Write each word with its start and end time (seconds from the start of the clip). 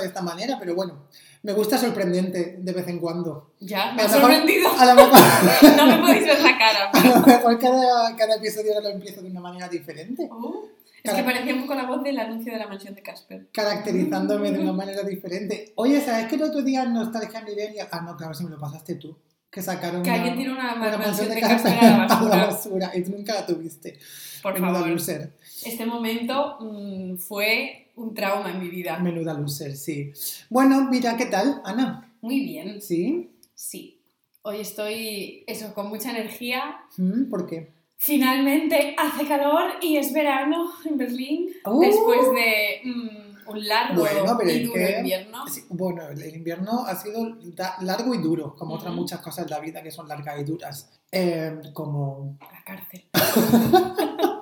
de 0.00 0.06
esta 0.06 0.22
manera, 0.22 0.56
pero 0.58 0.74
bueno, 0.74 1.06
me 1.42 1.52
gusta 1.52 1.78
sorprendente 1.78 2.56
de 2.58 2.72
vez 2.72 2.86
en 2.88 2.98
cuando. 2.98 3.52
Ya, 3.60 3.92
me 3.92 4.02
ha 4.02 4.08
sorprendido. 4.08 4.68
A 4.78 4.84
lo 4.86 4.94
mejor, 4.94 5.18
No 5.76 5.86
me 5.86 5.98
podéis 5.98 6.24
ver 6.26 6.40
la 6.40 6.58
cara. 6.58 6.90
a 6.92 7.06
lo 7.20 7.26
mejor 7.26 7.58
cada, 7.58 8.16
cada 8.16 8.36
episodio 8.36 8.80
lo 8.80 8.88
empiezo 8.88 9.22
de 9.22 9.30
una 9.30 9.40
manera 9.40 9.68
diferente, 9.68 10.28
Uh, 10.30 10.66
es 11.04 11.14
que 11.14 11.22
parecía 11.22 11.54
un 11.54 11.60
poco 11.60 11.76
la 11.76 11.84
voz 11.86 12.02
del 12.02 12.18
anuncio 12.18 12.52
de 12.52 12.58
la 12.58 12.66
mansión 12.66 12.92
de 12.92 13.00
Casper. 13.00 13.46
caracterizándome 13.52 14.50
de 14.50 14.58
una 14.58 14.72
manera 14.82 15.02
diferente. 15.04 15.72
Oye, 15.76 16.00
¿sabes 16.00 16.26
que 16.26 16.34
el 16.34 16.42
otro 16.42 16.62
día 16.62 16.82
en 16.82 16.94
Nostalgia 16.94 17.42
Millennial... 17.42 17.86
Ah, 17.92 18.00
no, 18.00 18.16
claro, 18.16 18.34
si 18.34 18.42
me 18.42 18.50
lo 18.50 18.58
pasaste 18.58 18.96
tú. 18.96 19.16
Que 19.48 19.62
sacaron 19.62 20.02
Que 20.02 20.10
alguien 20.10 20.34
tiene 20.36 20.52
una, 20.52 20.74
una 20.74 20.98
mansión 20.98 21.28
de 21.28 21.40
Casper 21.40 21.72
Casper 21.78 21.78
a 21.78 21.82
la 21.82 21.94
a 21.94 21.98
la 21.98 22.06
basura. 22.08 22.46
basura 22.46 22.92
y 22.96 23.00
nunca 23.08 23.34
la 23.34 23.46
tuviste. 23.46 23.98
Por 24.42 24.54
Menuda 24.54 24.72
favor. 24.80 24.88
loser. 24.88 25.36
Este 25.64 25.86
momento 25.86 26.58
mm, 26.60 27.16
fue 27.18 27.85
un 27.96 28.14
trauma 28.14 28.50
en 28.50 28.60
mi 28.60 28.68
vida. 28.68 28.98
Menuda 28.98 29.34
loser, 29.34 29.76
sí. 29.76 30.12
Bueno, 30.48 30.88
mira, 30.90 31.16
¿qué 31.16 31.26
tal, 31.26 31.60
Ana? 31.64 32.12
Muy 32.20 32.40
bien, 32.40 32.80
¿Sí? 32.80 33.30
sí. 33.54 34.00
Hoy 34.42 34.60
estoy, 34.60 35.42
eso, 35.48 35.74
con 35.74 35.88
mucha 35.88 36.10
energía. 36.12 36.78
¿Mm? 36.96 37.28
¿Por 37.28 37.46
qué? 37.46 37.72
Finalmente 37.96 38.94
hace 38.98 39.26
calor 39.26 39.72
y 39.82 39.96
es 39.96 40.12
verano 40.12 40.70
en 40.84 40.96
Berlín. 40.98 41.48
Uh. 41.64 41.80
Después 41.80 42.20
de 42.32 42.80
mm, 42.84 43.48
un 43.50 43.66
largo 43.66 44.00
Bueno, 44.02 44.36
pero 44.38 44.50
y 44.50 44.54
es 44.54 44.62
duro 44.68 44.74
que- 44.74 44.98
invierno. 44.98 45.48
Sí, 45.48 45.64
Bueno, 45.70 46.06
el 46.08 46.36
invierno 46.36 46.84
ha 46.86 46.94
sido 46.94 47.36
largo 47.80 48.14
y 48.14 48.18
duro, 48.18 48.54
como 48.54 48.74
otras 48.74 48.94
muchas 48.94 49.20
cosas 49.20 49.46
de 49.46 49.50
la 49.50 49.60
vida 49.60 49.82
que 49.82 49.90
son 49.90 50.06
largas 50.08 50.38
y 50.40 50.44
duras. 50.44 50.90
Eh, 51.10 51.58
como, 51.72 52.36
La 52.40 52.62
cárcel. 52.64 53.04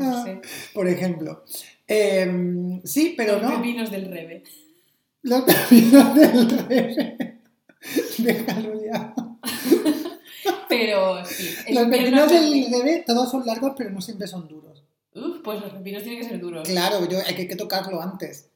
Ah. 0.00 0.04
No 0.04 0.24
sé. 0.24 0.40
por 0.74 0.88
ejemplo. 0.88 1.44
eh, 1.86 2.80
sí, 2.84 3.14
pero 3.16 3.34
Los 3.34 3.42
no. 3.42 3.56
pepinos 3.56 3.90
del 3.90 4.10
Rebe. 4.10 4.42
Los 5.22 5.42
pepinos 5.44 6.14
del 6.14 6.68
rey. 6.68 7.06
Déjalo 8.18 8.84
ya. 8.84 9.14
Pero 10.68 11.24
sí. 11.24 11.54
Los 11.72 11.86
pepinos 11.88 12.30
del 12.30 12.66
bebé 12.70 13.02
todos 13.06 13.30
son 13.30 13.44
largos, 13.46 13.72
pero 13.76 13.90
no 13.90 14.00
siempre 14.02 14.26
son 14.26 14.46
duros. 14.48 14.84
Uf, 15.14 15.38
pues 15.42 15.60
los 15.60 15.72
pepinos 15.72 16.02
tienen 16.02 16.20
que 16.20 16.28
ser 16.28 16.38
duros. 16.40 16.68
Claro, 16.68 17.08
yo, 17.08 17.18
hay 17.26 17.34
que, 17.34 17.42
hay 17.42 17.48
que 17.48 17.56
tocarlo 17.56 18.00
antes. 18.02 18.50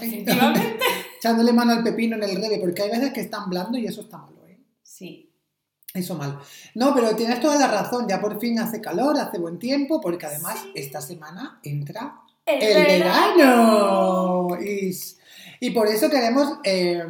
Efectivamente. 0.00 0.78
Echándole 1.18 1.52
mano 1.52 1.72
al 1.72 1.82
pepino 1.82 2.16
en 2.16 2.22
el 2.22 2.36
rebe, 2.36 2.58
porque 2.60 2.82
hay 2.82 2.90
veces 2.90 3.12
que 3.12 3.20
están 3.22 3.50
blando 3.50 3.76
y 3.76 3.86
eso 3.86 4.02
está 4.02 4.18
malo, 4.18 4.46
¿eh? 4.46 4.60
Sí. 4.82 5.31
Eso 5.94 6.14
mal. 6.14 6.38
No, 6.74 6.94
pero 6.94 7.14
tienes 7.16 7.40
toda 7.40 7.58
la 7.58 7.68
razón, 7.68 8.06
ya 8.08 8.18
por 8.20 8.38
fin 8.40 8.58
hace 8.58 8.80
calor, 8.80 9.18
hace 9.18 9.38
buen 9.38 9.58
tiempo, 9.58 10.00
porque 10.00 10.24
además 10.26 10.58
Sí. 10.62 10.72
esta 10.74 11.00
semana 11.02 11.58
entra 11.62 12.16
¡El, 12.46 12.62
el 12.62 12.84
verano. 13.02 14.48
Y, 14.60 14.96
y 15.60 15.70
por 15.70 15.86
eso 15.88 16.08
queremos 16.08 16.54
eh, 16.64 17.04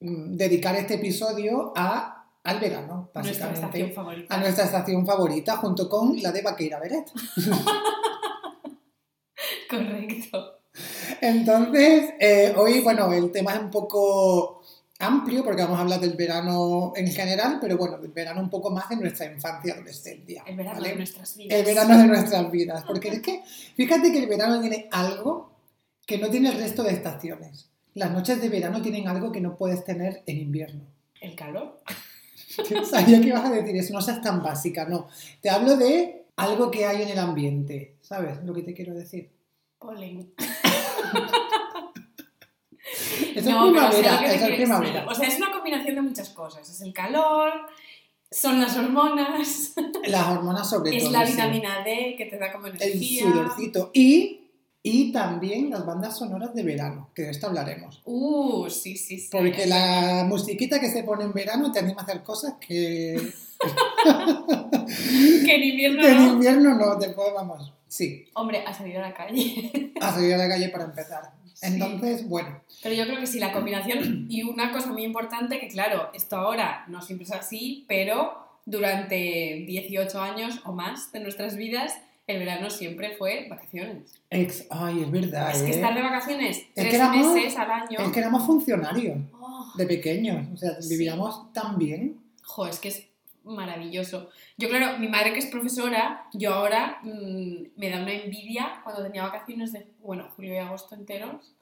dedicar 0.00 0.74
este 0.76 0.94
episodio 0.94 1.72
a, 1.76 2.24
al 2.44 2.60
verano, 2.60 3.10
Nuestra 3.14 3.32
estación 3.50 3.60
básicamente. 3.62 3.94
favorita. 3.94 4.34
A 4.34 4.38
nuestra 4.38 4.64
estación 4.64 5.06
favorita, 5.06 5.56
junto 5.58 5.88
con 5.88 6.20
la 6.22 6.32
de 6.32 6.42
Vaqueira 6.42 6.78
Beret. 6.80 7.10
Correcto. 9.70 10.54
Entonces, 11.20 12.10
eh, 12.20 12.54
hoy, 12.56 12.80
bueno, 12.80 13.12
el 13.12 13.30
tema 13.32 13.54
es 13.54 13.60
un 13.60 13.70
poco 13.70 14.57
amplio 14.98 15.44
porque 15.44 15.62
vamos 15.62 15.78
a 15.78 15.82
hablar 15.82 16.00
del 16.00 16.14
verano 16.14 16.92
en 16.96 17.10
general, 17.12 17.58
pero 17.60 17.76
bueno, 17.76 17.98
del 17.98 18.10
verano 18.10 18.40
un 18.40 18.50
poco 18.50 18.70
más 18.70 18.88
de 18.88 18.96
nuestra 18.96 19.26
infancia 19.26 19.74
adolescencia. 19.74 20.42
El 20.46 20.56
verano 20.56 20.76
¿vale? 20.76 20.90
de 20.90 20.96
nuestras 20.96 21.36
vidas. 21.36 21.58
El 21.58 21.64
verano 21.64 21.98
de 21.98 22.06
nuestras 22.08 22.50
vidas. 22.50 22.84
Porque 22.84 23.08
es 23.08 23.20
que, 23.20 23.42
fíjate 23.76 24.10
que 24.12 24.18
el 24.18 24.26
verano 24.26 24.60
tiene 24.60 24.88
algo 24.90 25.52
que 26.06 26.18
no 26.18 26.28
tiene 26.28 26.50
el 26.50 26.58
resto 26.58 26.82
de 26.82 26.92
estaciones. 26.92 27.70
Las 27.94 28.10
noches 28.10 28.40
de 28.40 28.48
verano 28.48 28.82
tienen 28.82 29.08
algo 29.08 29.30
que 29.30 29.40
no 29.40 29.56
puedes 29.56 29.84
tener 29.84 30.22
en 30.26 30.38
invierno. 30.38 30.84
El 31.20 31.34
calor. 31.34 31.80
Sabía 32.90 33.20
que 33.20 33.28
ibas 33.28 33.44
a 33.44 33.50
decir 33.50 33.76
eso, 33.76 33.92
no 33.92 34.00
seas 34.00 34.20
tan 34.20 34.42
básica, 34.42 34.84
no. 34.84 35.08
Te 35.40 35.50
hablo 35.50 35.76
de 35.76 36.26
algo 36.36 36.70
que 36.70 36.86
hay 36.86 37.02
en 37.02 37.08
el 37.08 37.18
ambiente, 37.18 37.96
¿sabes 38.00 38.42
lo 38.44 38.54
que 38.54 38.62
te 38.62 38.74
quiero 38.74 38.94
decir? 38.94 39.30
Polen. 39.78 40.32
Eso 43.34 43.50
No, 43.50 43.66
es 43.66 43.72
primavera, 43.72 44.18
que 44.20 44.26
te 44.28 44.34
eso 44.36 44.46
es 44.46 44.56
primavera. 44.56 45.06
O 45.08 45.14
sea, 45.14 45.28
es 45.28 45.36
una 45.36 45.50
combinación 45.52 45.94
de 45.96 46.02
muchas 46.02 46.28
cosas. 46.30 46.68
Es 46.68 46.80
el 46.80 46.92
calor, 46.92 47.52
son 48.30 48.60
las 48.60 48.76
hormonas, 48.76 49.72
Las 50.06 50.26
hormonas 50.28 50.68
sobre 50.68 50.96
es 50.96 51.02
todo. 51.04 51.12
la 51.12 51.26
sí. 51.26 51.32
vitamina 51.32 51.82
D 51.84 52.14
que 52.16 52.26
te 52.26 52.38
da 52.38 52.52
como 52.52 52.66
El 52.66 52.74
energía. 52.80 53.22
sudorcito. 53.22 53.90
Y, 53.94 54.40
y 54.82 55.12
también 55.12 55.70
las 55.70 55.84
bandas 55.86 56.16
sonoras 56.18 56.54
de 56.54 56.62
verano, 56.62 57.10
que 57.14 57.22
de 57.22 57.30
esto 57.30 57.46
hablaremos. 57.48 58.00
Uh, 58.04 58.68
sí, 58.70 58.96
sí, 58.96 59.18
sí. 59.18 59.28
Porque 59.30 59.66
la 59.66 60.24
musiquita 60.28 60.78
que 60.80 60.88
se 60.90 61.02
pone 61.04 61.24
en 61.24 61.32
verano 61.32 61.70
te 61.72 61.78
anima 61.80 62.00
a 62.00 62.04
hacer 62.04 62.22
cosas 62.22 62.54
que, 62.60 63.16
Que 65.44 65.54
en 65.56 65.64
invierno 65.64 66.00
que 66.02 66.10
en 66.10 66.16
no. 66.26 66.32
invierno 66.34 66.74
no, 66.74 66.94
después 66.96 67.28
vamos. 67.34 67.72
Sí, 67.88 68.26
Hombre, 68.34 68.64
a 68.66 68.72
salir 68.74 68.98
a 68.98 69.00
la 69.08 69.14
calle. 69.14 69.92
a 70.00 70.12
salir 70.12 70.34
a 70.34 70.38
la 70.38 70.48
calle 70.48 70.68
para 70.68 70.84
empezar. 70.84 71.32
Sí. 71.60 71.66
Entonces, 71.66 72.28
bueno, 72.28 72.60
Pero 72.82 72.94
yo 72.94 73.04
creo 73.06 73.18
que 73.18 73.26
sí, 73.26 73.38
la 73.40 73.52
combinación 73.52 74.26
y 74.28 74.42
una 74.44 74.70
cosa 74.72 74.92
muy 74.92 75.02
importante, 75.02 75.58
que 75.58 75.66
claro, 75.68 76.08
esto 76.14 76.36
ahora 76.36 76.84
no 76.88 77.02
siempre 77.02 77.24
es 77.24 77.32
así, 77.32 77.84
pero 77.88 78.38
durante 78.64 79.64
18 79.66 80.20
años 80.20 80.60
o 80.64 80.72
más 80.72 81.10
de 81.12 81.20
nuestras 81.20 81.56
vidas, 81.56 81.94
el 82.28 82.38
verano 82.38 82.70
siempre 82.70 83.16
fue 83.16 83.46
vacaciones. 83.48 84.12
ex, 84.30 84.66
ay, 84.70 85.02
es 85.02 85.10
verdad, 85.10 85.50
Es 85.50 85.62
que 85.62 85.68
¿eh? 85.70 85.74
estar 85.76 85.94
de 85.94 86.02
vacaciones 86.02 86.58
que 86.58 86.82
tres 86.82 86.94
éramos- 86.94 87.34
meses 87.34 87.56
al 87.56 87.70
año. 87.70 87.98
Es 87.98 88.08
que 88.12 88.20
éramos 88.20 88.44
funcionarios 88.46 89.16
Oh, 89.40 89.72
de 89.76 89.86
pequeños, 89.86 90.46
o 90.52 90.56
sea, 90.56 90.80
Sí. 90.80 90.90
vivíamos 90.90 91.52
tan 91.52 91.76
bien. 91.78 92.18
jo, 92.44 92.66
es 92.66 92.78
que 92.78 92.88
es 92.88 93.04
maravilloso. 93.48 94.30
Yo, 94.56 94.68
claro, 94.68 94.98
mi 94.98 95.08
madre 95.08 95.32
que 95.32 95.38
es 95.38 95.46
profesora, 95.46 96.26
yo 96.32 96.54
ahora 96.54 96.98
mm, 97.02 97.68
me 97.76 97.90
da 97.90 98.02
una 98.02 98.12
envidia 98.12 98.80
cuando 98.84 99.02
tenía 99.02 99.22
vacaciones 99.22 99.72
de, 99.72 99.86
bueno, 100.00 100.28
julio 100.36 100.54
y 100.54 100.58
agosto 100.58 100.94
enteros, 100.94 101.54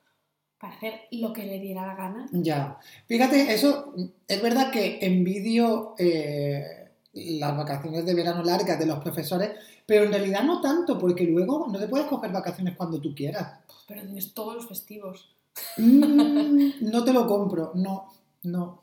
para 0.58 0.74
hacer 0.74 1.02
lo 1.12 1.32
que 1.32 1.44
le 1.44 1.60
diera 1.60 1.86
la 1.86 1.94
gana. 1.94 2.26
Ya. 2.32 2.78
Fíjate, 3.06 3.52
eso 3.52 3.94
es 4.26 4.42
verdad 4.42 4.70
que 4.70 4.98
envidio 5.02 5.94
eh, 5.98 6.90
las 7.12 7.56
vacaciones 7.56 8.04
de 8.04 8.14
verano 8.14 8.42
largas 8.42 8.78
de 8.78 8.86
los 8.86 8.98
profesores, 9.00 9.50
pero 9.84 10.04
en 10.04 10.12
realidad 10.12 10.42
no 10.44 10.60
tanto, 10.60 10.98
porque 10.98 11.24
luego 11.24 11.66
no 11.68 11.78
te 11.78 11.88
puedes 11.88 12.06
coger 12.06 12.32
vacaciones 12.32 12.76
cuando 12.76 13.00
tú 13.00 13.14
quieras. 13.14 13.60
Pero 13.86 14.02
tienes 14.02 14.34
todos 14.34 14.54
los 14.54 14.66
festivos. 14.66 15.34
Mm, 15.76 16.90
no 16.90 17.04
te 17.04 17.12
lo 17.12 17.26
compro, 17.26 17.72
no, 17.74 18.12
no, 18.42 18.82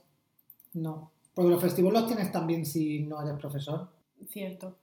no. 0.74 1.13
Porque 1.34 1.50
los 1.52 1.62
festivos 1.62 1.92
los 1.94 2.08
tienes 2.08 2.32
también 2.32 2.66
si 2.66 3.00
no 3.02 3.22
eres 3.22 3.40
profesor. 3.40 3.90
Cierto. 4.30 4.78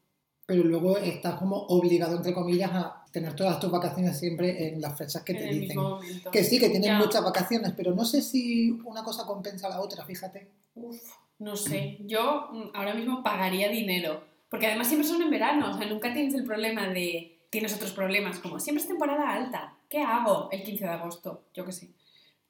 Pero 0.46 0.64
luego 0.64 0.96
estás 0.98 1.36
como 1.36 1.56
obligado, 1.68 2.16
entre 2.16 2.34
comillas, 2.34 2.70
a 2.72 3.04
tener 3.12 3.34
todas 3.36 3.60
tus 3.60 3.70
vacaciones 3.70 4.18
siempre 4.18 4.68
en 4.68 4.80
las 4.80 4.98
fechas 4.98 5.22
que 5.22 5.32
en 5.32 5.38
te 5.38 5.44
el 5.44 5.60
dicen. 5.60 5.76
mismo 5.76 5.90
momento. 5.90 6.30
Que 6.32 6.42
sí, 6.42 6.58
que 6.58 6.70
tienen 6.70 6.90
Ya. 6.90 6.98
muchas 6.98 7.22
vacaciones, 7.22 7.72
pero 7.76 7.94
no 7.94 8.04
sé 8.04 8.20
si 8.20 8.70
una 8.84 9.04
cosa 9.04 9.24
compensa 9.26 9.68
a 9.68 9.70
la 9.70 9.80
otra, 9.80 10.04
fíjate. 10.04 10.48
Uf, 10.74 11.00
no 11.38 11.54
sé. 11.54 11.98
Yo 12.00 12.48
mm, 12.52 12.70
ahora 12.74 12.94
mismo 12.94 13.22
pagaría 13.22 13.68
dinero. 13.68 14.24
Porque 14.48 14.66
además 14.66 14.88
siempre 14.88 15.08
son 15.08 15.22
en 15.22 15.30
verano. 15.30 15.70
O 15.70 15.78
sea, 15.78 15.86
nunca 15.88 16.12
tienes 16.12 16.34
el 16.34 16.44
problema 16.44 16.88
de. 16.88 17.36
Tienes 17.50 17.74
otros 17.74 17.92
problemas, 17.92 18.38
como 18.40 18.58
siempre 18.60 18.82
es 18.82 18.88
temporada 18.88 19.32
alta. 19.32 19.76
¿Qué 19.88 20.02
hago 20.02 20.48
el 20.52 20.62
15 20.64 20.84
de 20.84 20.90
agosto? 20.90 21.44
Yo 21.54 21.64
qué 21.64 21.72
sé. 21.72 21.90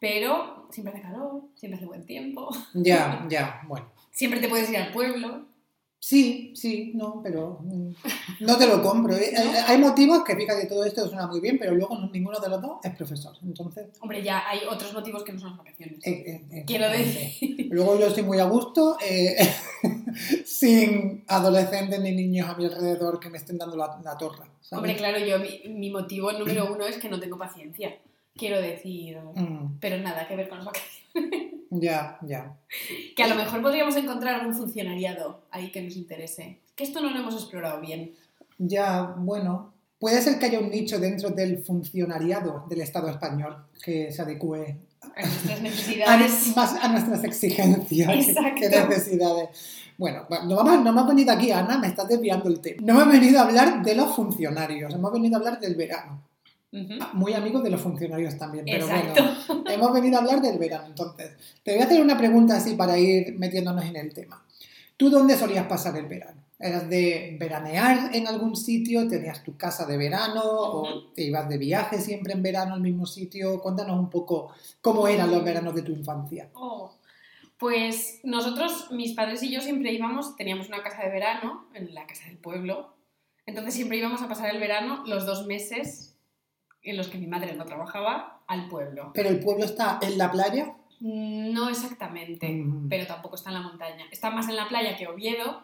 Pero 0.00 0.66
siempre 0.70 0.94
hace 0.94 1.02
calor, 1.02 1.42
siempre 1.54 1.76
hace 1.76 1.86
buen 1.86 2.04
tiempo. 2.06 2.48
Ya, 2.74 3.26
ya, 3.28 3.60
bueno. 3.68 3.86
Siempre 4.10 4.40
te 4.40 4.48
puedes 4.48 4.68
ir 4.70 4.76
al 4.78 4.92
pueblo. 4.92 5.46
Sí, 6.02 6.54
sí, 6.56 6.92
no, 6.94 7.20
pero 7.22 7.58
mm, 7.62 7.90
no 8.40 8.56
te 8.56 8.66
lo 8.66 8.82
compro. 8.82 9.14
¿eh? 9.14 9.34
Hay, 9.66 9.76
motivos 9.76 10.24
que, 10.24 10.34
fíjate, 10.34 10.64
todo 10.66 10.82
esto 10.84 11.06
suena 11.06 11.26
muy 11.26 11.40
bien, 11.40 11.58
pero 11.58 11.74
luego 11.74 11.94
no- 11.98 12.08
ninguno 12.10 12.40
de 12.40 12.48
los 12.48 12.62
dos 12.62 12.78
es 12.82 12.96
profesor. 12.96 13.36
Entonces, 13.42 13.88
Hombre, 14.00 14.22
ya 14.22 14.48
hay 14.48 14.60
otros 14.70 14.94
motivos 14.94 15.22
que 15.24 15.32
no 15.34 15.40
son 15.40 15.50
las 15.50 15.58
vacaciones. 15.58 15.98
eh, 16.06 16.42
eh, 16.50 16.64
Quiero 16.66 16.88
decir. 16.88 17.68
Luego 17.70 17.98
yo 18.00 18.06
estoy 18.06 18.22
muy 18.22 18.38
a 18.38 18.44
gusto, 18.44 18.96
eh, 19.06 19.36
sin 20.46 21.22
adolescentes 21.28 22.00
ni 22.00 22.12
niños 22.12 22.48
a 22.48 22.54
mi 22.54 22.64
alrededor 22.64 23.20
que 23.20 23.28
me 23.28 23.36
estén 23.36 23.58
dando 23.58 23.76
la, 23.76 24.00
la 24.02 24.16
torra. 24.16 24.46
¿sabes? 24.62 24.72
Hombre, 24.72 24.96
claro, 24.96 25.18
yo 25.18 25.38
mi, 25.38 25.68
mi 25.68 25.90
motivo 25.90 26.32
número 26.32 26.72
uno 26.72 26.86
es 26.86 26.96
que 26.96 27.10
no 27.10 27.20
tengo 27.20 27.36
paciencia. 27.36 27.94
Quiero 28.40 28.60
decir. 28.60 29.18
Mm, 29.36 29.78
Pero 29.80 29.98
nada 29.98 30.26
que 30.26 30.34
ver 30.34 30.48
con 30.48 30.58
las 30.58 30.66
vacaciones. 30.66 31.50
ya, 31.70 32.18
ya. 32.22 32.56
Que 33.14 33.22
a 33.22 33.28
lo 33.28 33.34
mejor 33.34 33.60
podríamos 33.60 33.94
encontrar 33.96 34.36
algún 34.40 34.54
funcionariado 34.54 35.42
ahí 35.50 35.70
que 35.70 35.82
nos 35.82 35.94
interese. 35.94 36.60
Que 36.74 36.84
esto 36.84 37.02
no 37.02 37.10
lo 37.10 37.18
hemos 37.20 37.34
explorado 37.34 37.80
bien. 37.82 38.12
Ya, 38.56 39.14
bueno. 39.18 39.74
Puede 39.98 40.22
ser 40.22 40.38
que 40.38 40.46
haya 40.46 40.58
un 40.60 40.70
nicho 40.70 40.98
dentro 40.98 41.28
del 41.28 41.62
funcionariado 41.62 42.64
del 42.70 42.80
Estado 42.80 43.10
español 43.10 43.66
que 43.84 44.10
se 44.10 44.22
adecue 44.22 44.78
A 45.14 45.20
nuestras 45.26 45.58
a, 45.58 45.62
necesidades. 45.62 46.56
más 46.56 46.74
a 46.82 46.88
nuestras 46.88 47.22
exigencias 47.24 48.28
Exacto. 48.28 48.60
que 48.60 48.68
necesidades. 48.70 49.48
Bueno, 49.98 50.26
no, 50.46 50.56
vamos, 50.56 50.82
no 50.82 50.88
hemos 50.90 51.06
venido 51.06 51.30
aquí, 51.32 51.52
Ana, 51.52 51.76
me 51.76 51.88
estás 51.88 52.08
desviando 52.08 52.48
el 52.48 52.60
tema. 52.60 52.80
No 52.82 52.98
hemos 52.98 53.12
venido 53.12 53.38
a 53.40 53.42
hablar 53.42 53.82
de 53.82 53.94
los 53.94 54.16
funcionarios, 54.16 54.94
hemos 54.94 55.12
venido 55.12 55.36
a 55.36 55.38
hablar 55.40 55.60
del 55.60 55.74
verano. 55.74 56.22
Ujú. 56.72 56.94
Muy 57.14 57.32
amigos 57.34 57.62
de 57.64 57.70
los 57.70 57.80
funcionarios 57.80 58.38
también, 58.38 58.64
pero 58.64 58.86
Exacto. 58.86 59.22
bueno, 59.48 59.64
hemos 59.70 59.92
venido 59.92 60.16
a 60.16 60.20
hablar 60.20 60.40
del 60.40 60.58
verano. 60.58 60.86
Entonces, 60.86 61.32
te 61.64 61.72
voy 61.72 61.82
a 61.82 61.86
hacer 61.86 62.00
una 62.00 62.16
pregunta 62.16 62.56
así 62.56 62.74
para 62.74 62.96
ir 62.98 63.36
metiéndonos 63.38 63.84
en 63.84 63.96
el 63.96 64.14
tema. 64.14 64.44
¿Tú 64.96 65.10
dónde 65.10 65.36
solías 65.36 65.66
pasar 65.66 65.96
el 65.96 66.06
verano? 66.06 66.40
¿Eras 66.58 66.88
de 66.90 67.36
veranear 67.40 68.14
en 68.14 68.28
algún 68.28 68.54
sitio? 68.54 69.08
¿Tenías 69.08 69.42
tu 69.42 69.56
casa 69.56 69.86
de 69.86 69.96
verano? 69.96 70.42
¿O 70.44 71.04
te 71.14 71.22
ibas 71.22 71.48
de 71.48 71.56
viaje 71.56 71.98
siempre 71.98 72.34
en 72.34 72.42
verano 72.42 72.74
al 72.74 72.82
mismo 72.82 73.06
sitio? 73.06 73.60
Cuéntanos 73.60 73.98
un 73.98 74.10
poco 74.10 74.52
cómo 74.82 75.08
eran 75.08 75.30
los 75.30 75.42
veranos 75.42 75.74
de 75.74 75.82
tu 75.82 75.92
infancia. 75.92 76.50
Oh, 76.52 76.92
Pues 77.58 78.20
nosotros, 78.24 78.90
mis 78.92 79.14
padres 79.14 79.42
y 79.42 79.50
yo 79.50 79.60
siempre 79.62 79.90
íbamos, 79.92 80.36
teníamos 80.36 80.68
una 80.68 80.82
casa 80.82 81.02
de 81.02 81.10
verano 81.10 81.66
en 81.74 81.94
la 81.94 82.06
casa 82.06 82.26
del 82.26 82.36
pueblo, 82.36 82.94
entonces 83.46 83.74
siempre 83.74 83.96
íbamos 83.96 84.20
a 84.22 84.28
pasar 84.28 84.54
el 84.54 84.60
verano 84.60 85.02
los 85.06 85.24
dos 85.26 85.46
meses 85.46 86.09
en 86.82 86.96
los 86.96 87.08
que 87.08 87.18
mi 87.18 87.26
madre 87.26 87.54
no 87.54 87.64
trabajaba 87.64 88.40
al 88.46 88.68
pueblo. 88.68 89.10
¿Pero 89.14 89.28
el 89.28 89.40
pueblo 89.40 89.64
está 89.64 89.98
en 90.02 90.16
la 90.18 90.30
playa? 90.30 90.74
No 91.00 91.68
exactamente, 91.68 92.48
Mm. 92.48 92.88
pero 92.88 93.06
tampoco 93.06 93.36
está 93.36 93.50
en 93.50 93.54
la 93.54 93.62
montaña. 93.62 94.04
Está 94.10 94.30
más 94.30 94.48
en 94.48 94.56
la 94.56 94.68
playa 94.68 94.96
que 94.96 95.06
Oviedo, 95.08 95.62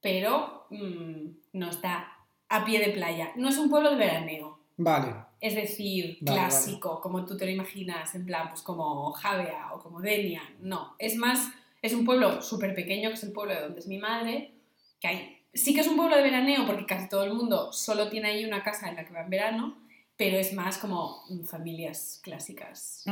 pero 0.00 0.66
mm, 0.70 1.26
no 1.54 1.70
está 1.70 2.12
a 2.48 2.64
pie 2.64 2.78
de 2.80 2.92
playa. 2.92 3.32
No 3.36 3.48
es 3.48 3.58
un 3.58 3.68
pueblo 3.68 3.90
de 3.90 3.96
veraneo. 3.96 4.58
Vale. 4.78 5.14
Es 5.40 5.54
decir, 5.54 6.18
Vale, 6.20 6.38
clásico, 6.38 7.00
como 7.00 7.24
tú 7.24 7.36
te 7.36 7.44
lo 7.44 7.50
imaginas, 7.50 8.14
en 8.14 8.24
plan, 8.24 8.48
pues 8.48 8.62
como 8.62 9.12
Javea 9.12 9.72
o 9.74 9.80
como 9.80 10.00
Denia. 10.00 10.42
No, 10.60 10.94
es 10.98 11.16
más, 11.16 11.50
es 11.82 11.92
un 11.94 12.04
pueblo 12.04 12.40
súper 12.42 12.74
pequeño, 12.74 13.08
que 13.10 13.14
es 13.16 13.24
el 13.24 13.32
pueblo 13.32 13.54
de 13.54 13.60
donde 13.60 13.80
es 13.80 13.86
mi 13.88 13.98
madre, 13.98 14.52
que 15.00 15.08
hay... 15.08 15.34
Sí 15.52 15.74
que 15.74 15.80
es 15.80 15.88
un 15.88 15.96
pueblo 15.96 16.16
de 16.16 16.22
veraneo, 16.22 16.64
porque 16.66 16.86
casi 16.86 17.08
todo 17.08 17.24
el 17.24 17.32
mundo 17.34 17.72
solo 17.72 18.08
tiene 18.08 18.28
ahí 18.28 18.44
una 18.44 18.62
casa 18.62 18.88
en 18.88 18.96
la 18.96 19.04
que 19.04 19.12
va 19.12 19.22
en 19.22 19.30
verano, 19.30 19.76
pero 20.18 20.36
es 20.36 20.52
más 20.52 20.76
como 20.78 21.22
familias 21.46 22.20
clásicas 22.22 23.04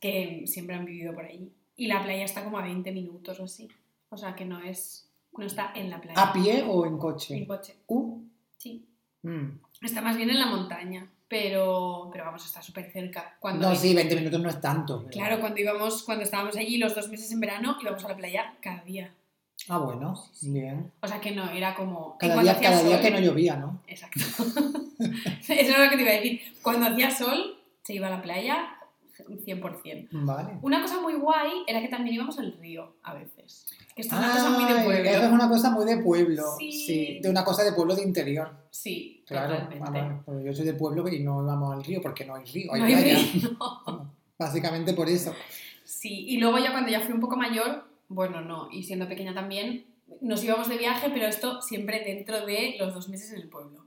que 0.00 0.42
siempre 0.46 0.74
han 0.74 0.84
vivido 0.84 1.14
por 1.14 1.24
allí. 1.26 1.52
Y 1.76 1.86
la 1.86 2.02
playa 2.02 2.24
está 2.24 2.42
como 2.42 2.58
a 2.58 2.62
20 2.62 2.90
minutos 2.92 3.38
o 3.38 3.44
así. 3.44 3.68
O 4.08 4.16
sea 4.16 4.34
que 4.34 4.44
no 4.46 4.60
es... 4.60 5.08
no 5.36 5.44
está 5.46 5.72
en 5.76 5.90
la 5.90 6.00
playa. 6.00 6.20
¿A 6.20 6.32
pie 6.32 6.64
o 6.66 6.86
en 6.86 6.94
En 6.94 6.98
coche? 6.98 7.46
coche, 7.46 7.76
Uh, 7.86 8.22
sí. 8.56 8.84
mm. 9.22 9.46
Está 9.82 10.00
más 10.00 10.16
bien 10.16 10.30
en 10.30 10.38
la 10.40 10.46
montaña, 10.46 11.06
pero, 11.28 12.08
pero 12.10 12.24
vamos, 12.24 12.46
está 12.46 12.62
súper 12.62 12.90
cerca. 12.90 13.36
Cuando 13.38 13.68
No, 13.68 13.74
sí, 13.76 13.94
20 13.94 14.16
minutos 14.16 14.40
no 14.40 14.48
es 14.48 14.58
tanto. 14.60 15.00
pero- 15.00 15.10
Claro, 15.10 15.40
cuando 15.40 15.60
íbamos, 15.60 16.02
cuando 16.04 16.24
estábamos 16.24 16.56
allí 16.56 16.78
los 16.78 16.94
dos 16.94 17.10
meses 17.10 17.30
en 17.32 17.40
verano, 17.40 17.76
íbamos 17.82 18.02
a 18.04 18.08
la 18.08 18.16
playa 18.16 18.56
cada 18.62 18.82
día. 18.84 19.12
Ah, 19.68 19.78
bueno, 19.78 20.14
Sí, 20.16 20.46
sí. 20.46 20.52
bien. 20.52 20.92
O 21.00 21.08
sea 21.08 21.20
que 21.20 21.32
no, 21.32 21.50
era 21.50 21.74
como... 21.74 22.16
Cada 22.18 22.40
día, 22.42 23.00
que 23.00 23.10
no 23.10 23.20
llovía, 23.20 23.56
¿no? 23.56 23.82
Exacto. 23.86 24.20
Eso 24.20 25.52
es 25.52 25.68
lo 25.78 25.90
que 25.90 25.96
te 25.96 26.02
iba 26.02 26.10
a 26.12 26.14
decir. 26.14 26.40
Cuando 26.62 26.86
hacía 26.86 27.10
sol, 27.10 27.58
se 27.82 27.94
iba 27.94 28.06
a 28.06 28.10
la 28.10 28.22
playa 28.22 28.68
100%. 29.18 30.08
Vale. 30.12 30.58
Una 30.62 30.82
cosa 30.82 31.00
muy 31.00 31.14
guay 31.14 31.50
era 31.66 31.80
que 31.80 31.88
también 31.88 32.14
íbamos 32.16 32.38
al 32.38 32.52
río 32.58 32.96
a 33.02 33.14
veces. 33.14 33.66
Que 33.94 34.02
esto 34.02 34.14
es 34.14 34.20
una 34.20 34.30
cosa 34.30 34.50
muy 34.50 34.64
de 34.72 34.78
Ay, 34.78 34.84
pueblo. 34.84 35.10
Eso 35.10 35.22
es 35.24 35.32
una 35.32 35.48
cosa 35.48 35.70
muy 35.70 35.84
de 35.86 35.96
pueblo. 35.98 36.42
Sí. 36.58 36.72
Sí. 36.72 37.18
De 37.22 37.30
una 37.30 37.44
cosa 37.44 37.64
de 37.64 37.72
pueblo 37.72 37.94
de 37.96 38.02
interior. 38.02 38.54
Sí, 38.70 39.24
Claro. 39.26 39.68
vamos, 39.80 40.22
pues 40.24 40.44
yo 40.44 40.54
soy 40.54 40.66
de 40.66 40.74
pueblo 40.74 41.08
y 41.08 41.20
no 41.24 41.44
vamos 41.44 41.74
al 41.74 41.82
río 41.82 42.00
porque 42.02 42.24
no 42.24 42.34
hay 42.36 42.44
río. 42.44 42.72
Hay 42.74 42.80
No 42.80 42.86
hay 42.86 42.94
playa. 42.94 43.18
río. 43.32 43.50
Básicamente 44.38 44.92
por 44.92 45.08
eso. 45.08 45.34
Sí, 45.82 46.26
y 46.28 46.36
luego 46.38 46.58
ya 46.58 46.70
cuando 46.72 46.90
ya 46.90 47.00
fui 47.00 47.14
un 47.14 47.20
poco 47.20 47.36
mayor, 47.36 47.84
bueno, 48.08 48.40
no, 48.40 48.68
y 48.70 48.82
siendo 48.84 49.08
pequeña 49.08 49.34
también, 49.34 49.86
nos 50.20 50.42
íbamos 50.44 50.68
de 50.68 50.78
viaje, 50.78 51.10
pero 51.12 51.26
esto 51.26 51.60
siempre 51.62 52.04
dentro 52.04 52.44
de 52.46 52.76
los 52.78 52.94
dos 52.94 53.08
meses 53.08 53.32
en 53.32 53.40
el 53.40 53.48
pueblo. 53.48 53.84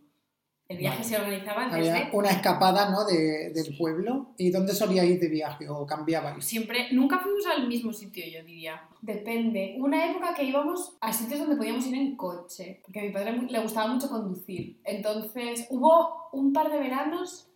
El 0.68 0.77
viaje 0.77 0.98
Vale. 1.00 1.10
se 1.10 1.18
organizaba 1.18 1.66
Había 1.66 1.94
desde... 1.94 2.10
una 2.16 2.30
escapada, 2.30 2.92
¿no? 2.92 3.04
De, 3.04 3.51
del 3.56 3.75
pueblo. 3.75 4.36
¿Y 4.38 4.51
dónde 4.51 4.74
solía 4.75 5.04
ir 5.04 5.19
de 5.19 5.27
viaje 5.27 5.68
o 5.68 5.83
cambiabais? 5.88 6.45
Siempre, 6.45 6.89
nunca 6.92 7.18
fuimos 7.18 7.44
al 7.48 7.68
mismo 7.68 7.92
sitio, 7.92 8.24
yo 8.31 8.44
diría. 8.45 8.80
Depende. 9.01 9.77
Una 9.80 10.12
época 10.12 10.36
que 10.36 10.44
íbamos 10.44 10.95
a 11.01 11.12
sitios 11.12 11.39
donde 11.39 11.56
podíamos 11.56 11.88
ir 11.88 11.95
en 11.95 12.16
coche, 12.16 12.81
porque 12.83 13.00
a 13.00 13.04
mi 13.04 13.10
padre 13.10 13.31
le 13.50 13.60
gustaba 13.62 13.92
mucho 13.92 14.10
conducir. 14.10 14.80
Entonces, 14.83 15.66
hubo 15.71 16.30
un 16.33 16.54
par 16.54 16.69
de 16.71 16.77
veranos 16.77 17.50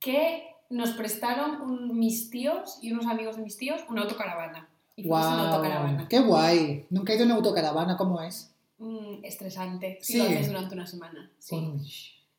que 0.00 0.42
nos 0.70 0.90
prestaron 0.94 1.60
un- 1.60 1.96
mis 1.96 2.28
tíos 2.28 2.80
y 2.82 2.90
unos 2.90 3.06
amigos 3.06 3.36
de 3.36 3.42
mis 3.44 3.56
tíos 3.56 3.84
una 3.88 4.02
autocaravana. 4.02 4.68
Y 4.98 5.02
fuimos 5.04 5.26
en 5.32 5.38
autocaravana. 5.40 5.98
¡Wow! 5.98 6.08
¡Qué 6.08 6.18
guay! 6.20 6.86
Nunca 6.90 7.12
he 7.12 7.16
ido 7.16 7.24
en 7.24 7.30
autocaravana, 7.32 7.96
¿cómo 7.96 8.20
es? 8.20 8.52
Mm, 8.78 9.24
estresante 9.24 9.98
si 10.02 10.14
Sí. 10.14 10.18
lo 10.18 10.24
haces 10.24 10.48
durante 10.48 10.74
una 10.74 10.86
semana. 10.86 11.30
Sí. 11.38 11.72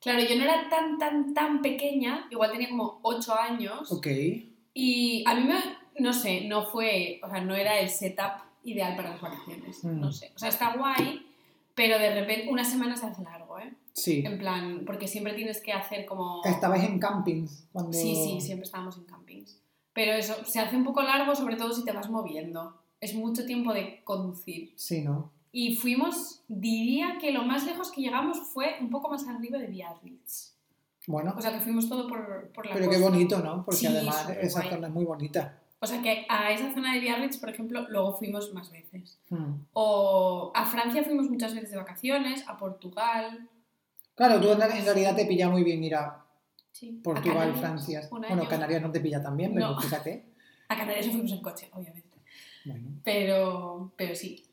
Claro, 0.02 0.22
yo 0.24 0.36
no 0.38 0.44
era 0.44 0.70
tan, 0.70 0.98
tan, 0.98 1.34
tan 1.34 1.62
pequeña, 1.62 2.28
igual 2.32 2.52
tenía 2.52 2.70
como 2.70 3.00
8 3.02 3.34
años, 3.36 3.92
Ok. 3.92 4.08
y 4.74 5.24
a 5.28 5.36
mí 5.36 5.44
me, 5.44 5.56
no 6.02 6.14
sé, 6.14 6.46
no 6.48 6.66
fue, 6.66 7.20
o 7.24 7.30
sea, 7.30 7.42
no 7.42 7.56
era 7.56 7.80
el 7.80 7.90
setup 7.90 8.44
ideal 8.64 8.96
para 8.96 9.12
las 9.12 9.22
vacaciones, 9.22 9.84
Mm. 9.84 10.00
no 10.00 10.12
sé. 10.12 10.32
O 10.36 10.40
sea, 10.40 10.50
está 10.50 10.76
guay, 10.78 11.26
pero 11.76 11.98
de 12.00 12.14
repente 12.14 12.50
una 12.50 12.64
semana 12.66 12.96
se 12.96 13.06
hace 13.08 13.24
largo, 13.24 13.60
¿eh? 13.60 13.74
Sí. 13.94 14.24
En 14.26 14.38
plan, 14.38 14.84
porque 14.86 15.08
siempre 15.08 15.34
tienes 15.34 15.62
que 15.62 15.74
hacer 15.74 16.06
como... 16.06 16.42
Estabais 16.46 16.84
en 16.84 17.00
campings 17.00 17.68
cuando... 17.74 17.92
Sí, 17.94 18.16
sí, 18.16 18.40
siempre 18.42 18.66
estábamos 18.66 18.98
en 18.98 19.04
campings. 19.06 19.60
Pero 19.94 20.14
eso, 20.14 20.46
se 20.46 20.60
hace 20.60 20.76
un 20.76 20.84
poco 20.84 21.02
largo, 21.02 21.36
sobre 21.36 21.56
todo 21.56 21.74
si 21.74 21.84
te 21.84 21.92
vas 21.92 22.10
moviendo. 22.10 22.76
Es 23.02 23.14
mucho 23.16 23.46
tiempo 23.46 23.74
de 23.74 24.02
conducir. 24.04 24.74
Sí, 24.76 25.02
¿no? 25.02 25.32
Y 25.52 25.76
fuimos, 25.76 26.44
diría 26.48 27.18
que 27.20 27.32
lo 27.32 27.44
más 27.44 27.66
lejos 27.66 27.92
que 27.92 28.02
llegamos 28.02 28.40
fue 28.54 28.76
un 28.82 28.90
poco 28.90 29.10
más 29.10 29.28
arriba 29.28 29.58
de 29.58 29.68
Biarritz. 29.68 30.54
Bueno, 31.08 31.34
O 31.36 31.42
sea 31.42 31.52
que 31.52 31.60
fuimos 31.60 31.90
todo 31.90 32.08
por, 32.08 32.52
por 32.54 32.68
la 32.68 32.76
pero 32.76 32.90
qué 32.90 32.98
bonito, 33.00 33.40
¿no? 33.40 33.66
Porque 33.66 33.80
Sí, 33.80 33.88
además 33.88 34.30
esa 34.42 34.62
zona 34.70 34.88
es 34.88 34.94
muy 34.94 35.06
bonita. 35.06 35.60
O 35.80 35.88
sea 35.88 36.02
que 36.02 36.26
a 36.30 36.52
esa 36.52 36.72
zona 36.74 36.94
de 36.94 37.00
Biarritz, 37.00 37.38
por 37.38 37.50
ejemplo, 37.50 37.88
luego 37.90 38.14
fuimos 38.14 38.54
más 38.54 38.70
veces. 38.72 39.18
Hmm. 39.30 39.54
O 39.74 40.52
a 40.54 40.66
Francia 40.66 41.04
fuimos 41.04 41.30
muchas 41.30 41.56
veces 41.56 41.72
de 41.72 41.78
vacaciones, 41.78 42.48
a 42.48 42.58
Portugal. 42.58 43.50
Claro, 44.14 44.40
tú 44.42 44.52
en 44.52 44.60
realidad 44.60 45.16
te 45.16 45.26
pilla 45.26 45.50
muy 45.50 45.64
bien 45.64 45.84
ir 45.84 45.96
a 45.96 46.26
Sí. 46.80 47.00
Portugal, 47.04 47.54
Francia. 47.60 48.08
Bueno. 48.10 48.48
Canarias 48.48 48.82
no 48.82 48.92
te 48.92 49.00
pilla 49.02 49.22
tan 49.22 49.36
bien, 49.36 49.54
pero 49.54 49.72
No. 49.72 49.82
fíjate. 49.82 50.26
A 50.70 50.78
Canarias 50.78 51.08
fuimos 51.08 51.32
en 51.32 51.42
coche, 51.42 51.70
obviamente. 51.74 52.18
Bueno. 52.66 52.88
Pero, 53.04 53.92
pero 53.98 54.16
sí. 54.16 54.46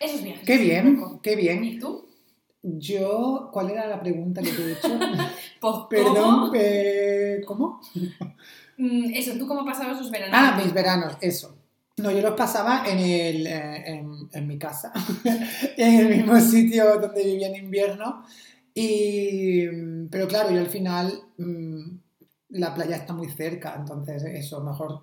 Esos 0.00 0.22
viajes. 0.22 0.44
Qué 0.46 0.56
bien, 0.58 1.20
qué 1.22 1.36
bien. 1.36 1.62
¿Y 1.64 1.78
tú? 1.78 2.08
Yo, 2.62 3.50
¿cuál 3.52 3.70
era 3.70 3.86
la 3.86 4.00
pregunta 4.00 4.42
que 4.42 4.50
te 4.50 4.62
he 4.62 4.72
hecho? 4.72 4.88
Pues, 5.60 5.74
Perdón, 5.90 6.14
¿cómo? 6.48 6.52
eh, 6.54 7.40
¿cómo? 7.46 7.80
Mm, 8.78 9.10
Eso, 9.14 9.32
¿tú 9.38 9.46
cómo 9.46 9.62
pasabas 9.64 9.98
los 9.98 10.10
veranos? 10.10 10.34
Ah, 10.38 10.58
mis 10.62 10.72
veranos, 10.72 11.18
eso. 11.20 11.54
No, 11.98 12.10
yo 12.10 12.22
los 12.22 12.32
pasaba 12.34 12.84
en, 12.88 12.98
el, 12.98 13.46
eh, 13.46 13.82
en, 13.90 14.10
en 14.32 14.46
mi 14.46 14.58
casa, 14.58 14.90
en 15.76 16.00
el 16.00 16.16
mismo 16.16 16.40
sitio 16.40 16.98
donde 16.98 17.22
vivía 17.22 17.48
en 17.48 17.56
invierno. 17.56 18.24
Y, 18.80 19.66
mm, 19.66 20.08
pero 20.10 20.26
claro, 20.28 20.50
yo 20.50 20.60
al 20.60 20.68
final 20.68 21.12
mm, 21.38 21.80
la 22.50 22.74
playa 22.74 22.96
está 22.96 23.12
muy 23.12 23.28
cerca, 23.28 23.74
entonces 23.78 24.22
eso, 24.24 24.60
mejor 24.62 25.02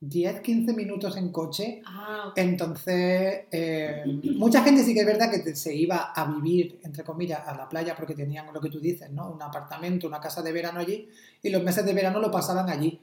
10, 0.00 0.40
15 0.40 0.72
minutos 0.74 1.16
en 1.16 1.30
coche. 1.32 1.82
Ah. 1.86 2.32
Entonces, 2.36 3.40
eh, 3.50 4.04
mucha 4.36 4.62
gente 4.62 4.84
sí 4.84 4.94
que 4.94 5.00
es 5.00 5.06
verdad 5.06 5.30
que 5.30 5.40
te- 5.40 5.56
se 5.56 5.74
iba 5.74 6.12
a 6.12 6.24
vivir, 6.32 6.78
entre 6.84 7.02
comillas, 7.04 7.40
a 7.46 7.56
la 7.56 7.68
playa 7.68 7.96
porque 7.96 8.14
tenían 8.14 8.52
lo 8.52 8.60
que 8.60 8.70
tú 8.70 8.80
dices, 8.80 9.10
¿no? 9.10 9.30
Un 9.30 9.42
apartamento, 9.42 10.06
una 10.06 10.20
casa 10.20 10.42
de 10.42 10.52
verano 10.52 10.80
allí, 10.80 11.08
y 11.42 11.50
los 11.50 11.62
meses 11.62 11.84
de 11.84 11.92
verano 11.94 12.20
lo 12.20 12.30
pasaban 12.30 12.68
allí. 12.70 13.00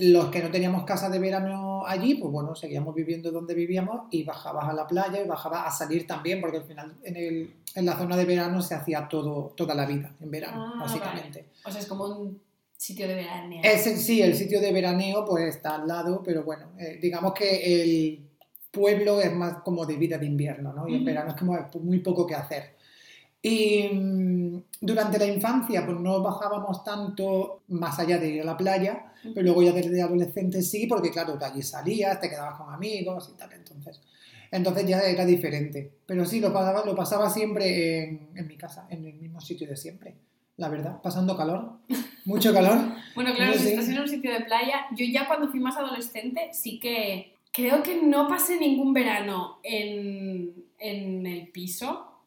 Los 0.00 0.30
que 0.30 0.40
no 0.40 0.50
teníamos 0.50 0.84
casa 0.84 1.10
de 1.10 1.18
verano 1.18 1.84
allí, 1.84 2.14
pues 2.14 2.30
bueno, 2.30 2.54
seguíamos 2.54 2.94
viviendo 2.94 3.32
donde 3.32 3.52
vivíamos 3.54 4.02
y 4.12 4.22
bajabas 4.22 4.68
a 4.68 4.72
la 4.72 4.86
playa 4.86 5.20
y 5.20 5.26
bajabas 5.26 5.66
a 5.66 5.70
salir 5.76 6.06
también, 6.06 6.40
porque 6.40 6.58
al 6.58 6.64
final 6.64 6.94
en, 7.02 7.16
el- 7.16 7.54
en 7.74 7.84
la 7.84 7.98
zona 7.98 8.16
de 8.16 8.24
verano 8.24 8.62
se 8.62 8.76
hacía 8.76 9.08
todo, 9.08 9.52
toda 9.56 9.74
la 9.74 9.86
vida, 9.86 10.14
en 10.20 10.30
verano, 10.30 10.72
Ah, 10.76 10.78
básicamente. 10.82 11.46
O 11.64 11.70
sea, 11.70 11.80
es 11.80 11.86
como 11.88 12.04
un 12.06 12.40
sitio 12.76 13.08
de 13.08 13.16
veraneo. 13.16 13.60
Es 13.64 13.82
sí, 13.82 14.22
el 14.22 14.36
sitio 14.36 14.60
de 14.60 14.72
veraneo 14.72 15.24
pues 15.26 15.44
está 15.56 15.74
al 15.74 15.88
lado, 15.88 16.22
pero 16.24 16.44
bueno, 16.44 16.70
eh, 16.78 16.98
digamos 17.02 17.34
que 17.34 17.82
el 17.82 18.20
pueblo 18.70 19.20
es 19.20 19.32
más 19.34 19.62
como 19.64 19.84
de 19.84 19.96
vida 19.96 20.16
de 20.16 20.26
invierno, 20.26 20.72
¿no? 20.72 20.86
Y 20.86 20.94
en 20.94 21.04
verano 21.04 21.30
es 21.30 21.36
como 21.36 21.58
muy 21.82 21.98
poco 21.98 22.24
que 22.24 22.36
hacer. 22.36 22.77
Y 23.40 23.88
mm, 23.92 24.62
durante 24.80 25.18
la 25.18 25.26
infancia 25.26 25.84
pues 25.86 25.98
no 25.98 26.22
bajábamos 26.22 26.82
tanto 26.84 27.62
más 27.68 27.98
allá 27.98 28.18
de 28.18 28.28
ir 28.30 28.42
a 28.42 28.44
la 28.44 28.56
playa, 28.56 29.12
pero 29.22 29.42
luego 29.42 29.62
ya 29.62 29.72
desde 29.72 30.02
adolescente 30.02 30.62
sí, 30.62 30.86
porque 30.86 31.10
claro, 31.10 31.36
de 31.36 31.44
allí 31.44 31.62
salías, 31.62 32.20
te 32.20 32.28
quedabas 32.28 32.58
con 32.58 32.72
amigos 32.72 33.30
y 33.34 33.38
tal, 33.38 33.52
entonces... 33.52 34.00
Entonces 34.50 34.86
ya 34.86 35.00
era 35.00 35.26
diferente. 35.26 35.92
Pero 36.06 36.24
sí, 36.24 36.40
lo 36.40 36.50
pasaba, 36.54 36.82
lo 36.86 36.94
pasaba 36.96 37.28
siempre 37.28 38.02
en, 38.04 38.30
en 38.34 38.46
mi 38.46 38.56
casa, 38.56 38.86
en 38.88 39.04
el 39.04 39.12
mismo 39.12 39.42
sitio 39.42 39.68
de 39.68 39.76
siempre. 39.76 40.14
la 40.56 40.68
verdad, 40.70 41.00
pasando 41.02 41.36
calor, 41.36 41.72
mucho 42.24 42.52
calor. 42.54 42.78
Bueno, 43.14 43.34
claro, 43.34 43.52
Yo 43.52 43.58
si 43.58 43.64
sí. 43.64 43.70
estás 43.72 43.88
en 43.90 43.98
un 43.98 44.08
sitio 44.08 44.32
de 44.32 44.40
playa, 44.40 44.86
yo 44.96 45.04
ya 45.04 45.26
cuando 45.26 45.48
fui 45.48 45.60
más 45.60 45.76
adolescente 45.76 46.48
sí 46.52 46.80
que 46.80 47.34
creo 47.52 47.82
que 47.82 48.00
no 48.02 48.26
pasé 48.26 48.58
ningún 48.58 48.92
verano 48.94 49.58
en, 49.62 50.54
en 50.78 51.26
el 51.26 51.48
piso, 51.48 52.17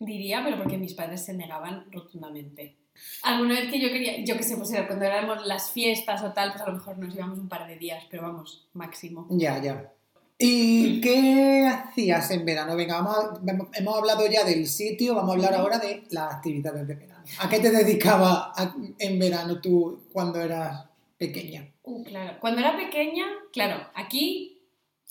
diría, 0.00 0.42
pero 0.44 0.56
porque 0.58 0.78
mis 0.78 0.94
padres 0.94 1.24
se 1.24 1.34
negaban 1.34 1.86
rotundamente. 1.90 2.76
Alguna 3.22 3.54
vez 3.54 3.70
que 3.70 3.80
yo 3.80 3.88
quería, 3.88 4.24
yo 4.24 4.36
que 4.36 4.42
sé, 4.44 4.56
pues 4.56 4.70
era 4.72 4.86
cuando 4.86 5.04
éramos 5.04 5.44
las 5.46 5.70
fiestas 5.72 6.22
o 6.22 6.32
tal, 6.32 6.52
pues 6.52 6.62
a 6.62 6.66
lo 6.68 6.74
mejor 6.74 6.98
nos 6.98 7.14
íbamos 7.14 7.38
un 7.38 7.48
par 7.48 7.66
de 7.66 7.76
días, 7.76 8.04
pero 8.10 8.22
vamos, 8.22 8.66
máximo. 8.72 9.26
Ya, 9.30 9.60
ya. 9.60 9.90
¿Y 10.38 11.00
qué 11.00 11.66
hacías 11.66 12.30
en 12.32 12.44
verano? 12.44 12.76
Venga, 12.76 13.00
vamos 13.00 13.16
a- 13.16 13.78
hemos 13.78 13.96
hablado 13.98 14.26
ya 14.30 14.44
del 14.44 14.66
sitio, 14.66 15.14
vamos 15.14 15.30
a 15.30 15.34
hablar 15.34 15.54
ahora 15.54 15.78
de 15.78 16.04
las 16.10 16.34
actividades 16.34 16.86
de 16.86 16.94
verano. 16.94 17.24
¿A 17.40 17.48
qué 17.48 17.58
te 17.60 17.70
dedicabas 17.70 18.48
en 18.98 19.18
verano 19.18 19.60
tú 19.60 20.02
cuando 20.12 20.40
eras 20.40 20.84
pequeña? 21.16 21.68
Uh, 21.84 22.02
claro. 22.04 22.36
Cuando 22.40 22.60
era 22.60 22.76
pequeña, 22.76 23.24
claro, 23.52 23.86
aquí 23.94 24.53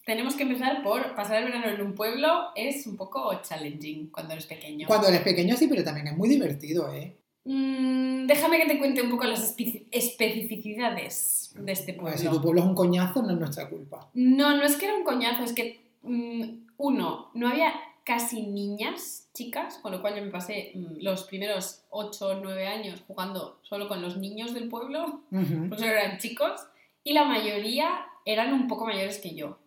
tenemos 0.06 0.36
que 0.36 0.44
empezar 0.44 0.84
por 0.84 1.16
pasar 1.16 1.38
el 1.44 1.46
verano 1.46 1.68
en 1.68 1.82
un 1.82 1.94
pueblo 1.96 2.28
es 2.56 2.86
un 2.88 2.98
poco 2.98 3.34
challenging 3.42 4.08
cuando 4.10 4.34
eres 4.34 4.46
pequeño. 4.46 4.88
Cuando 4.88 5.08
eres 5.08 5.22
pequeño 5.22 5.56
sí, 5.58 5.68
pero 5.68 5.84
también 5.84 6.08
es 6.08 6.18
muy 6.18 6.28
divertido, 6.30 6.92
¿eh? 6.94 7.16
Mm, 7.46 8.26
déjame 8.26 8.58
que 8.58 8.68
te 8.68 8.80
cuente 8.80 9.02
un 9.02 9.10
poco 9.10 9.26
las 9.26 9.58
espe- 9.58 9.86
especificidades 9.92 11.52
de 11.58 11.72
este 11.72 11.94
Pues 11.94 12.16
pueblo. 12.16 12.32
si 12.32 12.36
tu 12.38 12.42
pueblo 12.42 12.62
es 12.62 12.68
un 12.68 12.76
coñazo, 12.76 13.22
no 13.22 13.32
es 13.34 13.40
nuestra 13.40 13.70
culpa. 13.70 14.10
No, 14.14 14.56
no 14.56 14.64
es 14.64 14.76
que 14.78 14.86
era 14.86 14.96
un 14.96 15.04
coñazo, 15.04 15.44
es 15.44 15.54
que, 15.54 15.82
mm, 16.04 16.44
uno, 16.78 17.32
no 17.34 17.48
había 17.50 17.74
casi 18.06 18.44
niñas, 18.48 19.30
chicas, 19.34 19.78
con 19.82 19.92
lo 19.92 20.02
cual 20.02 20.16
yo 20.16 20.24
me 20.24 20.32
pasé 20.32 20.72
mm, 20.76 20.98
los 21.02 21.24
primeros 21.24 21.84
8 21.90 22.28
o 22.28 22.34
9 22.36 22.68
años 22.68 23.02
jugando 23.08 23.60
solo 23.64 23.88
con 23.88 24.02
los 24.02 24.18
niños 24.18 24.54
del 24.54 24.68
pueblo, 24.70 25.22
porque 25.30 25.82
solo 25.82 25.92
eran 25.92 26.18
chicos, 26.20 26.62
y 27.04 27.14
la 27.14 27.26
mayoría 27.26 28.06
eran 28.26 28.54
un 28.54 28.68
poco 28.68 28.86
mayores 28.86 29.20
que 29.20 29.36
yo. 29.36 29.58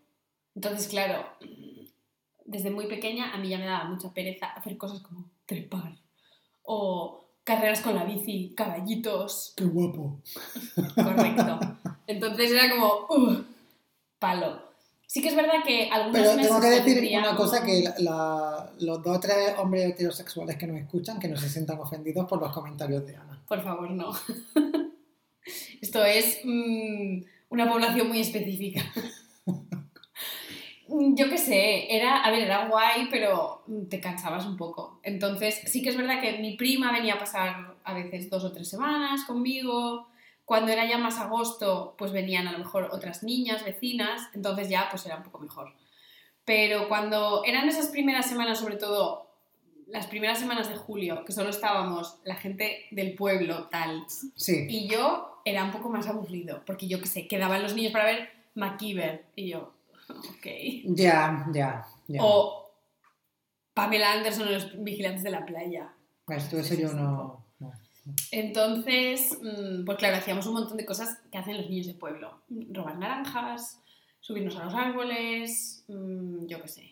Entonces, 0.56 0.88
claro, 0.88 1.24
desde 2.46 2.70
muy 2.70 2.86
pequeña 2.86 3.32
a 3.32 3.38
mí 3.38 3.48
ya 3.50 3.58
me 3.58 3.66
daba 3.66 3.84
mucha 3.84 4.12
pereza 4.12 4.46
hacer 4.46 4.76
cosas 4.78 5.00
como 5.02 5.30
trepar 5.44 5.92
o 6.62 7.28
carreras 7.44 7.80
con 7.80 7.94
la 7.94 8.04
bici, 8.04 8.54
caballitos, 8.56 9.52
Qué 9.56 9.64
guapo. 9.64 10.20
Correcto. 10.94 11.60
Entonces 12.08 12.50
era 12.50 12.70
como, 12.70 13.06
"Ugh, 13.10 13.44
palo. 14.18 14.64
Sí 15.06 15.22
que 15.22 15.28
es 15.28 15.36
verdad 15.36 15.62
que 15.64 15.88
algunos 15.90 16.20
Pero 16.20 16.36
tengo 16.42 16.60
que 16.60 16.68
decir 16.70 17.18
una 17.18 17.36
cosa 17.36 17.62
que 17.64 17.82
la- 17.82 17.94
la- 17.98 18.72
los 18.80 19.02
dos 19.04 19.18
o 19.18 19.20
tres 19.20 19.54
hombres 19.58 19.84
heterosexuales 19.90 20.56
que 20.56 20.66
nos 20.66 20.78
escuchan, 20.80 21.20
que 21.20 21.28
no 21.28 21.36
se 21.36 21.48
sientan 21.48 21.78
ofendidos 21.78 22.26
por 22.28 22.40
los 22.40 22.52
comentarios 22.52 23.06
de 23.06 23.14
Ana. 23.14 23.40
Por 23.46 23.62
favor, 23.62 23.88
no. 23.90 24.10
Esto 25.80 26.04
es 26.04 26.40
mm, 26.44 27.22
una 27.50 27.70
población 27.70 28.08
muy 28.08 28.20
específica. 28.20 28.82
Yo 30.88 31.28
qué 31.28 31.36
sé, 31.38 31.94
era, 31.96 32.18
a 32.22 32.30
ver, 32.30 32.42
era 32.42 32.68
guay, 32.68 33.08
pero 33.10 33.64
te 33.90 34.00
cansabas 34.00 34.46
un 34.46 34.56
poco. 34.56 35.00
Entonces, 35.02 35.60
sí 35.66 35.82
que 35.82 35.88
es 35.90 35.96
verdad 35.96 36.20
que 36.20 36.38
mi 36.38 36.56
prima 36.56 36.92
venía 36.92 37.14
a 37.14 37.18
pasar 37.18 37.74
a 37.82 37.94
veces 37.94 38.30
dos 38.30 38.44
o 38.44 38.52
tres 38.52 38.68
semanas 38.68 39.24
conmigo. 39.24 40.06
Cuando 40.44 40.70
era 40.70 40.86
ya 40.88 40.96
más 40.98 41.18
agosto, 41.18 41.96
pues 41.98 42.12
venían 42.12 42.46
a 42.46 42.52
lo 42.52 42.58
mejor 42.58 42.88
otras 42.92 43.24
niñas, 43.24 43.64
vecinas, 43.64 44.28
entonces 44.32 44.68
ya 44.68 44.86
pues 44.88 45.04
era 45.06 45.16
un 45.16 45.24
poco 45.24 45.40
mejor. 45.40 45.72
Pero 46.44 46.86
cuando 46.88 47.42
eran 47.44 47.68
esas 47.68 47.88
primeras 47.88 48.26
semanas, 48.26 48.60
sobre 48.60 48.76
todo 48.76 49.26
las 49.88 50.06
primeras 50.06 50.38
semanas 50.38 50.68
de 50.68 50.76
julio, 50.76 51.24
que 51.24 51.32
solo 51.32 51.50
estábamos 51.50 52.18
la 52.24 52.36
gente 52.36 52.86
del 52.92 53.14
pueblo, 53.14 53.66
tal, 53.70 54.04
Sí. 54.36 54.66
y 54.68 54.88
yo 54.88 55.40
era 55.44 55.64
un 55.64 55.72
poco 55.72 55.88
más 55.88 56.06
aburrido, 56.08 56.62
porque 56.64 56.86
yo 56.88 57.00
qué 57.00 57.06
sé, 57.06 57.26
quedaban 57.28 57.62
los 57.62 57.74
niños 57.74 57.92
para 57.92 58.04
ver 58.04 58.30
MacGyver, 58.54 59.26
y 59.36 59.48
yo, 59.50 59.72
ok. 60.10 60.46
Ya, 60.84 61.46
ya, 61.52 61.86
ya. 62.06 62.20
O 62.22 62.66
Pamela 63.74 64.12
Anderson 64.12 64.48
en 64.48 64.54
los 64.54 64.82
vigilantes 64.82 65.22
de 65.22 65.30
la 65.30 65.44
playa. 65.44 65.92
Pues 66.24 66.48
todo 66.48 66.60
eso 66.60 66.74
yo 66.74 66.92
no... 66.94 67.44
no. 67.58 67.72
Entonces, 68.30 69.36
mm, 69.42 69.84
pues 69.84 69.98
claro, 69.98 70.16
hacíamos 70.16 70.46
un 70.46 70.54
montón 70.54 70.76
de 70.76 70.86
cosas 70.86 71.18
que 71.30 71.38
hacen 71.38 71.58
los 71.58 71.68
niños 71.68 71.86
de 71.86 71.94
pueblo. 71.94 72.42
Robar 72.48 72.98
naranjas, 72.98 73.80
subirnos 74.20 74.56
a 74.56 74.64
los 74.64 74.74
árboles, 74.74 75.84
mm, 75.88 76.46
yo 76.46 76.62
qué 76.62 76.68
sé, 76.68 76.90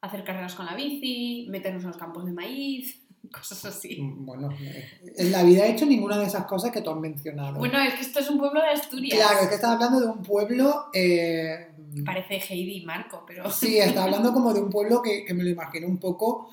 hacer 0.00 0.22
carreras 0.22 0.54
con 0.54 0.66
la 0.66 0.74
bici, 0.74 1.46
meternos 1.48 1.82
en 1.84 1.88
los 1.88 1.96
campos 1.96 2.26
de 2.26 2.32
maíz, 2.32 3.02
cosas 3.32 3.64
así. 3.64 3.98
Bueno, 4.00 4.50
eh, 4.60 5.14
en 5.16 5.32
la 5.32 5.42
vida 5.42 5.64
he 5.64 5.72
hecho 5.72 5.86
ninguna 5.86 6.18
de 6.18 6.26
esas 6.26 6.44
cosas 6.44 6.70
que 6.70 6.82
tú 6.82 6.90
has 6.90 6.98
mencionado. 6.98 7.58
Bueno, 7.58 7.80
es 7.80 7.94
que 7.94 8.02
esto 8.02 8.20
es 8.20 8.28
un 8.28 8.38
pueblo 8.38 8.60
de 8.60 8.68
Asturias. 8.68 9.18
claro, 9.18 9.40
es 9.44 9.48
que 9.48 9.54
estás 9.54 9.70
hablando 9.70 10.00
de 10.00 10.06
un 10.06 10.22
pueblo... 10.22 10.88
eh, 10.92 11.67
Parece 12.04 12.36
Heidi 12.38 12.78
y 12.82 12.84
Marco, 12.86 13.24
pero... 13.26 13.50
Sí, 13.50 13.78
está 13.78 14.04
hablando 14.04 14.32
como 14.32 14.52
de 14.54 14.60
un 14.60 14.70
pueblo 14.70 15.00
que, 15.02 15.24
que 15.24 15.34
me 15.34 15.42
lo 15.44 15.50
imagino 15.50 15.86
un 15.86 15.98
poco, 15.98 16.50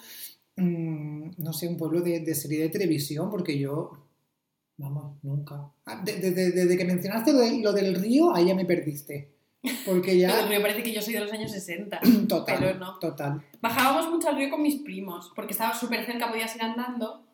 mm, 0.58 1.32
no 1.38 1.54
sé, 1.54 1.68
un 1.68 1.78
pueblo 1.78 2.02
de, 2.02 2.20
de 2.22 2.36
serie 2.36 2.60
de 2.62 2.70
televisión, 2.70 3.30
porque 3.30 3.58
yo, 3.58 3.92
vamos, 4.78 5.18
nunca. 5.24 5.70
Ah, 5.86 6.02
de- 6.04 6.20
de- 6.20 6.32
de- 6.32 6.52
Desde 6.52 6.78
que 6.78 6.86
mencionaste 6.86 7.34
lo, 7.34 7.40
de- 7.40 7.60
lo 7.62 7.74
del 7.74 7.96
río, 7.96 8.34
ahí 8.34 8.48
ya 8.48 8.56
me 8.56 8.66
perdiste. 8.66 9.32
Porque 9.86 10.18
ya, 10.18 10.46
me 10.50 10.60
parece 10.62 10.84
que 10.84 10.94
yo 10.94 11.02
soy 11.02 11.14
de 11.16 11.22
los 11.22 11.32
años 11.34 11.52
60. 11.52 12.00
total, 12.30 12.58
pero 12.60 12.80
no. 12.80 13.00
total. 13.00 13.44
Bajábamos 13.62 14.10
mucho 14.12 14.30
al 14.30 14.38
río 14.38 14.50
con 14.50 14.62
mis 14.62 14.76
primos, 14.82 15.32
porque 15.36 15.54
estaba 15.54 15.74
súper 15.76 16.06
cerca, 16.06 16.30
podías 16.30 16.56
ir 16.56 16.62
andando. 16.62 17.25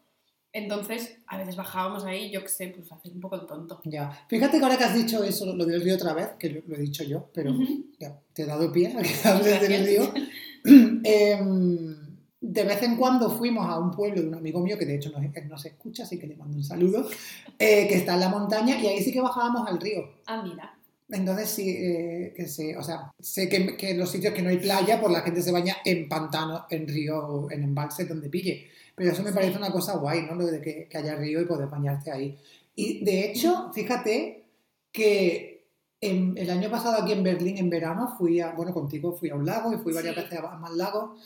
Entonces, 0.53 1.17
a 1.27 1.37
veces 1.37 1.55
bajábamos 1.55 2.03
ahí, 2.03 2.29
yo 2.29 2.41
qué 2.41 2.49
sé, 2.49 2.67
pues 2.75 2.91
hacer 2.91 3.13
un 3.13 3.21
poco 3.21 3.35
el 3.35 3.45
tonto. 3.45 3.81
Ya. 3.85 4.11
Fíjate 4.27 4.57
que 4.57 4.63
ahora 4.63 4.77
que 4.77 4.83
has 4.83 4.95
dicho 4.95 5.23
eso, 5.23 5.45
lo 5.55 5.65
del 5.65 5.81
río 5.81 5.95
otra 5.95 6.13
vez, 6.13 6.31
que 6.37 6.49
lo, 6.49 6.61
lo 6.67 6.75
he 6.75 6.79
dicho 6.79 7.03
yo, 7.03 7.29
pero 7.33 7.53
ya, 7.99 8.19
te 8.33 8.43
he 8.43 8.45
dado 8.45 8.71
pie 8.71 8.87
a 8.87 9.01
que 9.01 9.27
hables 9.27 9.61
del 9.61 9.85
río. 9.85 10.13
Em, 10.63 11.95
de 12.39 12.63
vez 12.63 12.83
en 12.83 12.95
cuando 12.95 13.31
fuimos 13.31 13.65
a 13.65 13.79
un 13.79 13.89
pueblo 13.89 14.21
de 14.21 14.27
un 14.27 14.35
amigo 14.35 14.59
mío, 14.59 14.77
que 14.77 14.85
de 14.85 14.95
hecho 14.95 15.09
nos, 15.09 15.23
nos 15.47 15.65
escucha, 15.65 16.03
así 16.03 16.19
que 16.19 16.27
le 16.27 16.35
mando 16.35 16.55
un 16.55 16.63
saludo, 16.63 17.09
eh, 17.57 17.87
que 17.87 17.95
está 17.95 18.13
en 18.13 18.19
la 18.19 18.29
montaña, 18.29 18.79
y 18.79 18.85
ahí 18.85 19.01
sí 19.01 19.11
que 19.11 19.21
bajábamos 19.21 19.67
al 19.67 19.79
río. 19.79 20.17
Ah, 20.27 20.43
mira. 20.43 20.77
Entonces 21.09 21.49
sí, 21.49 21.69
eh, 21.69 22.33
que 22.35 22.47
sé, 22.47 22.77
o 22.77 22.83
sea, 22.83 23.11
sé 23.19 23.49
que, 23.49 23.75
que 23.75 23.91
en 23.91 23.97
los 23.97 24.11
sitios 24.11 24.33
que 24.33 24.41
no 24.41 24.49
hay 24.49 24.57
playa, 24.57 24.99
pues 24.99 25.11
la 25.11 25.21
gente 25.21 25.41
se 25.41 25.51
baña 25.51 25.77
en 25.83 26.07
pantano, 26.07 26.65
en 26.69 26.87
río, 26.87 27.49
en 27.49 27.63
embalse, 27.63 28.05
donde 28.05 28.29
pille. 28.29 28.69
Pero 28.95 29.11
eso 29.11 29.23
me 29.23 29.31
parece 29.31 29.57
una 29.57 29.71
cosa 29.71 29.97
guay, 29.97 30.23
¿no? 30.23 30.35
Lo 30.35 30.45
de 30.45 30.61
que, 30.61 30.87
que 30.89 30.97
haya 30.97 31.15
río 31.15 31.41
y 31.41 31.45
poder 31.45 31.67
bañarte 31.67 32.11
ahí. 32.11 32.37
Y 32.75 33.03
de 33.03 33.29
hecho, 33.31 33.71
fíjate 33.73 34.45
que 34.91 35.67
en- 36.01 36.37
el 36.37 36.49
año 36.49 36.69
pasado 36.69 37.01
aquí 37.01 37.11
en 37.13 37.23
Berlín, 37.23 37.57
en 37.57 37.69
verano, 37.69 38.15
fui 38.17 38.39
a, 38.39 38.51
bueno, 38.51 38.73
contigo 38.73 39.13
fui 39.13 39.29
a 39.29 39.35
un 39.35 39.45
lago 39.45 39.73
y 39.73 39.77
fui 39.77 39.93
varias 39.93 40.15
Sí. 40.15 40.21
veces 40.21 40.39
a 40.39 40.57
más 40.57 40.71
lagos. 40.71 41.19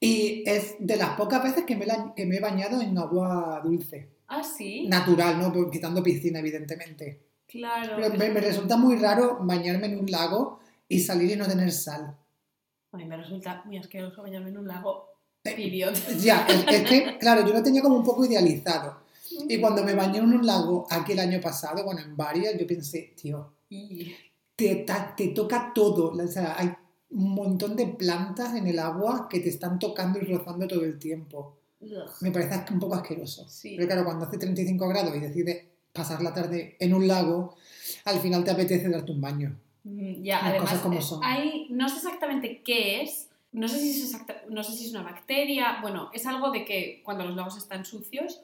Y 0.00 0.42
es 0.46 0.76
de 0.78 0.96
las 0.96 1.10
pocas 1.10 1.42
veces 1.42 1.64
que 1.64 1.76
me, 1.76 1.86
la- 1.86 2.12
que 2.14 2.26
me 2.26 2.36
he 2.36 2.40
bañado 2.40 2.80
en 2.80 2.96
agua 2.98 3.60
dulce. 3.64 4.10
Ah, 4.28 4.42
sí. 4.42 4.86
Natural, 4.88 5.38
¿no? 5.38 5.52
Pues 5.52 5.66
Quitando 5.70 6.02
piscina, 6.02 6.38
evidentemente. 6.40 7.20
Claro. 7.46 7.96
Pero 7.96 8.14
me, 8.16 8.30
me 8.30 8.40
resulta 8.40 8.76
muy 8.76 8.96
raro 8.96 9.38
bañarme 9.40 9.86
en 9.86 9.98
un 9.98 10.10
lago 10.10 10.60
y 10.88 11.00
salir 11.00 11.30
y 11.32 11.36
no 11.36 11.46
tener 11.46 11.70
sal. 11.72 12.16
A 12.92 12.96
mí 12.96 13.04
me 13.04 13.16
resulta 13.16 13.62
muy 13.64 13.76
asqueroso 13.78 14.22
bañarme 14.22 14.50
en 14.50 14.58
un 14.58 14.68
lago. 14.68 15.08
Ya, 16.22 16.46
es, 16.48 16.64
es 16.66 16.88
que, 16.88 17.18
claro, 17.20 17.46
yo 17.46 17.52
lo 17.52 17.62
tenía 17.62 17.82
como 17.82 17.96
un 17.96 18.04
poco 18.04 18.24
idealizado. 18.24 19.02
Y 19.48 19.58
cuando 19.60 19.84
me 19.84 19.94
bañé 19.94 20.18
en 20.18 20.32
un 20.32 20.46
lago 20.46 20.86
aquí 20.90 21.12
el 21.12 21.18
año 21.20 21.40
pasado, 21.40 21.84
bueno, 21.84 22.00
en 22.00 22.16
varias, 22.16 22.56
yo 22.58 22.66
pensé, 22.66 23.12
tío, 23.20 23.52
te, 24.56 24.76
ta- 24.76 25.14
te 25.16 25.28
toca 25.28 25.72
todo. 25.74 26.12
O 26.12 26.28
sea, 26.28 26.54
hay 26.58 26.72
un 27.10 27.34
montón 27.34 27.76
de 27.76 27.86
plantas 27.88 28.54
en 28.54 28.66
el 28.66 28.78
agua 28.78 29.28
que 29.28 29.40
te 29.40 29.48
están 29.48 29.78
tocando 29.78 30.18
y 30.18 30.22
rozando 30.22 30.66
todo 30.66 30.82
el 30.84 30.98
tiempo. 30.98 31.58
Me 32.22 32.30
parece 32.30 32.72
un 32.72 32.78
poco 32.80 32.94
asqueroso. 32.94 33.46
Sí. 33.48 33.74
Pero 33.76 33.86
claro, 33.88 34.04
cuando 34.04 34.24
hace 34.24 34.38
35 34.38 34.88
grados 34.88 35.14
y 35.16 35.20
decides 35.20 35.64
pasar 35.92 36.22
la 36.22 36.32
tarde 36.32 36.76
en 36.80 36.94
un 36.94 37.06
lago, 37.06 37.56
al 38.06 38.20
final 38.20 38.42
te 38.44 38.50
apetece 38.52 38.88
darte 38.88 39.12
un 39.12 39.20
baño. 39.20 39.58
Mm, 39.82 40.22
Ya, 40.22 40.36
Las 40.36 40.44
además, 40.44 40.62
cosas 40.70 40.82
como 40.82 41.02
son. 41.02 41.20
hay, 41.22 41.66
no 41.70 41.88
sé 41.88 41.96
exactamente 41.96 42.62
qué 42.64 43.02
es, 43.02 43.28
no 43.54 43.68
sé, 43.68 43.78
si 43.78 43.90
es 43.90 44.04
exacta- 44.14 44.42
no 44.48 44.62
sé 44.62 44.72
si 44.72 44.84
es 44.86 44.90
una 44.92 45.02
bacteria, 45.02 45.78
bueno, 45.80 46.10
es 46.12 46.26
algo 46.26 46.50
de 46.50 46.64
que 46.64 47.00
cuando 47.04 47.24
los 47.24 47.34
lagos 47.36 47.56
están 47.56 47.84
sucios, 47.84 48.40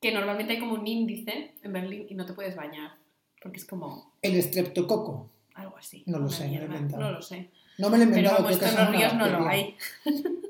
que 0.00 0.10
normalmente 0.12 0.54
hay 0.54 0.58
como 0.60 0.74
un 0.74 0.86
índice 0.86 1.54
en 1.62 1.72
Berlín 1.72 2.06
y 2.10 2.14
no 2.14 2.26
te 2.26 2.32
puedes 2.32 2.56
bañar, 2.56 2.92
porque 3.40 3.58
es 3.58 3.64
como 3.64 4.12
El 4.22 4.34
estreptococo. 4.36 5.30
algo 5.54 5.76
así. 5.76 6.02
No 6.06 6.18
lo 6.18 6.28
sé, 6.28 6.44
me 6.44 6.48
lo 6.48 6.54
he 6.54 6.58
mierda, 6.58 6.74
inventado. 6.76 7.02
No 7.02 7.10
lo 7.12 7.22
sé. 7.22 7.50
No 7.78 7.90
me 7.90 7.98
lo 7.98 8.04
he 8.04 8.06
Pero 8.06 8.18
inventado, 8.18 8.42
vamos, 8.44 8.52
esto 8.52 8.66
en 8.66 8.74
los 8.74 8.82
es 8.84 8.90
ríos 8.96 9.14
no 9.14 9.26
lo 9.28 9.48
hay. 9.48 9.76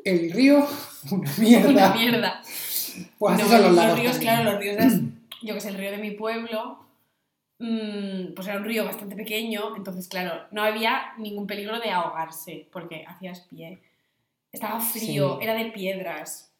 El 0.04 0.30
río, 0.32 0.66
una 1.10 1.32
mierda. 1.38 1.70
Una 1.70 1.94
mierda. 1.94 2.42
Pues 3.18 3.38
No, 3.38 3.58
los 3.58 3.72
los 3.72 3.76
ríos, 3.76 4.12
también. 4.12 4.20
claro, 4.20 4.50
los 4.52 4.60
ríos 4.60 4.76
de, 4.78 5.00
yo 5.42 5.54
que 5.54 5.60
sé, 5.60 5.68
el 5.70 5.74
río 5.76 5.90
de 5.90 5.98
mi 5.98 6.10
pueblo, 6.12 6.78
mm, 7.58 8.34
pues 8.34 8.46
era 8.48 8.58
un 8.58 8.64
río 8.64 8.84
bastante 8.84 9.16
pequeño, 9.16 9.76
entonces 9.76 10.08
claro, 10.08 10.46
no 10.50 10.62
había 10.62 11.12
ningún 11.18 11.46
peligro 11.46 11.80
de 11.80 11.90
ahogarse, 11.90 12.68
porque 12.72 13.04
hacías 13.06 13.40
pie. 13.50 13.80
Estaba 14.54 14.80
frío, 14.80 15.36
Sí. 15.38 15.44
era 15.44 15.54
de 15.54 15.66
piedras. 15.72 16.50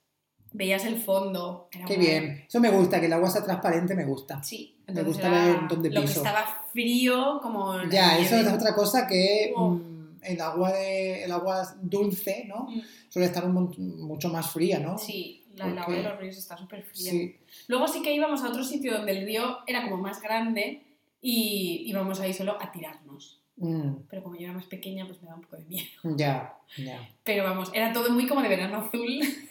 veías 0.57 0.85
el 0.85 0.99
fondo. 1.01 1.69
Era 1.73 1.85
Qué 1.85 1.97
bien. 1.97 2.45
Eso 2.47 2.61
me 2.61 2.71
gusta, 2.71 3.01
que 3.01 3.07
el 3.07 3.13
agua 3.13 3.29
sea 3.29 3.43
transparente, 3.43 3.95
me 3.97 4.05
gusta. 4.05 4.41
Sí, 4.43 4.77
Me 4.87 5.03
gusta 5.03 5.29
ver 5.29 5.57
dónde 5.69 5.91
lo 5.91 6.01
que 6.03 6.07
piso. 6.07 6.21
estaba 6.21 6.45
frío 6.73 7.41
como... 7.43 7.83
Ya, 7.91 8.17
eso 8.19 8.37
es 8.37 8.47
otra 8.47 8.73
cosa 8.73 9.05
que 9.09 9.53
Oh. 9.57 9.71
mm, 9.71 10.19
el 10.23 10.41
agua 10.41 10.71
de 10.73 11.25
el 11.25 11.33
agua 11.33 11.75
dulce, 11.83 12.45
¿no? 12.47 12.69
Mm, 12.71 12.81
Suele 13.09 13.27
estar 13.27 13.45
un 13.45 13.53
mucho 14.07 14.29
más 14.29 14.49
fría, 14.53 14.79
¿no? 14.79 14.97
Sí, 14.97 15.45
la, 15.57 15.67
el 15.67 15.73
¿Por 15.73 15.83
agua 15.83 15.95
de 15.97 16.03
los 16.05 16.19
ríos 16.21 16.37
está 16.37 16.57
súper 16.57 16.85
fría. 16.85 17.11
Sí. 17.11 17.37
Luego 17.67 17.89
sí 17.89 18.01
que 18.03 18.15
íbamos 18.15 18.43
a 18.45 18.49
otro 18.51 18.63
sitio 18.63 18.93
donde 18.97 19.11
el 19.11 19.25
río 19.27 19.59
era 19.67 19.83
como 19.83 19.97
más 19.97 20.21
grande 20.23 20.83
y 21.21 21.83
íbamos 21.87 22.21
ahí 22.21 22.33
solo 22.33 22.57
a 22.61 22.71
tirarnos. 22.71 23.41
Mm, 23.57 24.07
Pero 24.11 24.23
como 24.25 24.35
yo 24.35 24.43
era 24.47 24.53
más 24.53 24.65
pequeña, 24.67 25.07
pues 25.07 25.23
me 25.23 25.29
da 25.29 25.37
un 25.37 25.43
poco 25.43 25.57
de 25.57 25.65
miedo. 25.67 25.87
ya, 26.17 26.55
ya. 26.77 27.09
Pero 27.23 27.45
vamos, 27.45 27.71
era 27.73 27.93
todo 27.93 28.11
muy 28.11 28.27
como 28.27 28.43
de 28.43 28.49
verano 28.49 28.79
azul. 28.79 29.07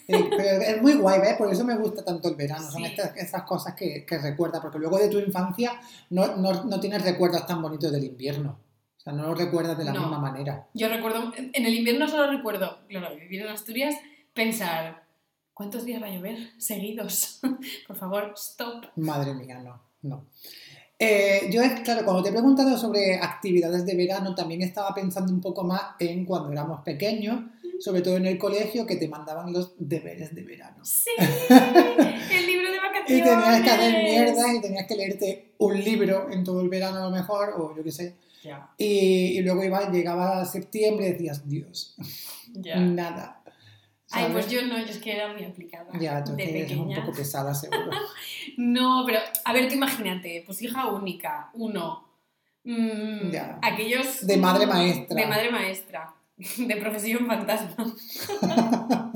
Eh, 0.08 0.30
pero 0.36 0.62
es 0.62 0.82
muy 0.82 0.96
guay, 0.96 1.22
¿ves? 1.22 1.36
Por 1.36 1.50
eso 1.52 1.64
me 1.64 1.78
gusta 1.78 2.04
tanto 2.04 2.28
el 2.28 2.36
verano. 2.36 2.70
Son 2.70 2.82
Sí. 2.84 2.86
estas, 2.90 3.16
estas 3.16 3.44
cosas 3.44 3.74
que, 3.76 4.06
que 4.06 4.18
recuerdas, 4.18 4.62
porque 4.62 4.78
luego 4.80 4.98
de 4.98 5.08
tu 5.10 5.20
infancia 5.20 5.80
no, 6.10 6.36
no, 6.36 6.66
no 6.66 6.80
tienes 6.82 7.02
recuerdos 7.04 7.46
tan 7.48 7.62
bonitos 7.62 7.92
del 7.92 8.04
invierno. 8.04 8.60
O 8.98 9.00
sea, 9.00 9.14
no 9.14 9.24
lo 9.24 9.36
recuerdas 9.36 9.78
de 9.78 9.86
la 9.86 9.94
No. 9.94 10.02
misma 10.02 10.20
manera. 10.20 10.68
Yo 10.74 10.90
recuerdo, 10.90 11.32
en 11.38 11.66
el 11.66 11.74
invierno 11.74 12.08
solo 12.10 12.30
recuerdo, 12.32 12.80
claro, 12.90 13.16
vivir 13.16 13.42
en 13.42 13.48
Asturias, 13.50 13.96
pensar, 14.34 15.04
¿cuántos 15.54 15.86
días 15.86 16.02
va 16.02 16.08
a 16.08 16.12
llover 16.12 16.52
seguidos? 16.58 17.40
Por 17.88 17.96
favor, 17.96 18.34
stop. 18.36 18.86
Madre 18.98 19.34
mía, 19.34 19.60
no, 19.60 19.82
no. 20.02 20.26
Eh, 21.04 21.50
yo, 21.52 21.62
claro, 21.84 22.04
cuando 22.06 22.24
te 22.24 22.30
he 22.30 22.32
preguntado 22.32 22.78
sobre 22.78 23.16
actividades 23.16 23.86
de 23.86 23.96
verano, 23.96 24.34
también 24.36 24.62
estaba 24.62 24.94
pensando 24.94 25.34
un 25.34 25.42
poco 25.42 25.64
más 25.64 25.82
en 26.00 26.26
cuando 26.26 26.52
éramos 26.52 26.82
pequeños, 26.82 27.42
sobre 27.80 28.02
todo 28.02 28.18
en 28.18 28.26
el 28.26 28.38
colegio, 28.38 28.86
que 28.86 28.96
te 28.96 29.08
mandaban 29.08 29.52
los 29.52 29.74
deberes 29.78 30.34
de 30.34 30.44
verano. 30.44 30.84
Sí, 30.84 31.10
el 31.20 32.48
libro 32.48 32.70
de 32.72 32.78
Y 32.78 32.80
vacaciones. 32.80 33.24
tenías 33.26 33.62
que 33.62 33.70
hacer 33.70 34.04
mierda 34.04 34.54
y 34.54 34.62
tenías 34.62 34.88
que 34.88 34.96
leerte 34.96 35.54
un 35.58 35.84
libro 35.84 36.30
en 36.32 36.44
todo 36.44 36.62
el 36.62 36.70
verano 36.70 36.98
a 36.98 37.10
lo 37.10 37.12
mejor, 37.12 37.54
o 37.58 37.76
yo 37.76 37.84
qué 37.84 37.92
sé. 37.92 38.16
Ya, 38.44 38.70
Y, 38.78 39.38
y 39.38 39.42
luego 39.42 39.64
iba, 39.64 39.90
llegaba 39.90 40.46
septiembre 40.46 41.08
y 41.08 41.12
decías, 41.14 41.48
Dios, 41.48 41.96
ya. 42.54 42.78
nada. 42.78 43.42
Ay, 44.14 44.32
pues 44.32 44.50
yo 44.50 44.62
no, 44.64 44.78
yo 44.78 44.86
es 44.86 45.00
que 45.00 45.16
era 45.16 45.32
muy 45.34 45.44
aplicada. 45.44 45.88
Ya, 46.00 46.14
de 46.14 46.20
entonces 46.20 46.48
eres 46.50 46.72
un 46.78 46.94
poco 46.94 47.12
pesada, 47.14 47.54
seguro. 47.54 47.90
No, 48.58 49.04
pero 49.06 49.20
a 49.46 49.54
ver, 49.54 49.68
tú 49.68 49.76
imagínate, 49.76 50.44
pues 50.46 50.62
hija 50.62 50.88
única, 50.88 51.50
uno. 51.54 52.04
mm, 52.64 53.32
Ya. 53.32 53.58
Aquellos. 53.62 54.26
De 54.28 54.38
madre 54.38 54.68
maestra. 54.68 55.16
De 55.16 55.26
madre 55.28 55.50
maestra. 55.52 56.14
De 56.58 56.76
profesión 56.78 57.26
fantasma. 57.28 57.76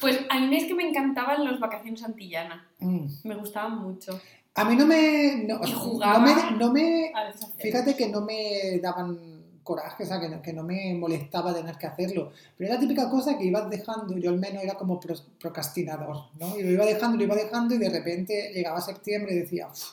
pues 0.00 0.20
a 0.28 0.38
mí 0.40 0.56
es 0.56 0.64
que 0.66 0.74
me 0.74 0.88
encantaban 0.88 1.44
los 1.44 1.58
vacaciones 1.60 2.02
antillana. 2.04 2.66
Mm. 2.78 3.06
Me 3.24 3.34
gustaban 3.34 3.78
mucho. 3.78 4.18
A 4.54 4.64
mí 4.64 4.76
no 4.76 4.86
me. 4.86 5.44
No, 5.46 5.60
Y 5.66 5.72
no 5.72 5.78
jugaba. 5.78 6.18
me, 6.18 6.56
no 6.56 6.72
me 6.72 7.12
A 7.14 7.24
veces 7.24 7.44
hacía- 7.44 7.62
Fíjate 7.62 7.96
que 7.96 8.08
no 8.08 8.22
me 8.22 8.78
daban 8.82 9.35
coraje, 9.66 10.04
o 10.04 10.06
sea, 10.06 10.18
que 10.18 10.28
no, 10.30 10.40
que 10.40 10.52
no 10.54 10.62
me 10.62 10.94
molestaba 10.94 11.52
tener 11.52 11.76
que 11.76 11.86
hacerlo. 11.86 12.32
Pero 12.56 12.68
era 12.70 12.74
la 12.76 12.80
típica 12.80 13.10
cosa 13.10 13.36
que 13.36 13.44
ibas 13.44 13.68
dejando, 13.68 14.16
yo 14.16 14.30
al 14.30 14.38
menos 14.38 14.62
era 14.62 14.74
como 14.74 14.98
pro- 14.98 15.20
procrastinador, 15.38 16.16
¿no? 16.40 16.56
Y 16.58 16.62
lo 16.62 16.70
iba 16.70 16.86
dejando, 16.86 17.18
lo 17.18 17.24
iba 17.24 17.34
dejando 17.34 17.74
y 17.74 17.78
de 17.78 17.90
repente 17.90 18.52
llegaba 18.54 18.80
septiembre 18.80 19.34
y 19.34 19.38
decía, 19.40 19.66
"Uf, 19.68 19.90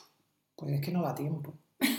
pues 0.56 0.72
es 0.72 0.80
que 0.80 0.90
no 0.92 1.02
da 1.02 1.14
tiempo, 1.14 1.52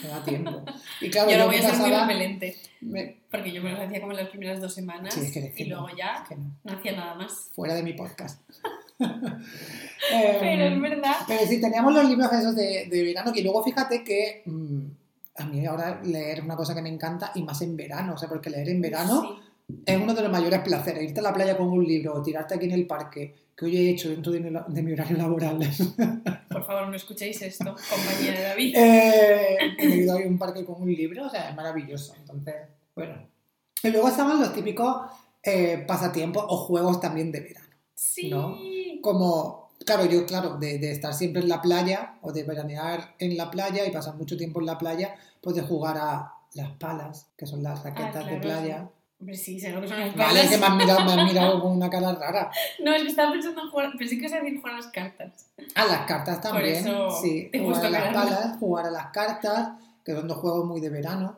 no 0.04 0.10
da 0.10 0.24
tiempo. 0.24 0.64
Y 1.02 1.10
claro, 1.12 1.30
Yo 1.32 1.38
yo 1.38 1.46
voy 1.48 1.58
a 1.58 1.62
ser 1.70 1.78
muy 1.80 1.92
repelente. 1.92 2.56
me- 2.82 3.18
Porque 3.30 3.52
yo 3.52 3.62
me 3.62 3.72
los 3.74 3.80
hacía 3.82 4.00
como 4.00 4.14
en 4.14 4.18
las 4.20 4.30
primeras 4.30 4.62
dos 4.62 4.74
semanas. 4.74 5.14
Sí, 5.14 5.20
es 5.22 5.32
que, 5.32 5.40
es 5.48 5.54
que 5.56 5.64
y 5.64 5.66
luego 5.68 5.88
ya 5.96 6.22
es 6.24 6.30
que 6.30 6.36
no. 6.38 6.52
no 6.64 6.72
hacía 6.78 6.94
nada 6.94 7.16
más. 7.16 7.50
fuera 7.54 7.76
de 7.76 7.84
mi 7.84 7.94
podcast. 7.94 8.42
Pero 8.98 10.66
Em, 10.66 10.74
es 10.76 10.82
verdad. 10.82 11.16
Pero 11.28 11.46
sí, 11.46 11.60
teníamos 11.60 11.94
los 11.94 12.08
libros 12.08 12.32
esos 12.32 12.56
de, 12.56 12.88
de 12.90 13.04
verano, 13.04 13.34
que 13.34 13.42
luego 13.44 13.64
fíjate 13.64 14.04
que 14.04 14.42
mm, 14.46 14.86
a 15.38 15.46
mí 15.46 15.66
ahora 15.66 16.02
leer 16.04 16.40
es 16.40 16.44
una 16.46 16.56
cosa 16.56 16.74
que 16.76 16.82
me 16.82 16.90
encanta 16.90 17.32
y 17.36 17.44
más 17.44 17.62
en 17.62 17.76
verano, 17.76 18.14
o 18.14 18.18
sea, 18.18 18.30
porque 18.30 18.50
leer 18.50 18.70
en 18.70 18.82
verano 18.82 19.22
Sí. 19.68 19.76
es 19.86 19.98
uno 20.02 20.14
de 20.14 20.22
los 20.22 20.32
mayores 20.32 20.60
placeres. 20.62 21.04
Irte 21.04 21.20
a 21.20 21.24
la 21.24 21.34
playa 21.34 21.58
con 21.58 21.68
un 21.68 21.84
libro 21.86 22.14
o 22.14 22.22
tirarte 22.22 22.56
aquí 22.56 22.66
en 22.66 22.72
el 22.74 22.86
parque, 22.88 23.36
que 23.56 23.66
hoy 23.66 23.78
he 23.78 23.90
hecho 23.92 24.10
dentro 24.10 24.32
de 24.32 24.40
mi, 24.40 24.50
de 24.68 24.82
mi 24.84 24.94
horario 24.94 25.18
laboral. 25.18 25.58
Por 26.50 26.64
favor, 26.66 26.88
no 26.88 26.96
escuchéis 26.96 27.42
esto, 27.42 27.76
compañía 27.90 28.32
de 28.34 28.42
David. 28.44 28.76
eh, 28.78 29.58
he 29.78 29.88
ido 29.88 30.14
a 30.14 30.18
un 30.18 30.38
parque 30.38 30.64
con 30.66 30.82
un 30.82 30.94
libro, 30.94 31.26
o 31.26 31.30
sea, 31.30 31.50
es 31.50 31.56
maravilloso. 31.56 32.14
Entonces, 32.20 32.56
bueno. 32.96 33.16
Y 33.84 33.90
luego 33.90 34.08
estaban 34.08 34.40
los 34.40 34.54
típicos 34.54 35.12
eh, 35.44 35.84
pasatiempos 35.88 36.44
o 36.48 36.58
juegos 36.58 37.00
también 37.00 37.32
de 37.32 37.42
verano. 37.42 37.68
Sí. 37.94 38.30
¿no? 38.30 38.58
Como, 39.02 39.65
claro, 39.86 40.06
yo, 40.06 40.26
claro, 40.26 40.58
de, 40.58 40.78
de 40.80 40.92
estar 40.92 41.14
siempre 41.14 41.42
en 41.42 41.50
la 41.50 41.62
playa 41.62 42.16
o 42.22 42.32
de 42.32 42.44
veranear 42.44 43.16
en 43.20 43.36
la 43.38 43.50
playa 43.52 43.86
y 43.86 43.92
pasar 43.92 44.16
mucho 44.16 44.38
tiempo 44.38 44.60
en 44.60 44.66
la 44.68 44.78
playa, 44.78 45.16
pues 45.42 45.56
de 45.56 45.62
jugar 45.64 45.98
a 45.98 46.32
las 46.54 46.72
palas, 46.78 47.28
que 47.38 47.46
son 47.46 47.62
las 47.64 47.84
raquetas 47.84 48.16
Ah, 48.16 48.30
de 48.30 48.40
claro, 48.40 48.42
playa. 48.42 48.90
Hombre, 49.20 49.36
sí, 49.38 49.60
sé 49.60 49.72
lo 49.72 49.82
que 49.82 49.88
son 49.88 50.00
las 50.00 50.16
Vale, 50.16 50.34
balas. 50.40 50.50
que 50.50 50.58
me 50.58 50.66
has 50.66 50.76
mirado, 50.76 51.06
me 51.06 51.12
has 51.22 51.28
mirado 51.34 51.62
con 51.62 51.72
una 51.72 51.90
cara 51.90 52.14
rara. 52.14 52.52
No, 52.84 52.94
es 52.94 53.02
que 53.04 53.08
estaba 53.10 53.32
pensando 53.32 53.62
en 53.62 53.70
jugar. 53.70 53.92
Pensé 53.98 54.16
que 54.16 54.22
ibas 54.26 54.34
a 54.34 54.42
decir 54.44 54.58
jugar 54.60 54.74
a 54.74 54.78
las 54.78 54.88
cartas. 54.88 55.52
A 55.76 55.86
las 55.86 56.00
cartas 56.06 56.36
Por 56.40 56.52
también, 56.52 56.76
eso 56.76 57.12
sí. 57.22 57.50
te 57.52 57.60
Jugar 57.60 57.86
a 57.86 57.90
las 57.90 58.14
palas, 58.14 58.58
jugar 58.60 58.86
a 58.88 58.92
las 58.92 59.08
cartas, 59.08 59.70
que 60.04 60.14
son 60.14 60.28
dos 60.28 60.38
juegos 60.38 60.66
muy 60.66 60.82
de 60.82 60.90
verano. 60.90 61.38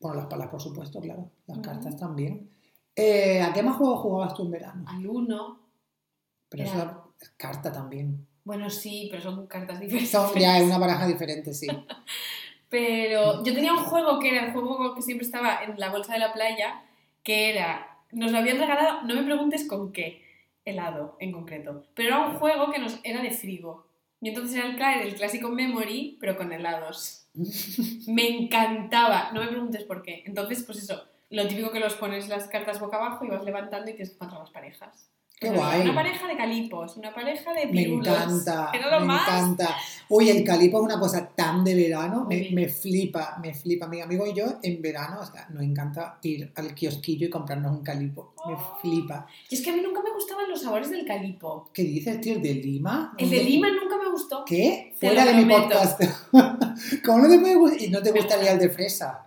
Bueno, 0.00 0.16
las 0.18 0.26
palas, 0.26 0.48
por 0.48 0.60
supuesto, 0.60 1.00
claro. 1.00 1.30
Las 1.46 1.58
cartas 1.58 1.96
también. 1.96 2.50
Eh, 2.94 3.42
¿A 3.42 3.52
qué 3.52 3.62
más 3.62 3.76
juegos 3.76 4.00
jugabas 4.00 4.34
tú 4.34 4.44
en 4.44 4.50
verano? 4.50 4.84
Al 4.86 5.06
uno. 5.06 5.60
Pero 6.50 6.62
Era- 6.62 6.72
eso 6.72 6.82
es 6.82 6.90
carta 7.36 7.72
también. 7.72 8.26
Bueno, 8.44 8.68
sí, 8.70 9.08
pero 9.10 9.22
son 9.22 9.46
cartas 9.46 9.80
diferentes. 9.80 10.10
Son, 10.10 10.34
ya 10.34 10.58
es 10.58 10.64
una 10.64 10.78
baraja 10.78 11.06
diferente, 11.06 11.54
sí. 11.54 11.66
Pero 12.68 13.44
yo 13.44 13.54
tenía 13.54 13.72
un 13.72 13.84
juego 13.84 14.18
que 14.18 14.30
era 14.30 14.46
el 14.46 14.52
juego 14.52 14.94
que 14.94 15.02
siempre 15.02 15.24
estaba 15.24 15.62
en 15.62 15.78
la 15.78 15.90
bolsa 15.90 16.14
de 16.14 16.18
la 16.18 16.32
playa, 16.32 16.82
que 17.22 17.50
era. 17.50 17.98
Nos 18.12 18.32
lo 18.32 18.38
habían 18.38 18.58
regalado, 18.58 19.02
no 19.02 19.14
me 19.14 19.22
preguntes 19.22 19.66
con 19.66 19.92
qué, 19.92 20.22
helado 20.64 21.16
en 21.20 21.32
concreto. 21.32 21.84
Pero 21.94 22.08
era 22.08 22.26
un 22.26 22.36
juego 22.36 22.70
que 22.70 22.78
nos 22.78 23.00
era 23.02 23.22
de 23.22 23.30
frigo. 23.30 23.86
Y 24.20 24.28
entonces 24.28 24.56
era 24.56 24.66
el 24.66 24.76
caer 24.76 25.06
el 25.06 25.14
clásico 25.16 25.50
memory, 25.50 26.16
pero 26.20 26.36
con 26.36 26.52
helados. 26.52 27.28
Me 28.06 28.28
encantaba, 28.28 29.30
no 29.32 29.40
me 29.40 29.48
preguntes 29.48 29.82
por 29.84 30.02
qué. 30.02 30.22
Entonces, 30.24 30.62
pues 30.62 30.78
eso, 30.78 31.04
lo 31.30 31.46
típico 31.48 31.72
que 31.72 31.80
los 31.80 31.94
pones 31.94 32.28
las 32.28 32.46
cartas 32.46 32.80
boca 32.80 32.96
abajo 32.96 33.24
y 33.24 33.28
vas 33.28 33.44
levantando 33.44 33.90
y 33.90 33.94
tienes 33.94 34.10
que 34.10 34.14
encontrar 34.14 34.40
las 34.40 34.50
parejas. 34.50 35.10
Qué 35.40 35.50
guay. 35.50 35.82
Una 35.82 35.94
pareja 35.94 36.28
de 36.28 36.36
calipos, 36.36 36.96
una 36.96 37.12
pareja 37.12 37.52
de 37.52 37.66
Me 37.66 37.72
pirulos. 37.72 38.06
encanta, 38.06 38.70
Era 38.72 38.90
lo 38.90 39.00
me 39.00 39.06
más. 39.06 39.28
encanta. 39.28 39.76
Uy, 40.08 40.30
el 40.30 40.44
calipo 40.44 40.78
es 40.78 40.84
una 40.84 40.98
cosa 40.98 41.28
tan 41.34 41.64
de 41.64 41.74
verano, 41.74 42.24
me, 42.28 42.50
me 42.52 42.68
flipa, 42.68 43.36
me 43.42 43.52
flipa. 43.52 43.86
Mi 43.88 44.00
amigo 44.00 44.26
y 44.26 44.32
yo 44.32 44.44
en 44.62 44.80
verano, 44.80 45.20
o 45.20 45.26
sea, 45.26 45.46
nos 45.50 45.62
encanta 45.62 46.18
ir 46.22 46.52
al 46.54 46.74
kiosquillo 46.74 47.26
y 47.26 47.30
comprarnos 47.30 47.72
un 47.72 47.82
calipo. 47.82 48.32
Me 48.46 48.54
Oh. 48.54 48.78
flipa. 48.80 49.26
Y 49.50 49.56
es 49.56 49.62
que 49.62 49.70
a 49.70 49.72
mí 49.74 49.80
nunca 49.82 50.02
me 50.02 50.12
gustaban 50.12 50.48
los 50.48 50.62
sabores 50.62 50.88
del 50.90 51.04
calipo. 51.04 51.68
¿Qué 51.74 51.82
dices, 51.82 52.20
tío? 52.20 52.34
¿El 52.34 52.42
de 52.42 52.54
Lima? 52.54 53.14
El 53.18 53.28
de 53.28 53.42
Lima 53.42 53.68
nunca 53.70 53.96
me 53.98 54.10
gustó. 54.10 54.44
¿Qué? 54.46 54.94
Te 54.98 55.06
Fuera 55.08 55.24
de 55.26 55.34
mi 55.34 55.44
podcast. 55.52 56.00
¿Cómo 57.04 57.18
no 57.18 57.28
te 57.28 57.38
puede 57.38 57.56
gustar? 57.56 57.82
¿Y 57.82 57.88
no 57.88 58.02
te 58.02 58.12
Me 58.12 58.20
gustaría 58.20 58.52
el 58.52 58.58
de 58.58 58.70
fresa? 58.70 59.26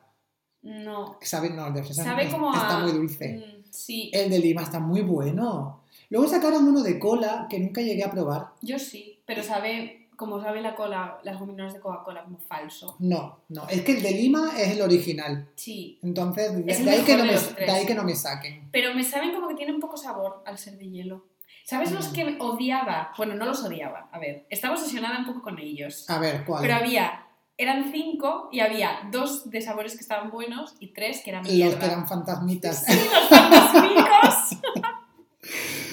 No. 0.64 1.18
¿Sabes? 1.22 1.52
No, 1.54 1.68
el 1.68 1.74
de 1.74 1.84
fresa 1.84 2.04
Sabe 2.04 2.26
no, 2.26 2.32
como 2.32 2.54
a... 2.54 2.58
está 2.58 2.80
muy 2.80 2.92
dulce. 2.92 3.38
Mm, 3.38 3.64
sí, 3.72 4.10
El 4.14 4.30
de 4.30 4.40
Lima 4.40 4.64
está 4.64 4.80
muy 4.80 5.02
bueno. 5.02 5.84
Luego 6.10 6.28
sacaron 6.28 6.68
uno 6.68 6.82
de 6.84 7.00
cola 7.00 7.48
que 7.50 7.60
nunca 7.60 7.82
llegué 7.82 8.04
a 8.04 8.12
probar. 8.12 8.48
yo 8.62 8.80
sí, 8.80 9.20
pero 9.26 9.44
sabe, 9.44 10.10
como 10.16 10.42
sabe 10.42 10.62
la 10.62 10.76
cola, 10.76 11.20
las 11.24 11.38
gominolas 11.40 11.74
de 11.74 11.80
Coca-Cola, 11.82 12.24
como 12.24 12.40
falso. 12.40 12.96
No, 13.00 13.42
no. 13.50 13.68
Es 13.68 13.82
que 13.82 13.92
el 13.98 14.02
de 14.04 14.12
Lima 14.12 14.52
es 14.58 14.70
el 14.70 14.82
original. 14.82 15.50
Sí, 15.56 16.00
Entonces, 16.02 16.66
de, 16.66 16.72
Es 16.72 16.84
de 16.86 16.92
ahí, 16.92 17.02
que 17.04 17.14
no 17.18 17.24
de 17.24 17.28
me, 17.28 17.34
los 17.34 17.56
de 17.56 17.70
ahí 17.72 17.86
que 17.86 17.94
no 17.96 18.04
me 18.04 18.16
saquen. 18.16 18.70
pero 18.72 18.94
me 18.96 19.04
saben 19.04 19.34
como 19.34 19.48
que 19.50 19.56
tienen 19.56 19.80
poco 19.80 19.98
sabor 19.98 20.42
al 20.46 20.58
ser 20.58 20.78
de 20.78 20.90
hielo. 20.90 21.26
¿Sabes 21.66 21.92
los 21.92 22.10
Mm. 22.10 22.14
que 22.14 22.38
odiaba? 22.40 23.12
Bueno, 23.18 23.36
no 23.36 23.46
los 23.46 23.62
odiaba. 23.66 24.08
A 24.14 24.20
ver, 24.20 24.46
estaba 24.50 24.76
obsesionada 24.76 25.20
un 25.20 25.26
poco 25.26 25.42
con 25.42 25.60
ellos. 25.60 26.10
A 26.10 26.18
ver, 26.20 26.46
¿cuál? 26.46 26.62
Pero 26.62 26.76
había, 26.76 27.26
eran 27.58 27.92
cinco 27.92 28.48
y 28.54 28.62
había 28.62 29.02
dos 29.12 29.50
de 29.50 29.60
sabores 29.62 29.94
que 29.96 30.00
estaban 30.00 30.32
buenos 30.32 30.76
y 30.80 30.94
tres 30.94 31.22
que 31.22 31.32
eran 31.32 31.44
Los 31.44 31.52
mierda. 31.52 31.78
que 31.80 31.86
eran 31.86 32.08
fantasmitas. 32.08 32.86
Sí, 32.86 32.94
los 32.94 33.28
fantasmicos. 33.30 34.58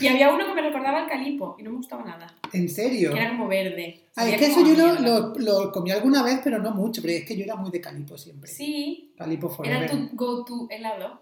y 0.00 0.06
había 0.06 0.32
uno 0.32 0.46
que 0.46 0.54
me 0.54 0.62
recordaba 0.62 1.02
al 1.02 1.08
calipo 1.08 1.56
y 1.58 1.62
no 1.62 1.70
me 1.70 1.76
gustaba 1.76 2.04
nada. 2.04 2.34
¿En 2.52 2.68
serio? 2.68 3.12
Que 3.12 3.20
era 3.20 3.30
como 3.30 3.48
verde. 3.48 4.04
Ah, 4.16 4.28
es 4.28 4.36
que 4.38 4.46
eso 4.46 4.64
yo 4.64 4.74
lo, 4.74 5.00
lo, 5.00 5.34
lo 5.38 5.72
comí 5.72 5.90
alguna 5.90 6.22
vez, 6.22 6.40
pero 6.44 6.58
no 6.58 6.70
mucho. 6.72 7.02
Pero 7.02 7.14
es 7.14 7.24
que 7.24 7.36
yo 7.36 7.44
era 7.44 7.56
muy 7.56 7.70
de 7.70 7.80
calipo 7.80 8.16
siempre. 8.18 8.50
Sí, 8.50 9.12
Calipo 9.16 9.46
era 9.48 9.56
forever. 9.80 9.90
tu 9.90 10.16
go-to 10.16 10.66
helado. 10.70 11.20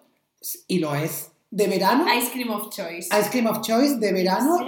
Y 0.69 0.79
lo 0.79 0.95
es. 0.95 1.31
De 1.51 1.69
verano, 1.69 2.07
Ice 2.17 2.31
cream 2.33 2.51
of 2.51 2.71
choice. 2.71 3.09
Ice 3.15 3.29
Cream 3.31 3.47
of 3.47 3.61
Choice, 3.61 3.97
de 3.99 4.13
verano. 4.13 4.59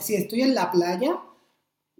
Si 0.00 0.16
estoy 0.16 0.42
en 0.42 0.54
la 0.56 0.72
playa, 0.72 1.20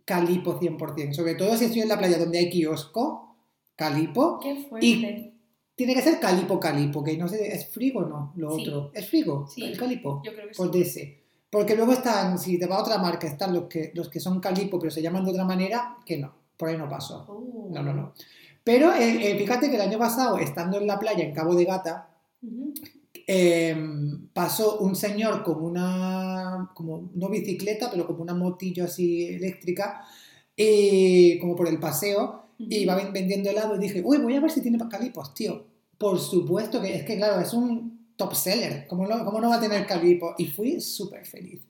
calipo 0.05 0.59
100%. 0.59 1.13
Sobre 1.15 1.35
todo 1.37 1.57
si 1.57 1.67
estoy 1.67 1.83
en 1.83 1.89
la 1.89 1.99
playa 1.99 2.19
donde 2.19 2.39
hay 2.39 2.51
kiosco, 2.51 3.37
calipo. 3.77 4.41
Qué 4.41 4.57
fuerte. 4.69 4.87
Y- 4.87 5.29
Tiene 5.75 5.95
que 5.95 6.03
ser 6.03 6.21
calipo, 6.21 6.61
calipo, 6.61 7.03
que 7.03 7.17
no 7.17 7.27
sé, 7.29 7.55
¿es 7.55 7.69
frigo 7.71 8.01
o 8.01 8.05
no? 8.07 8.33
Lo 8.37 8.51
Sí. 8.57 8.63
otro. 8.69 8.91
¿Es 8.95 9.09
frigo? 9.09 9.47
Sí. 9.49 9.65
El 9.65 9.79
calipo. 9.79 10.21
Yo 10.25 10.33
creo 10.35 10.47
que 10.49 10.55
sí. 10.55 10.59
Pues 10.59 10.71
de 10.73 10.81
ese. 10.83 11.22
Porque 11.53 11.77
luego 11.77 11.93
están, 11.93 12.39
si 12.39 12.59
te 12.59 12.67
va 12.67 12.77
a 12.77 12.81
otra 12.83 12.97
marca, 12.97 13.27
están 13.27 13.53
los 13.53 13.65
que, 13.65 13.93
los 13.95 14.09
que 14.09 14.21
son 14.21 14.41
calipo, 14.41 14.79
pero 14.79 14.91
se 14.91 15.03
llaman 15.03 15.23
de 15.23 15.33
otra 15.33 15.45
manera, 15.45 15.99
que 16.07 16.17
no, 16.17 16.33
por 16.57 16.71
ahí 16.71 16.79
no 16.79 16.89
paso. 16.89 17.27
Uh. 17.29 17.71
No, 17.75 17.83
no, 17.83 17.93
no. 17.93 18.15
Pero 18.65 18.95
eh, 18.95 19.31
eh, 19.33 19.37
fíjate 19.37 19.69
que 19.69 19.77
el 19.77 19.83
año 19.83 19.99
pasado, 19.99 20.39
estando 20.39 20.79
en 20.79 20.87
la 20.87 20.99
playa 20.99 21.23
en 21.23 21.35
Cabo 21.35 21.55
de 21.55 21.67
Gata, 21.67 22.09
eh, 23.27 23.77
pasó 24.33 24.79
un 24.79 24.97
señor 24.97 25.43
con 25.43 25.63
una, 25.63 26.71
como 26.75 27.11
no 27.15 27.29
bicicleta, 27.29 27.91
pero 27.91 28.07
como 28.07 28.23
una 28.23 28.35
motillo 28.35 28.85
así 28.85 29.27
eléctrica, 29.27 30.03
y 30.57 31.39
como 31.39 31.55
por 31.55 31.69
el 31.69 31.79
paseo, 31.79 32.47
y 32.59 32.77
iba 32.79 32.95
ven- 32.95 33.13
vendiendo 33.13 33.51
helado 33.51 33.77
y 33.77 33.79
dije, 33.79 34.03
uy, 34.05 34.19
voy 34.19 34.37
a 34.37 34.41
ver 34.41 34.51
si 34.51 34.63
tiene 34.63 34.79
calipos, 34.89 35.35
tío. 35.35 35.65
Por 35.99 36.19
supuesto 36.19 36.81
que 36.81 36.95
es 36.97 37.05
que, 37.05 37.17
claro, 37.17 37.41
es 37.41 37.53
un 37.53 38.02
top 38.25 38.35
seller, 38.35 38.87
¿cómo 38.89 39.07
no, 39.07 39.25
cómo 39.25 39.41
no 39.41 39.49
va 39.51 39.57
a 39.57 39.61
tener 39.61 39.87
calipos? 39.87 40.35
Y 40.39 40.47
fui 40.47 40.81
súper 40.81 41.25
feliz, 41.27 41.61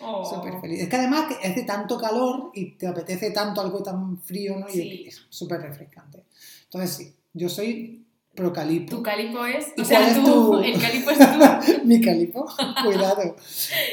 Oh. 0.00 0.24
súper 0.24 0.60
feliz. 0.60 0.80
Es 0.82 0.88
que 0.88 0.96
además 0.96 1.26
hace 1.44 1.62
tanto 1.62 1.96
calor 1.96 2.50
y 2.54 2.72
te 2.72 2.86
apetece 2.88 3.30
tanto 3.30 3.60
algo 3.60 3.82
tan 3.82 4.18
frío, 4.18 4.56
¿no? 4.58 4.68
Y 4.68 4.72
Sí. 4.72 5.04
es 5.08 5.22
súper 5.28 5.60
refrescante. 5.60 6.24
Entonces 6.64 6.90
sí, 6.96 7.14
yo 7.34 7.48
soy 7.48 8.04
pro 8.34 8.52
calipo. 8.52 8.96
Tu 8.96 9.02
calipo 9.02 9.44
es. 9.46 9.66
¿Y 9.76 9.82
O 9.82 9.84
sea, 9.84 10.08
es 10.08 10.16
tú, 10.16 10.24
tu- 10.24 10.58
el 10.64 10.80
calipo 10.80 11.10
es 11.10 11.18
tú. 11.18 11.24
Mi 11.84 12.00
calipo, 12.00 12.46
cuidado. 12.84 13.36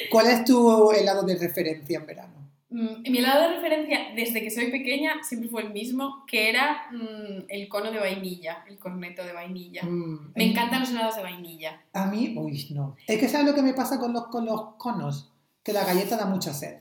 ¿Cuál 0.09 0.27
es 0.27 0.45
tu 0.45 0.91
helado 0.91 1.23
de 1.23 1.35
referencia 1.35 1.99
en 1.99 2.05
verano? 2.07 2.38
Mm, 2.71 3.01
Mi 3.11 3.17
helado 3.17 3.41
de 3.49 3.55
referencia 3.55 4.11
desde 4.15 4.41
que 4.43 4.51
soy 4.51 4.69
pequeña 4.69 5.23
siempre 5.23 5.49
fue 5.49 5.63
el 5.63 5.71
mismo, 5.73 6.23
que 6.27 6.49
era 6.49 6.83
mm, 6.91 7.45
el 7.49 7.67
cono 7.67 7.91
de 7.91 7.99
vainilla, 7.99 8.63
el 8.67 8.77
corneto 8.77 9.23
de 9.25 9.33
vainilla. 9.33 9.81
Mm, 9.83 10.33
Me 10.35 10.45
encantan 10.51 10.81
los 10.81 10.91
helados 10.91 11.15
de 11.15 11.23
vainilla. 11.23 11.81
A 11.93 12.05
mí, 12.05 12.33
uy, 12.37 12.67
no. 12.71 12.95
Es 13.07 13.19
que 13.19 13.27
¿sabes 13.27 13.47
lo 13.47 13.55
que 13.55 13.63
me 13.63 13.73
pasa 13.73 13.99
con 13.99 14.13
los, 14.13 14.27
con 14.27 14.45
los 14.45 14.75
conos? 14.77 15.31
Que 15.63 15.73
la 15.73 15.83
galleta 15.83 16.15
da 16.15 16.25
mucha 16.25 16.53
sed. 16.53 16.77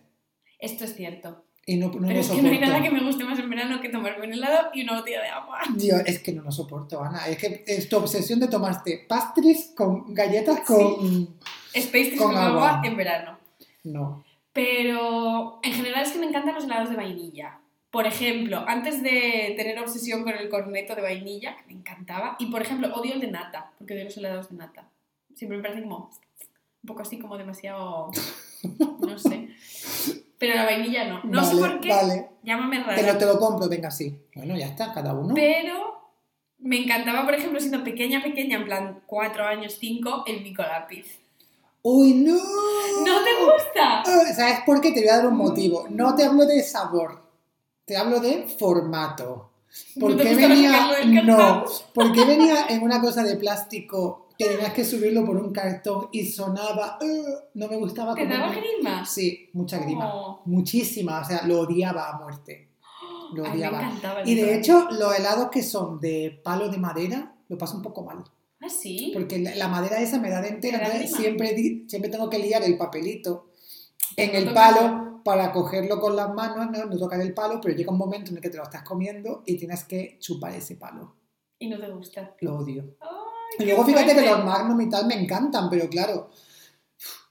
Esto 0.58 0.84
es 0.84 0.94
cierto. 0.94 1.44
Y 1.64 1.76
no, 1.76 1.88
no 1.88 2.06
Pero 2.06 2.20
es 2.20 2.30
que 2.30 2.40
no 2.40 2.48
hay 2.50 2.58
nada 2.60 2.82
que 2.82 2.90
me 2.90 3.02
guste 3.04 3.24
más 3.24 3.38
en 3.38 3.50
verano 3.50 3.80
que 3.80 3.90
tomarme 3.90 4.26
un 4.26 4.32
helado 4.32 4.70
y 4.72 4.82
una 4.84 4.98
botella 4.98 5.20
de 5.22 5.28
agua. 5.28 5.60
Dios, 5.76 6.00
es 6.06 6.18
que 6.20 6.32
no 6.32 6.42
lo 6.42 6.50
soporto, 6.50 7.02
Ana. 7.02 7.26
Es 7.28 7.36
que 7.36 7.62
es 7.66 7.88
tu 7.90 7.98
obsesión 7.98 8.40
de 8.40 8.48
tomarte 8.48 9.04
pastries 9.06 9.72
con 9.76 10.14
galletas 10.14 10.60
con... 10.60 11.36
Space 11.74 12.16
Con 12.16 12.28
con 12.28 12.36
agua. 12.38 12.70
agua 12.76 12.88
en 12.88 12.96
verano. 12.96 13.38
No. 13.84 14.24
Pero 14.52 15.60
en 15.62 15.72
general 15.72 16.02
es 16.02 16.12
que 16.12 16.18
me 16.18 16.26
encantan 16.26 16.54
los 16.54 16.64
helados 16.64 16.90
de 16.90 16.96
vainilla. 16.96 17.60
Por 17.90 18.06
ejemplo, 18.06 18.64
antes 18.66 19.02
de 19.02 19.54
tener 19.56 19.78
obsesión 19.78 20.22
con 20.22 20.34
el 20.34 20.48
corneto 20.48 20.94
de 20.94 21.02
vainilla, 21.02 21.56
que 21.56 21.66
me 21.66 21.72
encantaba, 21.72 22.36
y 22.38 22.46
por 22.46 22.60
ejemplo, 22.60 22.94
odio 22.94 23.14
el 23.14 23.20
de 23.20 23.30
nata, 23.30 23.72
porque 23.78 23.94
odio 23.94 24.04
los 24.04 24.16
helados 24.16 24.50
de 24.50 24.56
nata. 24.56 24.90
Siempre 25.34 25.56
me 25.56 25.62
parece 25.62 25.82
como 25.82 26.10
un 26.82 26.86
poco 26.86 27.02
así 27.02 27.18
como 27.18 27.38
demasiado, 27.38 28.10
no 29.00 29.18
sé. 29.18 29.48
Pero 30.38 30.54
la 30.54 30.64
vainilla 30.64 31.08
no. 31.08 31.20
No 31.24 31.44
sé 31.44 31.56
por 31.56 31.80
qué, 31.80 31.88
Vale, 31.88 32.28
llámame 32.42 32.78
lo, 32.78 32.84
rara. 32.84 33.18
te 33.18 33.26
lo 33.26 33.38
compro, 33.38 33.68
venga, 33.68 33.90
sí. 33.90 34.18
Bueno, 34.34 34.56
ya 34.56 34.66
está, 34.66 34.92
cada 34.92 35.14
uno. 35.14 35.34
Pero 35.34 35.98
me 36.58 36.82
encantaba, 36.82 37.24
por 37.24 37.34
ejemplo, 37.34 37.58
siendo 37.58 37.82
pequeña, 37.82 38.22
pequeña, 38.22 38.58
en 38.58 38.64
plan 38.64 39.02
4 39.06 39.44
años, 39.44 39.76
5, 39.78 40.24
el 40.26 40.42
bico 40.42 40.62
lápiz. 40.62 41.20
¡Uy, 41.82 42.14
no! 42.14 42.34
¿No 42.34 43.24
te 43.24 43.44
gusta? 43.44 44.02
Ah, 44.04 44.34
¿Sabes 44.34 44.60
por 44.66 44.80
qué? 44.80 44.92
Te 44.92 45.00
voy 45.00 45.08
a 45.08 45.16
dar 45.18 45.26
un 45.28 45.36
motivo. 45.36 45.86
No 45.90 46.14
te 46.14 46.24
hablo 46.24 46.44
de 46.44 46.62
sabor, 46.62 47.22
te 47.84 47.96
hablo 47.96 48.20
de 48.20 48.46
formato. 48.58 49.50
¿Por 50.00 50.12
¿No 50.12 50.16
te 50.16 50.24
qué 50.24 50.34
venía? 50.34 50.90
No, 51.24 51.36
cartón? 51.36 51.64
¿por 51.94 52.12
qué 52.12 52.24
venía 52.24 52.66
en 52.68 52.82
una 52.82 53.00
cosa 53.00 53.22
de 53.22 53.36
plástico 53.36 54.28
que 54.38 54.46
tenías 54.46 54.72
que 54.72 54.84
subirlo 54.84 55.24
por 55.26 55.36
un 55.36 55.52
cartón 55.52 56.08
y 56.10 56.24
sonaba? 56.26 56.98
"Ugh", 57.00 57.44
no 57.54 57.68
me 57.68 57.76
gustaba 57.76 58.14
¿Te 58.14 58.26
daba 58.26 58.50
grima? 58.52 59.04
Sí, 59.04 59.50
mucha 59.52 59.78
grima. 59.78 60.10
Oh. 60.12 60.42
Muchísima, 60.46 61.20
o 61.20 61.24
sea, 61.24 61.42
lo 61.46 61.60
odiaba 61.60 62.08
a 62.08 62.18
muerte. 62.18 62.70
Lo 63.34 63.42
odiaba. 63.52 63.92
Y 64.24 64.34
de 64.34 64.56
hecho, 64.56 64.88
los 64.90 65.16
helados 65.16 65.48
que 65.50 65.62
son 65.62 66.00
de 66.00 66.40
palo 66.42 66.68
de 66.70 66.78
madera, 66.78 67.34
lo 67.48 67.58
paso 67.58 67.76
un 67.76 67.82
poco 67.82 68.02
mal. 68.02 68.24
¿Ah, 68.68 68.74
sí? 68.82 69.10
Porque 69.14 69.38
la, 69.38 69.54
la 69.54 69.68
madera 69.68 70.00
esa 70.00 70.18
me 70.20 70.30
da 70.30 70.40
de 70.40 70.48
entera, 70.48 70.78
entonces 70.78 71.14
siempre, 71.16 71.84
siempre 71.88 72.10
tengo 72.10 72.28
que 72.30 72.38
liar 72.38 72.62
el 72.62 72.76
papelito 72.76 73.50
en 74.16 74.34
el 74.34 74.52
palo 74.52 75.20
para 75.24 75.52
cogerlo 75.52 76.00
con 76.00 76.16
las 76.16 76.32
manos, 76.34 76.68
no, 76.70 76.86
no 76.86 76.98
tocar 76.98 77.20
el 77.20 77.34
palo, 77.34 77.60
pero 77.60 77.74
llega 77.76 77.92
un 77.92 77.98
momento 77.98 78.30
en 78.30 78.36
el 78.38 78.42
que 78.42 78.50
te 78.50 78.56
lo 78.56 78.62
estás 78.62 78.82
comiendo 78.82 79.42
y 79.46 79.56
tienes 79.56 79.84
que 79.84 80.16
chupar 80.20 80.54
ese 80.54 80.76
palo. 80.76 81.14
Y 81.58 81.68
no 81.68 81.78
te 81.78 81.90
gusta. 81.90 82.34
Lo 82.40 82.56
odio. 82.58 82.96
Ay, 83.00 83.08
Y 83.58 83.64
luego 83.66 83.84
fíjate 83.84 84.06
que 84.06 84.12
fuerte. 84.20 84.30
los 84.30 84.44
Magnum 84.44 84.80
y 84.80 84.88
tal 84.88 85.06
me 85.06 85.14
encantan, 85.20 85.68
pero 85.68 85.88
claro, 85.88 86.30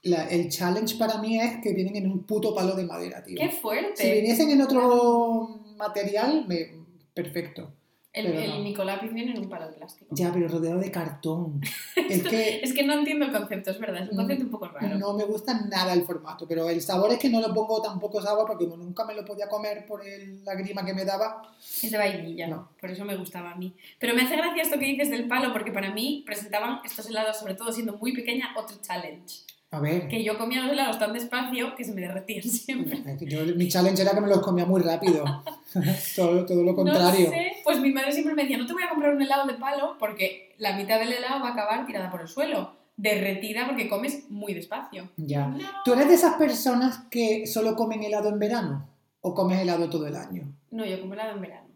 la- 0.02 0.28
el 0.28 0.48
challenge 0.48 0.96
para 0.96 1.18
mí 1.18 1.40
es 1.40 1.58
que 1.62 1.72
vienen 1.72 1.96
en 1.96 2.10
un 2.10 2.24
puto 2.24 2.54
palo 2.54 2.74
de 2.74 2.84
madera, 2.84 3.22
tío. 3.22 3.36
¡Qué 3.38 3.48
fuerte! 3.50 4.02
Si 4.02 4.10
viniesen 4.12 4.50
en 4.50 4.62
otro 4.62 5.60
material, 5.76 6.44
me- 6.46 6.84
perfecto. 7.14 7.72
El 8.12 8.26
el 8.26 8.48
no. 8.50 8.58
Nicolápiz 8.60 9.12
viene 9.12 9.32
en 9.32 9.38
un 9.38 9.48
palo 9.48 9.66
de 9.68 9.74
plástico. 9.74 10.06
Ya, 10.14 10.32
pero 10.32 10.48
rodeado 10.48 10.80
de 10.80 10.90
cartón. 10.90 11.60
es 12.08 12.22
que 12.22 12.60
Es 12.62 12.72
que 12.72 12.82
no 12.82 12.94
entiendo 12.94 13.26
el 13.26 13.32
concepto, 13.32 13.70
es 13.70 13.78
verdad. 13.78 14.02
Es 14.02 14.08
un 14.10 14.14
Mm, 14.16 14.18
concepto 14.18 14.44
un 14.44 14.50
poco 14.50 14.68
raro. 14.68 14.98
no 14.98 15.12
me 15.12 15.24
gusta 15.24 15.60
nada 15.68 15.92
el 15.92 16.02
formato, 16.04 16.46
pero 16.48 16.68
el 16.68 16.80
sabor 16.80 17.12
es 17.12 17.18
que 17.18 17.28
no 17.28 17.40
lo 17.40 17.52
pongo 17.54 17.80
tampoco 17.82 18.20
sabor 18.22 18.46
porque 18.46 18.66
nunca 18.66 19.04
me 19.04 19.14
lo 19.14 19.24
podía 19.24 19.48
comer 19.48 19.86
por 19.86 20.04
el- 20.06 20.42
la 20.44 20.54
grima 20.54 20.84
que 20.84 20.94
me 20.94 21.04
daba. 21.04 21.42
Es 21.60 21.90
de 21.90 21.98
vainilla, 21.98 22.48
No. 22.48 22.70
por 22.80 22.90
eso 22.90 23.04
me 23.04 23.16
gustaba 23.16 23.52
a 23.52 23.56
mí. 23.56 23.74
Pero 23.98 24.14
me 24.14 24.22
hace 24.22 24.36
gracia 24.36 24.62
esto 24.62 24.78
que 24.78 24.86
dices 24.86 25.10
del 25.10 25.28
palo, 25.28 25.52
porque 25.52 25.70
para 25.72 25.92
mí 25.92 26.22
presentaban 26.26 26.80
estos 26.84 27.06
helados, 27.08 27.36
sobre 27.38 27.54
todo 27.54 27.70
siendo 27.72 27.96
muy 27.98 28.12
pequeña, 28.14 28.48
otro 28.56 28.76
challenge. 28.80 29.42
A 29.70 29.80
ver, 29.80 30.08
Que 30.08 30.24
yo 30.24 30.38
comía 30.38 30.62
los 30.62 30.72
helados 30.72 30.98
tan 30.98 31.12
despacio 31.12 31.74
que 31.76 31.84
se 31.84 31.92
me 31.92 32.00
derretían 32.00 32.42
siempre. 32.48 33.02
yo- 33.26 33.44
mi 33.54 33.68
challenge 33.68 34.00
era 34.02 34.12
que 34.12 34.20
me 34.20 34.28
los 34.28 34.40
comía 34.40 34.64
muy 34.64 34.80
rápido. 34.80 35.24
todo, 36.16 36.46
todo 36.46 36.62
lo 36.62 36.74
contrario. 36.74 37.26
No 37.26 37.30
sé, 37.32 37.52
pues 37.64 37.78
mi 37.80 37.92
madre 37.92 38.12
siempre 38.12 38.34
me 38.34 38.42
decía, 38.42 38.56
no 38.56 38.66
te 38.66 38.72
voy 38.72 38.82
a 38.82 38.88
comprar 38.88 39.14
un 39.14 39.20
helado 39.20 39.46
de 39.46 39.54
palo 39.54 39.96
porque 39.98 40.54
la 40.58 40.76
mitad 40.76 40.98
del 40.98 41.12
helado 41.12 41.42
va 41.42 41.50
a 41.50 41.52
acabar 41.52 41.86
tirada 41.86 42.10
por 42.10 42.22
el 42.22 42.28
suelo, 42.28 42.72
derretida 42.96 43.66
porque 43.66 43.88
comes 43.88 44.30
muy 44.30 44.54
despacio. 44.54 45.10
Ya. 45.18 45.48
No. 45.48 45.58
¿Tú 45.84 45.92
eres 45.92 46.08
de 46.08 46.14
esas 46.14 46.34
personas 46.36 47.00
que 47.10 47.46
solo 47.46 47.76
comen 47.76 48.02
helado 48.02 48.30
en 48.30 48.38
verano? 48.38 48.88
¿O 49.20 49.34
comes 49.34 49.60
helado 49.60 49.90
todo 49.90 50.06
el 50.06 50.16
año? 50.16 50.50
No, 50.70 50.86
yo 50.86 50.98
como 51.00 51.12
helado 51.12 51.32
en 51.34 51.40
verano. 51.42 51.68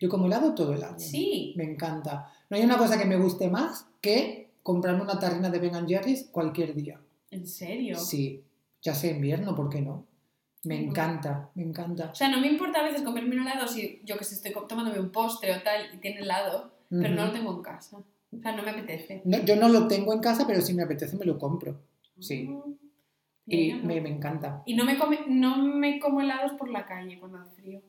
Yo 0.00 0.08
como 0.08 0.26
helado 0.26 0.52
todo 0.54 0.74
el 0.74 0.82
año. 0.82 0.98
Sí. 0.98 1.54
Me 1.56 1.64
encanta. 1.64 2.32
No 2.50 2.56
hay 2.56 2.64
una 2.64 2.76
cosa 2.76 2.98
que 2.98 3.04
me 3.06 3.16
guste 3.16 3.48
más 3.48 3.86
que 4.00 4.50
comprarme 4.64 5.02
una 5.02 5.18
tarrina 5.20 5.48
de 5.48 5.58
Ben 5.60 5.86
Jerry's 5.86 6.28
cualquier 6.32 6.74
día. 6.74 6.98
¿En 7.30 7.46
serio? 7.46 7.98
Sí, 7.98 8.44
ya 8.82 8.94
sea 8.94 9.10
invierno, 9.10 9.54
¿por 9.54 9.68
qué 9.68 9.80
no? 9.80 10.06
Me 10.64 10.82
encanta, 10.82 11.50
me 11.54 11.62
encanta. 11.62 12.10
O 12.10 12.14
sea, 12.14 12.28
no 12.28 12.40
me 12.40 12.48
importa 12.48 12.80
a 12.80 12.84
veces 12.84 13.02
comerme 13.02 13.36
un 13.36 13.42
helado 13.42 13.68
si 13.68 14.00
yo 14.04 14.16
que 14.18 14.24
sé, 14.24 14.34
estoy 14.34 14.52
tomándome 14.68 14.98
un 14.98 15.10
postre 15.10 15.54
o 15.54 15.62
tal 15.62 15.94
y 15.94 15.98
tiene 15.98 16.20
helado, 16.20 16.72
pero 16.90 17.14
no 17.14 17.26
lo 17.26 17.32
tengo 17.32 17.54
en 17.54 17.62
casa. 17.62 17.98
O 17.98 18.42
sea, 18.42 18.52
no 18.52 18.62
me 18.62 18.70
apetece. 18.70 19.22
No, 19.24 19.38
yo 19.44 19.56
no 19.56 19.68
lo 19.68 19.86
tengo 19.86 20.12
en 20.12 20.20
casa, 20.20 20.46
pero 20.46 20.60
si 20.60 20.74
me 20.74 20.82
apetece 20.82 21.16
me 21.16 21.24
lo 21.24 21.38
compro. 21.38 21.80
Sí. 22.18 22.48
Mm. 22.48 22.74
Y 23.48 23.72
no. 23.74 23.84
me, 23.84 24.00
me 24.00 24.08
encanta. 24.08 24.62
Y 24.66 24.74
no 24.74 24.84
me, 24.84 24.98
come, 24.98 25.20
no 25.28 25.56
me 25.58 26.00
como 26.00 26.20
helados 26.20 26.52
por 26.52 26.68
la 26.68 26.84
calle 26.84 27.18
cuando 27.20 27.38
hace 27.38 27.52
frío. 27.62 27.80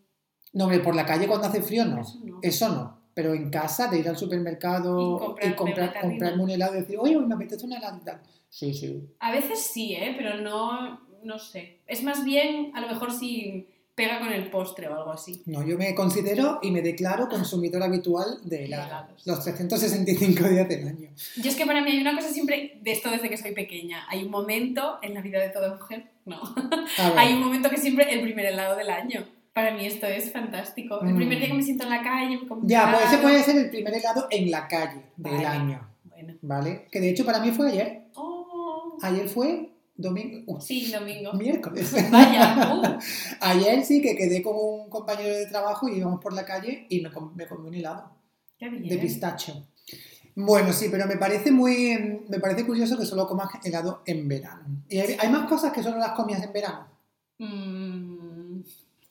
No, 0.53 0.65
hombre, 0.65 0.79
por 0.79 0.95
la 0.95 1.05
calle 1.05 1.27
cuando 1.27 1.47
hace 1.47 1.61
frío 1.63 1.85
no. 1.85 2.01
Eso 2.01 2.19
no. 2.23 2.39
Eso 2.43 2.69
no. 2.69 2.97
Pero 3.15 3.33
en 3.33 3.49
casa, 3.49 3.87
de 3.87 3.97
ir 3.99 4.07
al 4.07 4.17
supermercado 4.17 5.35
Y 5.41 5.53
comprar, 5.53 5.91
tarrina. 5.93 6.01
comprarme 6.01 6.43
un 6.43 6.49
helado 6.51 6.75
y 6.75 6.81
decir, 6.81 6.97
oye, 6.99 7.17
me 7.17 7.33
apetece 7.33 7.65
un 7.65 7.73
helado 7.73 7.97
y 7.97 8.01
tal. 8.05 8.21
Sí, 8.57 8.73
sí. 8.73 9.07
A 9.19 9.31
veces 9.31 9.59
sí, 9.59 9.93
¿eh? 9.93 10.15
Pero 10.17 10.37
no, 10.41 10.99
no 11.23 11.37
sé. 11.37 11.77
Es 11.85 12.01
más 12.03 12.23
bien, 12.25 12.71
a 12.73 12.81
lo 12.81 12.87
mejor 12.87 13.11
si 13.11 13.67
pega 13.93 14.19
con 14.19 14.31
el 14.33 14.49
postre 14.49 14.87
o 14.87 14.95
algo 14.95 15.11
así. 15.11 15.43
No, 15.45 15.63
yo 15.63 15.77
me 15.77 15.93
considero 15.93 16.57
y 16.63 16.71
me 16.71 16.81
declaro 16.81 17.29
consumidor 17.29 17.83
habitual 17.83 18.39
de 18.43 18.65
helado. 18.65 18.85
helados. 18.87 19.27
Los 19.27 19.43
365 19.43 20.43
días 20.49 20.67
del 20.69 20.87
año. 20.87 21.09
Yo 21.37 21.49
es 21.51 21.55
que 21.55 21.65
para 21.67 21.81
mí 21.83 21.91
hay 21.91 21.99
una 21.99 22.15
cosa 22.15 22.29
siempre, 22.29 22.77
de 22.81 22.91
esto 22.91 23.09
desde 23.11 23.29
que 23.29 23.37
soy 23.37 23.53
pequeña, 23.53 24.05
hay 24.09 24.23
un 24.23 24.31
momento 24.31 24.97
en 25.03 25.13
la 25.15 25.21
vida 25.21 25.39
de 25.39 25.49
toda 25.49 25.73
mujer, 25.75 26.05
no, 26.25 26.41
A 26.99 27.09
ver, 27.09 27.17
hay 27.19 27.33
un 27.33 27.41
momento 27.41 27.69
que 27.69 27.77
siempre 27.77 28.11
el 28.13 28.21
primer 28.21 28.45
helado 28.47 28.75
del 28.75 28.89
año. 28.89 29.25
Para 29.53 29.71
mí 29.75 29.85
esto 29.87 30.05
es 30.05 30.31
fantástico. 30.31 30.99
El 31.01 31.13
Mm. 31.13 31.17
primer 31.17 31.39
día 31.39 31.47
que 31.47 31.53
me 31.55 31.63
siento 31.63 31.83
en 31.85 31.89
la 31.89 32.01
calle, 32.03 32.37
me 32.37 32.47
Ya, 32.67 32.91
pues 32.91 33.05
ese 33.11 33.17
puede 33.19 33.41
ser 33.43 33.57
el 33.57 33.69
primer 33.71 33.93
helado 33.95 34.27
en 34.29 34.51
la 34.51 34.67
calle 34.67 35.01
del 35.15 35.33
Vale. 35.33 35.45
año. 35.47 35.89
Bueno. 36.03 36.33
¿Vale? 36.43 36.85
Que 36.91 36.99
de 36.99 37.09
hecho 37.09 37.25
para 37.25 37.39
mí 37.39 37.49
fue 37.51 37.71
ayer. 37.71 38.03
Oh, 38.13 38.36
Ayer 39.01 39.27
fue 39.27 39.71
domingo. 39.95 40.43
uh, 40.45 40.61
sí, 40.61 40.91
domingo. 40.91 41.33
Miércoles. 41.33 41.93
Vaya, 42.11 42.73
uh, 42.75 42.97
Ayer 43.41 43.83
sí 43.85 44.01
que 44.01 44.15
quedé 44.15 44.41
con 44.41 44.55
un 44.55 44.89
compañero 44.89 45.35
de 45.35 45.45
trabajo 45.47 45.87
y 45.89 45.97
íbamos 45.97 46.21
por 46.21 46.33
la 46.33 46.45
calle 46.45 46.85
y 46.89 47.01
me, 47.01 47.11
com- 47.11 47.33
me 47.35 47.47
comí 47.47 47.67
un 47.67 47.73
helado 47.75 48.11
qué 48.57 48.69
bien. 48.69 48.87
de 48.87 48.97
pistacho. 48.97 49.67
Bueno, 50.35 50.71
sí, 50.71 50.87
pero 50.91 51.07
me 51.07 51.17
parece 51.17 51.51
muy. 51.51 52.21
Me 52.29 52.39
parece 52.39 52.65
curioso 52.65 52.97
que 52.97 53.05
solo 53.05 53.27
comas 53.27 53.49
helado 53.63 54.03
en 54.05 54.27
verano. 54.27 54.83
Y 54.87 54.99
hay, 54.99 55.17
hay 55.19 55.29
más 55.29 55.47
cosas 55.49 55.73
que 55.73 55.81
solo 55.81 55.97
las 55.97 56.11
comías 56.11 56.43
en 56.43 56.53
verano. 56.53 56.87
Mm, 57.39 58.59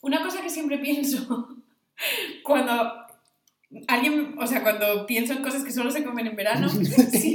una 0.02 0.22
cosa 0.22 0.40
que 0.42 0.50
siempre 0.50 0.78
pienso 0.78 1.48
cuando 2.44 2.72
Alguien, 3.88 4.36
o 4.38 4.46
sea, 4.46 4.62
cuando 4.62 5.04
pienso 5.06 5.32
en 5.32 5.42
cosas 5.42 5.64
que 5.64 5.72
solo 5.72 5.90
se 5.90 6.04
comen 6.04 6.28
en 6.28 6.36
verano, 6.36 6.68
sí. 6.68 7.34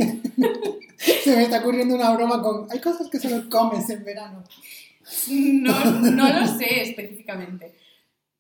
Se 1.24 1.36
me 1.36 1.44
está 1.44 1.60
ocurriendo 1.60 1.96
una 1.96 2.12
broma 2.12 2.42
con. 2.42 2.68
Hay 2.72 2.80
cosas 2.80 3.10
que 3.10 3.20
solo 3.20 3.50
comes 3.50 3.90
en 3.90 4.04
verano. 4.04 4.44
No, 5.30 5.92
no 6.12 6.30
lo 6.30 6.48
sé 6.48 6.84
específicamente. 6.84 7.76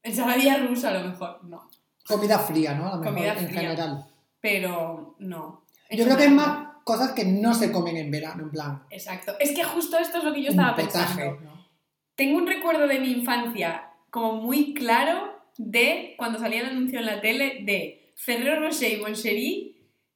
Ensaladilla 0.03 0.57
rusa 0.57 0.89
a 0.89 0.93
lo 0.93 1.09
mejor, 1.09 1.43
no. 1.43 1.69
Comida 2.05 2.39
fría, 2.39 2.73
¿no? 2.75 2.87
A 2.87 2.91
lo 2.91 2.97
mejor, 2.97 3.13
Comida 3.13 3.33
en 3.33 3.47
fría. 3.47 3.61
general. 3.61 4.05
Pero 4.39 5.15
no. 5.19 5.65
Yo 5.89 6.05
creo 6.05 6.17
que 6.17 6.25
es 6.25 6.31
más 6.31 6.67
cosas 6.83 7.11
que 7.11 7.25
no 7.25 7.53
se 7.53 7.71
comen 7.71 7.97
en 7.97 8.11
verano, 8.11 8.43
en 8.43 8.51
plan. 8.51 8.83
Exacto. 8.89 9.33
Es 9.39 9.51
que 9.51 9.63
justo 9.63 9.97
esto 9.97 10.19
es 10.19 10.23
lo 10.23 10.33
que 10.33 10.43
yo 10.43 10.49
estaba 10.49 10.75
pensando. 10.75 11.39
¿no? 11.41 11.67
Tengo 12.15 12.37
un 12.37 12.47
recuerdo 12.47 12.87
de 12.87 12.99
mi 12.99 13.11
infancia 13.11 13.89
como 14.09 14.33
muy 14.41 14.73
claro 14.73 15.41
de 15.57 16.15
cuando 16.17 16.39
salía 16.39 16.61
el 16.61 16.69
anuncio 16.69 16.99
en 16.99 17.05
la 17.05 17.21
tele 17.21 17.59
de 17.63 18.13
Ferrero 18.15 18.59
Rocher 18.61 18.93
y 18.93 19.01
Moncherie 19.01 19.70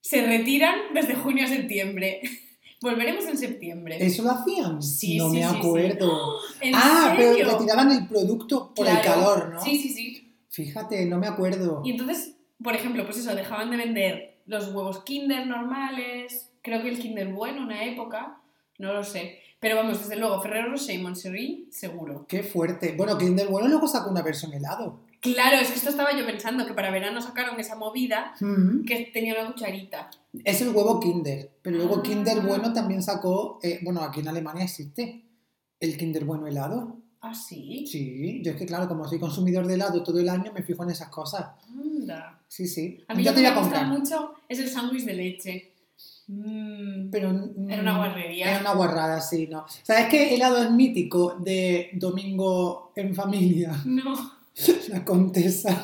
se 0.05 0.23
retiran 0.23 0.75
desde 0.93 1.15
junio 1.15 1.45
a 1.45 1.47
septiembre. 1.47 2.21
Volveremos 2.81 3.25
en 3.25 3.37
septiembre. 3.37 3.97
¿Eso 3.99 4.21
lo 4.21 4.31
hacían? 4.31 4.83
Sí, 4.83 5.17
no 5.17 5.29
sí, 5.31 5.37
me 5.37 5.49
sí, 5.49 5.55
acuerdo. 5.57 6.37
¿En 6.61 6.75
Ah, 6.75 7.15
serio? 7.17 7.33
pero 7.37 7.51
retiraban 7.57 7.91
el 7.91 8.07
producto 8.07 8.71
por 8.75 8.87
el 8.87 9.01
calor, 9.01 9.53
¿no? 9.55 9.63
Sí, 9.63 9.77
sí, 9.77 9.89
sí. 9.89 10.35
Fíjate, 10.49 11.05
no 11.07 11.17
me 11.17 11.25
acuerdo. 11.25 11.81
Y 11.83 11.91
entonces, 11.91 12.35
por 12.63 12.75
ejemplo, 12.75 13.03
pues 13.05 13.17
eso, 13.17 13.33
dejaban 13.35 13.71
de 13.71 13.77
vender 13.77 14.37
los 14.45 14.67
huevos 14.71 15.03
Kinder 15.03 15.47
normales, 15.47 16.51
creo 16.61 16.83
que 16.83 16.89
el 16.89 16.99
Kinder 16.99 17.29
bueno 17.29 17.63
una 17.63 17.83
época, 17.85 18.37
no 18.77 18.93
lo 18.93 19.03
sé. 19.03 19.39
Pero 19.59 19.77
vamos, 19.77 19.97
desde 19.99 20.17
luego, 20.17 20.39
Ferrero 20.43 20.69
Rocher 20.69 20.95
y 20.95 20.99
seguro. 21.71 22.27
Qué 22.27 22.43
fuerte. 22.43 22.93
Bueno, 22.95 23.17
Kinder 23.17 23.47
Bueno 23.47 23.67
luego 23.67 23.87
sacó 23.87 24.11
una 24.11 24.21
versión 24.21 24.53
helado. 24.53 24.99
Claro, 25.33 25.57
es 25.57 25.69
que 25.69 25.75
esto 25.75 25.89
estaba 25.89 26.17
yo 26.17 26.25
pensando, 26.25 26.65
que 26.65 26.73
para 26.73 26.91
verano 26.91 27.21
sacaron 27.21 27.59
esa 27.59 27.75
movida 27.75 28.33
Mm. 28.39 28.85
que 28.85 29.09
tenía 29.13 29.33
una 29.39 29.51
cucharita. 29.51 30.09
Es 30.43 30.61
el 30.61 30.69
huevo 30.69 30.99
Kinder. 30.99 31.49
Pero 31.61 31.77
luego 31.77 31.97
Ah. 31.97 32.03
Kinder 32.03 32.41
Bueno 32.41 32.71
también 32.73 33.01
sacó. 33.01 33.59
eh, 33.63 33.79
bueno, 33.83 34.01
aquí 34.01 34.19
en 34.21 34.27
Alemania 34.27 34.63
existe 34.63 35.23
el 35.79 35.97
Kinder 35.97 36.25
Bueno 36.25 36.47
helado. 36.47 36.97
¿Ah, 37.21 37.33
sí? 37.33 37.85
Sí, 37.87 38.41
yo 38.43 38.51
es 38.51 38.57
que, 38.57 38.65
claro, 38.67 38.87
como 38.87 39.07
soy 39.07 39.19
consumidor 39.19 39.65
de 39.65 39.73
helado 39.73 40.03
todo 40.03 40.19
el 40.19 40.29
año, 40.29 40.51
me 40.53 40.61
fijo 40.61 40.83
en 40.83 40.91
esas 40.91 41.09
cosas. 41.09 41.47
Anda. 41.69 42.39
Sí, 42.47 42.67
sí. 42.67 43.03
A 43.07 43.15
mí 43.15 43.23
yo 43.23 43.31
lo 43.31 43.35
te 43.37 43.41
que 43.43 43.49
voy 43.49 43.55
me 43.55 43.61
gusta 43.67 43.83
mucho 43.85 44.33
es 44.47 44.59
el 44.59 44.69
sándwich 44.69 45.05
de 45.05 45.13
leche. 45.15 45.71
Mm, 46.27 47.09
Pero, 47.11 47.31
mm, 47.31 47.69
Era 47.69 47.81
una 47.81 47.97
guarrería. 47.97 48.49
Era 48.51 48.59
una 48.61 48.73
guarrada, 48.73 49.21
sí, 49.21 49.47
¿no? 49.47 49.65
¿Sabes 49.83 50.05
qué 50.07 50.35
helado 50.35 50.57
es 50.63 50.71
mítico 50.71 51.35
de 51.39 51.89
domingo 51.93 52.91
en 52.95 53.13
familia? 53.15 53.71
No, 53.85 54.13
La 54.89 55.03
Contesa. 55.03 55.83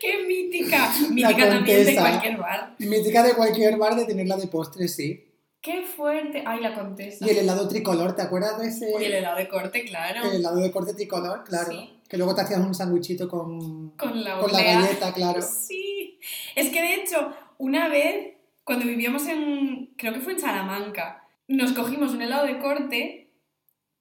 qué 0.00 0.24
mítica. 0.26 0.92
Mítica 1.10 1.48
también 1.48 1.86
de 1.86 1.94
cualquier 1.94 2.36
bar. 2.36 2.74
Mítica 2.78 3.22
de 3.22 3.34
cualquier 3.34 3.76
bar 3.76 3.94
de 3.96 4.04
tenerla 4.06 4.36
de 4.36 4.48
postre, 4.48 4.88
sí. 4.88 5.28
Qué 5.60 5.82
fuerte. 5.82 6.42
Ay, 6.44 6.60
la 6.60 6.74
contesa. 6.74 7.24
Y 7.24 7.30
el 7.30 7.38
helado 7.38 7.68
tricolor, 7.68 8.16
¿te 8.16 8.22
acuerdas 8.22 8.58
de 8.58 8.66
ese? 8.66 8.90
Y 9.00 9.04
el 9.04 9.14
helado 9.14 9.36
de 9.36 9.48
corte, 9.48 9.84
claro. 9.84 10.24
El 10.28 10.36
helado 10.36 10.56
de 10.56 10.72
corte 10.72 10.92
tricolor, 10.94 11.44
claro. 11.44 11.70
Sí. 11.70 12.00
Que 12.08 12.16
luego 12.16 12.34
te 12.34 12.40
hacías 12.40 12.58
un 12.58 12.74
sándwichito 12.74 13.28
con, 13.28 13.90
Con 13.90 14.24
la 14.24 14.40
con 14.40 14.50
la 14.50 14.60
galleta, 14.60 15.12
claro. 15.14 15.40
Sí. 15.40 16.18
Es 16.56 16.68
que 16.70 16.80
de 16.80 16.94
hecho, 16.96 17.32
una 17.58 17.88
vez, 17.88 18.34
cuando 18.64 18.86
vivíamos 18.86 19.28
en. 19.28 19.94
Creo 19.96 20.12
que 20.12 20.20
fue 20.20 20.32
en 20.32 20.40
Salamanca, 20.40 21.28
nos 21.46 21.72
cogimos 21.72 22.12
un 22.12 22.22
helado 22.22 22.44
de 22.44 22.58
corte 22.58 23.21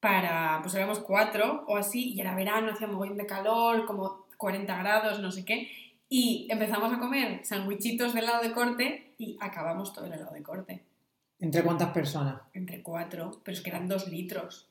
para. 0.02 0.60
Pues 0.62 0.76
éramos 0.76 1.00
cuatro 1.00 1.64
o 1.68 1.78
así, 1.78 2.14
y 2.14 2.20
era 2.20 2.36
verano, 2.36 2.72
hacía 2.74 2.88
mogollón 2.88 3.18
de 3.18 3.26
calor, 3.26 3.86
como 3.86 4.26
40 4.38 4.76
grados, 4.78 5.20
no 5.20 5.32
sé 5.32 5.46
qué. 5.46 5.70
Y 6.10 6.48
empezamos 6.50 6.92
a 6.94 7.00
comer 7.00 7.40
sandwichitos 7.46 8.14
de 8.14 8.20
helado 8.20 8.44
de 8.44 8.52
corte 8.52 9.14
y 9.18 9.38
acabamos 9.40 9.94
todo 9.94 10.06
el 10.08 10.14
helado 10.14 10.34
de 10.34 10.44
corte. 10.44 10.84
¿Entre 11.40 11.64
cuántas 11.64 11.90
personas? 11.92 12.42
Entre 12.54 12.84
cuatro, 12.84 13.32
pero 13.44 13.56
es 13.56 13.64
que 13.64 13.70
eran 13.70 13.88
dos 13.88 14.08
litros. 14.10 14.68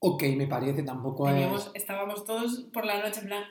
Ok, 0.00 0.22
me 0.36 0.46
parece, 0.46 0.82
tampoco 0.84 1.28
es... 1.28 1.34
Teníamos, 1.34 1.70
estábamos 1.74 2.24
todos 2.24 2.60
por 2.72 2.84
la 2.86 3.00
noche 3.02 3.20
en 3.20 3.26
plan. 3.26 3.44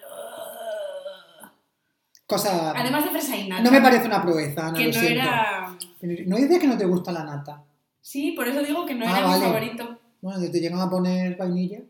Cosa... 2.26 2.71
Además 2.71 3.06
de 3.06 3.12
fresa 3.12 3.36
y 3.38 3.47
nata. 3.47 3.63
no 3.63 3.71
me 3.71 3.82
parece 3.82 4.06
una 4.08 4.21
proeza, 4.21 4.71
no 4.71 4.73
que 4.78 4.88
lo 4.88 4.91
no 4.93 5.00
siento. 5.00 5.21
era. 5.21 5.78
No 6.26 6.36
dices 6.38 6.60
que 6.60 6.67
no 6.67 6.78
te 6.78 6.86
gusta 6.86 7.12
la 7.12 7.23
nata. 7.23 7.63
Sí, 8.02 8.32
por 8.32 8.47
eso 8.47 8.62
digo 8.62 8.86
que 8.86 8.95
no 8.95 9.06
Ah, 9.08 9.17
era 9.19 9.28
vale. 9.28 9.39
mi 9.39 9.45
favorito. 9.45 9.97
Bueno, 10.22 10.40
te 10.52 10.60
llegan 10.60 10.80
a 10.82 10.90
poner 10.90 11.36
vainilla, 11.38 11.82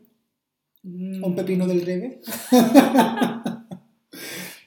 Mm. 0.82 1.24
un 1.24 1.34
pepino 1.34 1.66
del 1.66 1.84
revés. 1.84 2.18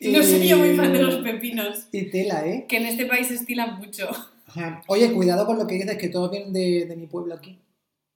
No 0.01 0.23
sería 0.23 0.55
muy 0.57 0.75
fan 0.75 0.91
de 0.93 1.03
los 1.03 1.15
pepinos, 1.17 1.87
Y 1.91 2.09
tela, 2.09 2.45
¿eh? 2.47 2.65
que 2.67 2.77
en 2.77 2.85
este 2.87 3.05
país 3.05 3.27
se 3.27 3.35
estilan 3.35 3.77
mucho. 3.77 4.09
Ajá. 4.47 4.81
Oye, 4.87 5.11
cuidado 5.13 5.45
con 5.45 5.57
lo 5.59 5.67
que 5.67 5.75
dices, 5.75 5.95
que 5.97 6.09
todos 6.09 6.31
vienen 6.31 6.51
de, 6.51 6.85
de 6.87 6.95
mi 6.95 7.05
pueblo 7.05 7.35
aquí. 7.35 7.59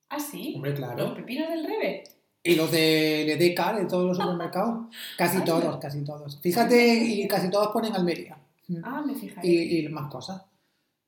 ¿Ah, 0.10 0.20
sí? 0.20 0.54
Hombre, 0.56 0.72
¿Los 0.72 0.80
claro. 0.80 1.14
pepinos 1.14 1.48
del 1.50 1.64
rebe? 1.66 2.04
Y 2.44 2.56
los 2.56 2.72
de 2.72 3.24
Ledeca, 3.28 3.74
de 3.78 3.86
todos 3.86 4.06
los 4.06 4.18
supermercados. 4.18 4.88
Casi 5.18 5.38
Anda. 5.38 5.46
todos, 5.46 5.78
casi 5.78 6.04
todos. 6.04 6.40
Fíjate, 6.42 6.96
y 7.06 7.28
casi 7.28 7.50
todos 7.52 7.68
ponen 7.72 7.94
Almería. 7.96 8.38
Mm. 8.68 8.78
Ah, 8.84 9.04
me 9.06 9.14
fijaré. 9.16 9.48
Y, 9.48 9.86
y 9.86 9.90
más 9.90 10.12
cosas. 10.12 10.42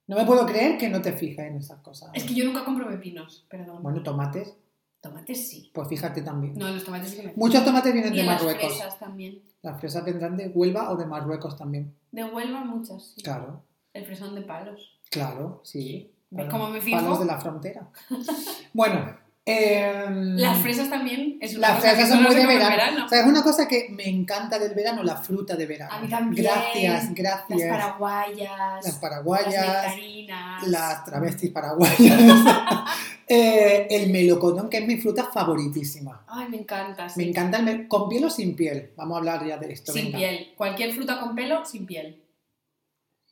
No 0.07 0.15
me 0.15 0.25
puedo 0.25 0.45
creer 0.45 0.77
que 0.77 0.89
no 0.89 1.01
te 1.01 1.11
fijes 1.13 1.45
en 1.45 1.57
esas 1.57 1.79
cosas. 1.81 2.09
Es 2.13 2.23
que 2.23 2.33
yo 2.33 2.45
nunca 2.45 2.63
compro 2.63 2.87
pepinos, 2.87 3.45
perdón. 3.49 3.83
Bueno, 3.83 4.01
tomates, 4.03 4.55
Tomates 5.01 5.49
sí. 5.49 5.69
pues 5.73 5.87
fíjate 5.89 6.21
también. 6.21 6.53
No, 6.55 6.67
los 6.69 6.83
tomates 6.83 7.09
sí 7.11 7.17
que 7.17 7.23
me 7.27 7.33
Muchos 7.35 7.63
tomates 7.63 7.93
vienen 7.93 8.13
Y 8.13 8.17
de 8.17 8.21
en 8.21 8.27
las 8.27 8.41
Marruecos. 8.41 8.73
fresas 8.77 8.99
también. 8.99 9.41
Las 9.61 9.79
fresas 9.79 10.03
vendrán 10.05 10.35
de 10.37 10.47
Huelva 10.47 10.91
o 10.91 10.95
de 10.95 11.05
Marruecos 11.05 11.55
también. 11.57 11.93
De 12.11 12.23
Huelva 12.23 12.63
muchas, 12.63 13.13
sí. 13.15 13.21
Claro, 13.21 13.61
El 13.93 14.05
fresón 14.05 14.33
de 14.33 14.41
palos. 14.41 14.97
claro, 15.11 15.61
sí. 15.63 16.11
¿Ves 16.29 16.47
cómo 16.49 16.69
me 16.69 16.81
fijo? 16.81 16.97
Palos 16.97 17.19
de 17.19 17.25
la 17.25 17.39
frontera. 17.39 17.89
bueno, 18.73 19.15
em, 19.49 20.36
Las 20.36 20.57
fresas 20.60 20.89
también 20.89 21.38
es 21.39 21.55
una 21.55 21.69
Las 21.69 21.77
cosa 21.77 21.89
que 21.89 21.95
fresas 21.95 22.10
son 22.10 22.17
solo 22.19 22.29
muy 22.29 22.41
de 22.41 22.45
verano. 22.47 23.05
O 23.05 23.10
sea, 23.10 23.21
es 23.21 23.25
una 23.25 23.41
cosa 23.43 23.67
que 23.67 23.88
me 23.91 24.07
encanta 24.10 24.60
del 24.60 24.73
verano, 24.73 25.03
la 25.03 25.15
fruta 25.15 25.55
de 25.55 25.65
verano. 25.65 25.93
A 25.93 25.99
mí 25.99 26.10
también. 26.10 26.43
Gracias, 26.43 27.05
Las 27.05 27.15
gracias. 27.15 27.69
paraguayas. 27.69 28.86
Las 28.86 28.95
paraguayas, 28.95 29.53
Las 29.65 29.86
nectarinas. 29.95 30.67
las 30.67 31.05
travestis 31.05 31.51
paraguayas, 31.51 31.97
eh, 33.27 33.88
el 33.89 34.12
melocotón, 34.12 34.69
que 34.69 34.77
es 34.79 34.88
mi 34.88 34.97
fruta 34.97 35.25
favoritísima. 35.25 36.25
Ay, 36.27 36.49
me 36.49 36.57
encanta. 36.57 37.07
sí. 37.07 37.21
Me 37.21 37.29
encanta 37.29 37.57
el 37.60 37.63
mel- 37.65 37.88
con 37.88 38.10
piel 38.10 38.25
o 38.25 38.29
sin 38.29 38.55
piel. 38.55 38.91
Vamos 38.97 39.15
a 39.15 39.19
hablar 39.19 39.45
ya 39.47 39.57
de 39.57 39.71
esto. 39.71 39.93
Sin 39.93 40.12
piel. 40.12 40.53
Cualquier 40.57 40.91
fruta 40.93 41.19
con 41.19 41.36
pelo, 41.36 41.65
sin 41.65 41.86
piel. 41.86 42.21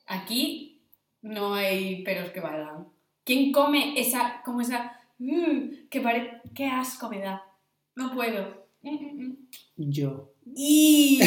Aquí 0.06 0.82
no 1.22 1.54
hay 1.54 2.02
peros 2.04 2.30
que 2.30 2.40
valgan. 2.40 2.88
¿Quién 3.24 3.50
come 3.52 4.00
esa, 4.00 4.40
como 4.44 4.60
esa, 4.60 4.95
mm, 5.18 5.88
que 5.90 6.00
pare... 6.00 6.40
qué 6.54 6.66
asco 6.66 7.08
me 7.08 7.20
da? 7.20 7.42
No 7.96 8.12
puedo. 8.14 8.66
Yo. 9.76 10.32
Y 10.54 11.20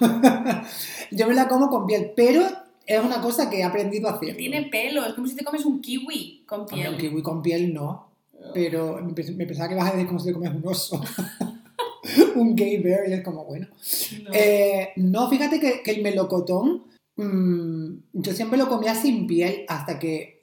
Yo 1.10 1.28
me 1.28 1.34
la 1.34 1.48
como 1.48 1.68
con 1.68 1.86
piel, 1.86 2.12
pero 2.16 2.42
es 2.86 3.00
una 3.02 3.20
cosa 3.20 3.48
que 3.48 3.58
he 3.60 3.64
aprendido 3.64 4.08
a 4.08 4.14
hacer. 4.14 4.36
tiene 4.36 4.64
pelo, 4.64 5.04
es 5.04 5.14
como 5.14 5.26
si 5.26 5.36
te 5.36 5.44
comes 5.44 5.64
un 5.64 5.80
kiwi 5.80 6.44
con 6.46 6.60
Hombre, 6.62 6.88
un 6.90 6.96
piel. 6.96 7.10
kiwi 7.10 7.22
con 7.22 7.40
piel 7.42 7.72
no, 7.72 8.10
pero 8.52 9.00
me 9.02 9.12
pens- 9.14 9.34
me 9.36 9.46
pensaba 9.46 9.68
que 9.68 9.74
vas 9.74 9.88
a 9.88 9.92
decir 9.92 10.06
como 10.06 10.18
si 10.18 10.26
te 10.26 10.32
comes 10.34 10.52
un 10.54 10.66
oso. 10.66 11.00
un 12.34 12.54
gay 12.54 12.78
bear, 12.78 13.08
y 13.08 13.12
es 13.14 13.22
como, 13.22 13.44
bueno. 13.44 13.68
No. 14.24 14.30
Eh, 14.32 14.90
no, 14.96 15.30
fíjate 15.30 15.58
que, 15.60 15.82
que 15.82 15.90
el 15.92 16.02
melocotón, 16.02 16.84
mm, 17.16 17.94
yo 18.12 18.32
siempre 18.32 18.58
lo 18.58 18.68
comía 18.68 18.94
sin 18.94 19.26
piel 19.26 19.64
hasta 19.68 19.98
que, 19.98 20.40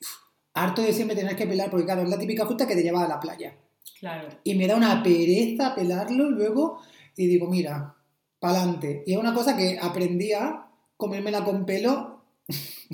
harto 0.54 0.82
de 0.82 0.94
siempre 0.94 1.16
tener 1.16 1.36
que 1.36 1.48
pelar, 1.48 1.70
porque 1.70 1.86
claro, 1.86 2.02
es 2.02 2.10
la 2.10 2.20
típica 2.20 2.46
fruta 2.46 2.68
que 2.68 2.76
te 2.76 2.84
lleva 2.84 3.04
a 3.04 3.08
la 3.08 3.20
playa. 3.20 3.56
Claro. 4.00 4.28
Y 4.44 4.56
me 4.56 4.68
da 4.68 4.76
una 4.76 5.02
pereza 5.04 5.76
pelarlo 5.76 6.30
luego 6.30 6.80
y 7.16 7.28
digo, 7.28 7.48
mira, 7.48 7.96
pa'lante. 8.40 9.04
Y 9.06 9.14
es 9.14 9.20
una 9.20 9.34
cosa 9.34 9.56
que 9.56 9.78
aprendí 9.82 10.34
a 10.34 10.68
comérmela 10.98 11.44
con 11.44 11.66
pelo, 11.66 12.22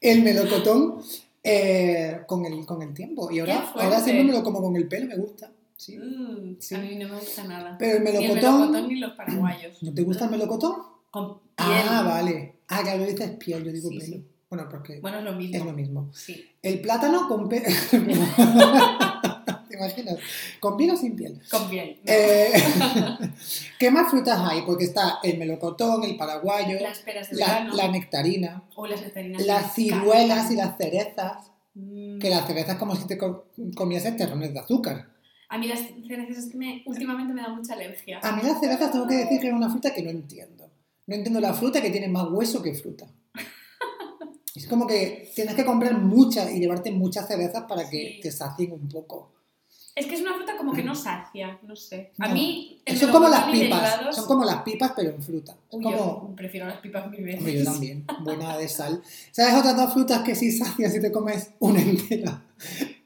el 0.00 0.22
melocotón, 0.22 1.00
eh, 1.42 2.20
con, 2.26 2.44
el, 2.44 2.64
con 2.66 2.82
el 2.82 2.94
tiempo. 2.94 3.30
Y 3.30 3.40
ahora, 3.40 3.72
ahora 3.74 4.00
siempre 4.00 4.24
me 4.24 4.32
lo 4.32 4.42
como 4.42 4.62
con 4.62 4.76
el 4.76 4.88
pelo, 4.88 5.06
me 5.06 5.16
gusta. 5.16 5.52
Sí. 5.76 5.98
Mm, 5.98 6.56
Sí. 6.58 6.74
A 6.74 6.78
mí 6.78 6.96
no 6.96 7.08
me 7.08 7.16
gusta 7.16 7.44
nada. 7.44 7.76
Pero 7.78 7.98
el 7.98 8.04
Ni 8.04 8.10
el 8.10 8.14
melocotón... 8.16 8.60
melocotón 8.60 8.88
ni 8.88 8.96
los 8.96 9.12
paraguayos. 9.12 9.82
¿No 9.82 9.94
te 9.94 10.02
gusta 10.02 10.24
el 10.26 10.30
melocotón? 10.30 10.74
Con 11.10 11.38
piel. 11.38 11.86
Ah, 11.88 12.02
vale. 12.06 12.56
Ah, 12.68 12.80
claro, 12.82 13.04
dices 13.04 13.30
piel, 13.38 13.64
yo 13.64 13.72
digo 13.72 13.88
Sí, 13.88 13.98
pelo. 13.98 14.22
Bueno, 14.50 14.68
porque 14.68 15.00
Bueno, 15.00 15.18
es 15.18 15.24
lo 15.24 15.32
mismo. 15.32 15.56
es 15.58 15.64
lo 15.64 15.72
mismo. 15.72 16.10
Sí. 16.12 16.44
El 16.60 16.80
plátano 16.80 17.28
con 17.28 17.48
pelo. 17.48 17.66
¿Te 19.68 19.76
imaginas? 19.76 20.16
¿Con 20.58 20.76
piel 20.76 20.90
o 20.90 20.96
sin 20.96 21.14
piel? 21.16 21.40
Con 21.50 21.68
piel. 21.70 22.00
no. 22.04 22.12
Eh, 22.12 22.52
¿Qué 23.78 23.90
más 23.90 24.10
frutas 24.10 24.40
hay? 24.42 24.62
Porque 24.62 24.84
está 24.84 25.20
el 25.22 25.38
melocotón, 25.38 26.02
el 26.04 26.16
paraguayo, 26.16 26.78
las 26.80 26.98
peras 26.98 27.30
de 27.30 27.36
la, 27.36 27.46
verano. 27.46 27.74
la 27.76 27.88
nectarina, 27.88 28.64
o 28.74 28.86
las 28.86 29.00
nectarinas. 29.00 29.46
las 29.46 29.66
me 29.66 29.72
ciruelas 29.72 30.50
y 30.50 30.56
las 30.56 30.76
cerezas. 30.76 31.50
Mm. 31.74 32.18
Que 32.18 32.30
las 32.30 32.46
cerezas 32.48 32.76
como 32.76 32.96
si 32.96 33.06
te 33.06 33.16
co- 33.16 33.46
comieses 33.76 34.16
terrones 34.16 34.52
de 34.52 34.58
azúcar. 34.58 35.08
A 35.48 35.58
mí 35.58 35.68
las 35.68 35.78
cerezas 36.06 36.44
es 36.44 36.50
que 36.50 36.58
me, 36.58 36.82
últimamente 36.86 37.32
me 37.32 37.42
da 37.42 37.48
mucha 37.50 37.74
alergia. 37.74 38.18
A 38.22 38.32
mí 38.34 38.42
las 38.42 38.58
cerezas 38.58 38.90
tengo 38.90 39.06
que 39.06 39.14
decir 39.16 39.40
que 39.40 39.46
es 39.48 39.52
una 39.54 39.70
fruta 39.70 39.94
que 39.94 40.02
no 40.02 40.10
entiendo. 40.10 40.68
No 41.06 41.14
entiendo 41.14 41.38
la 41.40 41.54
fruta 41.54 41.80
que 41.80 41.90
tiene 41.90 42.08
más 42.08 42.26
hueso 42.28 42.60
que 42.62 42.74
fruta. 42.74 43.06
Es 44.62 44.68
como 44.68 44.86
que 44.86 45.30
tienes 45.34 45.54
que 45.54 45.64
comprar 45.64 45.94
muchas 45.98 46.52
y 46.52 46.58
llevarte 46.60 46.90
muchas 46.90 47.26
cerezas 47.28 47.64
para 47.68 47.88
que 47.88 48.14
Sí. 48.16 48.20
te 48.22 48.30
sacien 48.32 48.72
un 48.72 48.88
poco. 48.88 49.32
Es 49.94 50.06
que 50.06 50.14
es 50.14 50.20
una 50.20 50.34
fruta 50.34 50.56
como 50.56 50.72
que 50.72 50.82
no 50.84 50.94
sacia, 50.94 51.58
no 51.62 51.74
sé. 51.76 52.12
A 52.20 52.28
No. 52.28 52.34
mí... 52.34 52.80
Son 52.98 53.10
como 53.10 53.28
las 53.28 53.44
pipas, 53.50 53.82
derivados- 53.82 54.14
son 54.16 54.26
como 54.26 54.44
las 54.44 54.62
pipas 54.62 54.92
pero 54.94 55.10
en 55.10 55.22
fruta. 55.22 55.56
Uy, 55.72 55.82
como... 55.82 55.96
yo 55.96 56.32
prefiero 56.36 56.66
las 56.66 56.78
pipas 56.78 57.10
mil 57.10 57.22
veces. 57.24 57.64
Yo 57.64 57.64
también, 57.72 58.06
buena 58.22 58.56
de 58.56 58.68
sal. 58.68 59.02
¿Sabes 59.32 59.54
otras 59.54 59.76
dos 59.76 59.92
frutas 59.92 60.22
que 60.22 60.34
sí 60.34 60.52
sacias 60.52 60.92
si 60.92 61.00
te 61.00 61.10
comes 61.10 61.50
una 61.58 61.80
entera? 61.82 62.42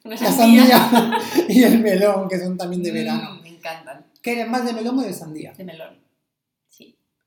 Una 0.04 0.16
La 0.16 0.30
sandía. 0.32 0.66
sandía 0.78 1.18
y 1.48 1.62
el 1.62 1.80
melón, 1.80 2.28
que 2.28 2.38
son 2.38 2.56
también 2.58 2.82
de 2.82 2.90
Mm, 2.90 2.94
verano. 2.94 3.40
me 3.42 3.48
encantan. 3.48 4.06
¿Qué 4.22 4.32
eres 4.32 4.48
más 4.48 4.64
de 4.64 4.72
melón 4.74 4.98
o 4.98 5.02
de 5.02 5.12
sandía? 5.14 5.52
De 5.56 5.64
melón. 5.64 5.98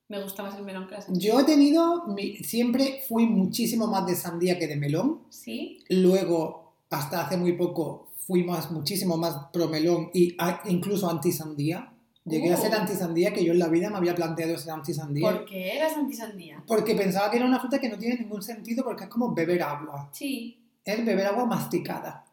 Me 0.10 0.22
gusta 0.24 0.42
más 0.44 0.56
el 0.56 0.64
melón 0.64 0.88
que 0.88 0.96
la 0.96 1.02
sandía. 1.02 1.32
Yo 1.34 1.40
he 1.40 1.44
tenido, 1.44 2.06
siempre 2.42 3.02
fui 3.08 3.26
muchísimo 3.26 3.88
más 3.88 4.06
de 4.06 4.16
sandía 4.16 4.58
que 4.58 4.68
de 4.68 4.78
melón. 4.78 5.24
Sí. 5.30 5.84
Luego, 5.90 6.74
hasta 6.90 7.26
hace 7.26 7.36
muy 7.36 7.54
poco, 7.54 8.08
fui 8.26 8.44
más, 8.44 8.72
muchísimo 8.72 9.18
más 9.18 9.36
pro 9.52 9.68
melón 9.68 10.10
a- 10.40 10.62
incluso 10.66 11.10
anti 11.10 11.32
sandía. 11.32 11.92
Llegué 12.24 12.52
a 12.54 12.58
Oh. 12.58 12.62
ser 12.62 12.74
anti 12.74 12.94
sandía, 12.94 13.32
que 13.34 13.44
yo 13.44 13.54
en 13.54 13.60
la 13.60 13.68
vida 13.70 13.90
me 13.90 13.98
había 13.98 14.16
planteado 14.16 14.58
ser 14.58 14.72
anti 14.74 14.94
sandía. 14.94 15.30
¿Por 15.30 15.46
qué 15.46 15.76
eras 15.78 15.94
antisandía? 15.96 16.62
Porque 16.68 16.94
pensaba 16.96 17.30
que 17.32 17.38
era 17.38 17.46
una 17.46 17.60
fruta 17.60 17.80
que 17.80 17.90
no 17.90 17.98
tiene 17.98 18.16
ningún 18.20 18.42
sentido 18.42 18.84
porque 18.84 19.06
es 19.06 19.10
como 19.10 19.34
beber 19.34 19.62
agua. 19.64 20.10
Sí. 20.14 20.58
Es 20.84 21.06
beber 21.06 21.26
agua 21.28 21.46
masticada. 21.46 22.24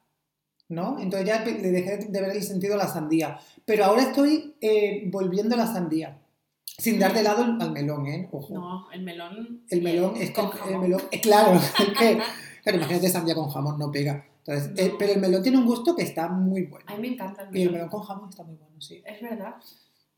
¿No? 0.68 0.98
Entonces 0.98 1.28
ya 1.28 1.44
le 1.44 1.70
dejé 1.70 1.96
de 2.08 2.20
ver 2.20 2.30
el 2.30 2.42
sentido 2.42 2.74
a 2.74 2.78
la 2.78 2.88
sandía. 2.88 3.38
Pero 3.66 3.84
ahora 3.84 4.02
estoy 4.02 4.54
eh, 4.60 5.08
volviendo 5.12 5.54
a 5.54 5.58
la 5.58 5.66
sandía. 5.66 6.18
Sin 6.66 6.98
dar 6.98 7.14
de 7.14 7.22
lado 7.22 7.44
al 7.44 7.70
melón, 7.72 8.06
¿eh? 8.06 8.28
Ojo. 8.32 8.52
No, 8.52 8.90
el 8.92 9.02
melón. 9.02 9.62
El 9.70 9.82
melón 9.82 10.16
es 10.16 10.30
con 10.32 10.46
el 10.46 10.50
jamón. 10.52 10.80
melón, 10.80 11.02
eh, 11.12 11.20
claro, 11.20 11.60
que, 11.98 12.18
claro, 12.62 12.78
imagínate 12.78 13.08
sandía 13.08 13.34
con 13.34 13.48
jamón, 13.48 13.78
no 13.78 13.90
pega. 13.92 14.26
Entonces, 14.46 14.72
eh, 14.76 14.88
No. 14.92 14.98
pero 14.98 15.12
el 15.12 15.20
melón 15.20 15.42
tiene 15.42 15.58
un 15.58 15.66
gusto 15.66 15.94
que 15.94 16.02
está 16.02 16.28
muy 16.28 16.62
bueno. 16.64 16.84
A 16.88 16.94
mí 16.96 17.00
me 17.02 17.14
encanta 17.14 17.42
el 17.42 17.48
Y 17.56 17.62
el 17.62 17.66
melón. 17.68 17.72
melón 17.74 17.88
con 17.90 18.02
jamón 18.02 18.28
está 18.28 18.42
muy 18.42 18.56
bueno, 18.56 18.80
sí. 18.80 19.02
Es 19.06 19.20
verdad. 19.22 19.54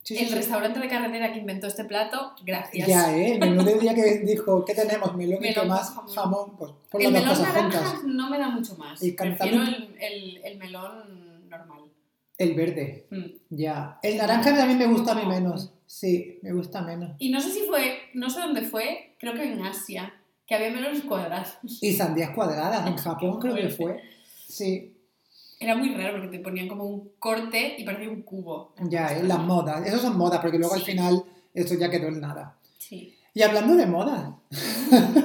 Sí, 0.02 0.16
sí, 0.16 0.22
el 0.22 0.28
sí. 0.30 0.34
restaurante 0.36 0.78
de 0.80 0.88
carretera 0.88 1.32
que 1.32 1.40
inventó 1.40 1.66
este 1.66 1.84
plato, 1.84 2.32
gracias. 2.44 2.86
Ya, 2.88 3.14
¿eh? 3.16 3.32
El 3.34 3.40
menú 3.40 3.64
del 3.64 3.80
día 3.80 3.92
que 3.94 4.18
dijo, 4.24 4.64
¿qué 4.64 4.72
tenemos? 4.74 5.14
Melón, 5.16 5.38
y 5.44 5.48
Melón 5.48 5.54
qué 5.54 5.60
con 5.60 5.68
más 5.68 5.90
jamón. 5.90 6.14
jamón. 6.14 6.56
Pues 6.56 6.72
por 6.90 7.02
el 7.02 7.12
las 7.12 7.22
melón 7.22 7.36
cosas 7.36 7.54
naranja 7.54 7.84
juntas. 7.84 8.04
no 8.04 8.30
me 8.30 8.38
da 8.38 8.48
mucho 8.48 8.76
más. 8.76 9.02
Y 9.02 9.12
Prefiero 9.12 9.62
el, 9.62 9.96
el, 10.00 10.40
el 10.44 10.58
melón 10.58 11.48
normal. 11.50 11.80
El 12.38 12.54
verde, 12.54 13.06
Mm. 13.10 13.24
ya. 13.50 13.98
El 14.02 14.16
naranja 14.16 14.54
también 14.56 14.78
me 14.78 14.86
gusta 14.86 15.12
a 15.12 15.14
mí 15.16 15.26
menos. 15.26 15.72
Sí, 15.86 16.38
me 16.42 16.52
gusta 16.52 16.82
menos. 16.82 17.12
Y 17.18 17.30
no 17.30 17.40
sé 17.40 17.50
si 17.50 17.60
fue, 17.62 17.98
no 18.14 18.28
sé 18.30 18.40
dónde 18.40 18.62
fue, 18.62 19.14
creo 19.18 19.34
que 19.34 19.44
en 19.44 19.62
Asia, 19.64 20.12
que 20.46 20.54
había 20.54 20.70
melones 20.70 21.02
cuadrados. 21.02 21.54
Y 21.80 21.92
sandías 21.92 22.30
cuadradas, 22.30 22.86
en 22.86 22.96
Japón 22.96 23.38
creo 23.40 23.54
que 23.54 23.68
fue. 23.68 24.02
Sí, 24.48 24.92
Era 25.58 25.74
muy 25.76 25.94
raro 25.94 26.18
porque 26.18 26.36
te 26.38 26.42
ponían 26.42 26.68
como 26.68 26.84
un 26.84 27.12
corte 27.18 27.76
y 27.78 27.84
parecía 27.84 28.10
un 28.10 28.22
cubo. 28.22 28.74
ya, 28.88 29.16
¿eh? 29.16 29.22
las 29.22 29.38
modas. 29.40 29.86
Eso 29.86 29.98
son 29.98 30.16
modas, 30.18 30.40
porque 30.40 30.58
luego 30.58 30.74
al 30.74 30.82
final 30.82 31.24
esto 31.54 31.74
ya 31.74 31.88
quedó 31.90 32.08
en 32.08 32.20
nada. 32.20 32.56
Sí. 32.78 33.15
Y 33.36 33.42
hablando 33.42 33.76
de 33.76 33.84
modas, 33.86 34.30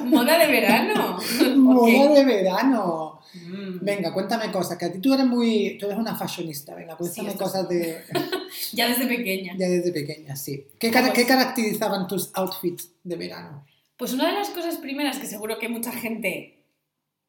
Moda 0.05 0.37
de 0.37 0.47
verano. 0.51 1.17
moda 1.55 2.13
de 2.13 2.25
verano. 2.25 3.21
Mm. 3.33 3.77
Venga, 3.85 4.11
cuéntame 4.13 4.51
cosas, 4.51 4.77
que 4.77 4.83
a 4.85 4.91
ti 4.91 4.99
tú 4.99 5.13
eres 5.13 5.25
muy, 5.25 5.77
tú 5.79 5.85
eres 5.85 5.97
una 5.97 6.13
fashionista, 6.15 6.75
venga, 6.75 6.97
cuéntame 6.97 7.33
cosas 7.35 7.69
de, 7.69 8.01
Ya 8.73 8.89
desde 8.89 9.07
pequeña. 9.07 9.53
ya 9.57 9.69
desde 9.69 9.93
pequeña, 9.93 10.35
sí. 10.35 10.67
¿Qué, 10.77 10.91
cara- 10.91 11.07
Pues- 11.07 11.19
qué 11.19 11.25
caracterizaban 11.25 12.07
tus 12.07 12.31
outfits 12.33 12.89
de 13.03 13.15
verano? 13.15 13.65
Pues 13.95 14.11
una 14.11 14.27
de 14.27 14.33
las 14.33 14.49
cosas 14.49 14.75
primeras 14.75 15.17
que 15.17 15.27
seguro 15.27 15.57
que 15.57 15.69
mucha 15.69 15.93
gente, 15.93 16.65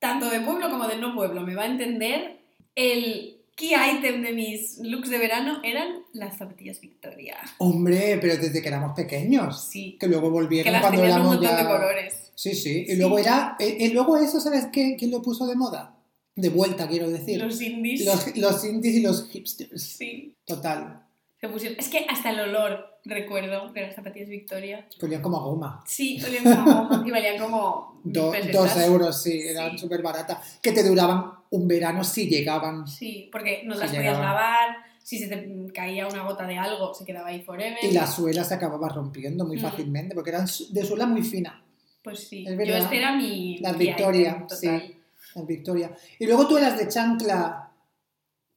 tanto 0.01 0.31
de 0.31 0.41
pueblo 0.41 0.69
como 0.69 0.89
de 0.89 0.97
no 0.97 1.15
pueblo, 1.15 1.43
me 1.43 1.55
va 1.55 1.63
a 1.63 1.67
entender, 1.67 2.41
el 2.75 3.42
key 3.57 3.73
item 3.75 4.23
de 4.23 4.33
mis 4.33 4.79
looks 4.79 5.11
de 5.11 5.19
verano 5.19 5.61
eran 5.65 6.03
las 6.13 6.37
zapatillas 6.39 6.81
Victoria. 6.81 7.37
Hombre, 7.59 8.19
pero 8.21 8.37
desde 8.37 8.61
que 8.63 8.69
éramos 8.69 8.95
pequeños, 8.95 9.69
Sí, 9.71 9.97
que 10.01 10.07
luego 10.07 10.25
que 10.29 10.31
volvieron 10.31 10.73
las 10.73 10.83
cuando 10.83 11.01
tenían 11.01 11.21
un 11.21 11.27
éramos 11.27 11.37
montón 11.41 11.57
ya... 11.57 11.63
de 11.63 11.69
colores. 11.71 12.15
Sí, 12.35 12.55
sí, 12.55 12.85
y 12.89 12.93
Sí. 12.93 12.97
luego 12.97 13.19
era, 13.19 13.57
eh, 13.59 13.77
y 13.81 13.89
luego 13.89 14.17
eso, 14.17 14.41
¿sabes 14.41 14.67
qué? 14.73 14.97
¿Quién 14.99 15.11
lo 15.11 15.23
puso 15.23 15.47
de 15.47 15.55
moda? 15.55 15.97
De 16.35 16.49
vuelta, 16.49 16.89
quiero 16.89 17.11
decir. 17.11 17.39
Los 17.43 17.61
indies. 17.61 18.05
Los, 18.07 18.37
los 18.37 18.65
indies 18.65 18.95
y 18.97 19.01
los 19.03 19.29
hipsters. 19.29 19.83
Sí, 19.83 20.35
Total. 20.47 21.03
Se 21.43 21.49
pusieron. 21.49 21.79
Es 21.79 21.89
que 21.89 22.07
hasta 22.09 22.31
el 22.31 22.39
olor, 22.39 22.99
recuerdo, 23.05 23.71
de 23.73 23.81
las 23.83 23.97
zapatillas 23.97 24.29
Victoria. 24.29 24.87
Que 24.99 25.07
olían 25.07 25.21
como 25.21 25.39
a 25.39 25.41
goma. 25.43 25.83
Sí, 25.85 26.23
olían 26.25 26.45
como 26.45 26.85
goma 26.89 27.05
y 27.05 27.11
valían 27.11 27.39
como 27.39 28.01
Do- 28.05 28.33
dos 28.53 28.77
euros, 28.77 29.23
sí, 29.23 29.43
eran 29.49 29.73
Sí. 29.73 29.79
súper 29.79 30.03
baratas. 30.03 30.61
Que 30.63 30.71
te 30.73 30.85
duraban 30.85 31.33
un 31.51 31.67
verano 31.67 32.05
si 32.05 32.29
llegaban. 32.29 32.87
Sí, 32.87 33.29
porque 33.33 33.63
no 33.65 33.75
Sí, 33.75 33.81
las 33.81 33.91
podías 33.93 34.19
lavar, 34.21 34.77
si 35.03 35.19
se 35.19 35.27
te 35.27 35.67
caía 35.75 36.07
una 36.07 36.23
gota 36.23 36.47
de 36.47 36.57
algo, 36.59 36.95
se 36.95 37.05
quedaba 37.05 37.29
ahí 37.31 37.43
forever. 37.43 37.77
Y 37.83 37.91
la 37.91 38.07
suela 38.07 38.45
se 38.45 38.55
acababa 38.55 38.89
rompiendo 38.89 39.45
muy 39.45 39.57
Mm. 39.57 39.63
fácilmente, 39.63 40.15
porque 40.15 40.31
eran 40.31 40.47
de 40.71 40.85
suela 40.87 41.07
muy 41.07 41.23
fina, 41.23 41.59
Pues 42.05 42.29
sí, 42.29 42.45
Es 42.47 42.53
yo 42.53 42.57
verdad. 42.57 42.79
este 42.79 42.99
era 42.99 43.17
mi. 43.17 43.59
Las 43.59 43.77
Victoria, 43.79 44.45
total. 44.49 44.95
las 45.35 45.47
Victoria. 45.47 45.91
Y 46.21 46.27
luego 46.27 46.47
tú 46.49 46.57
eras 46.59 46.77
de 46.79 46.89
chancla 46.89 47.69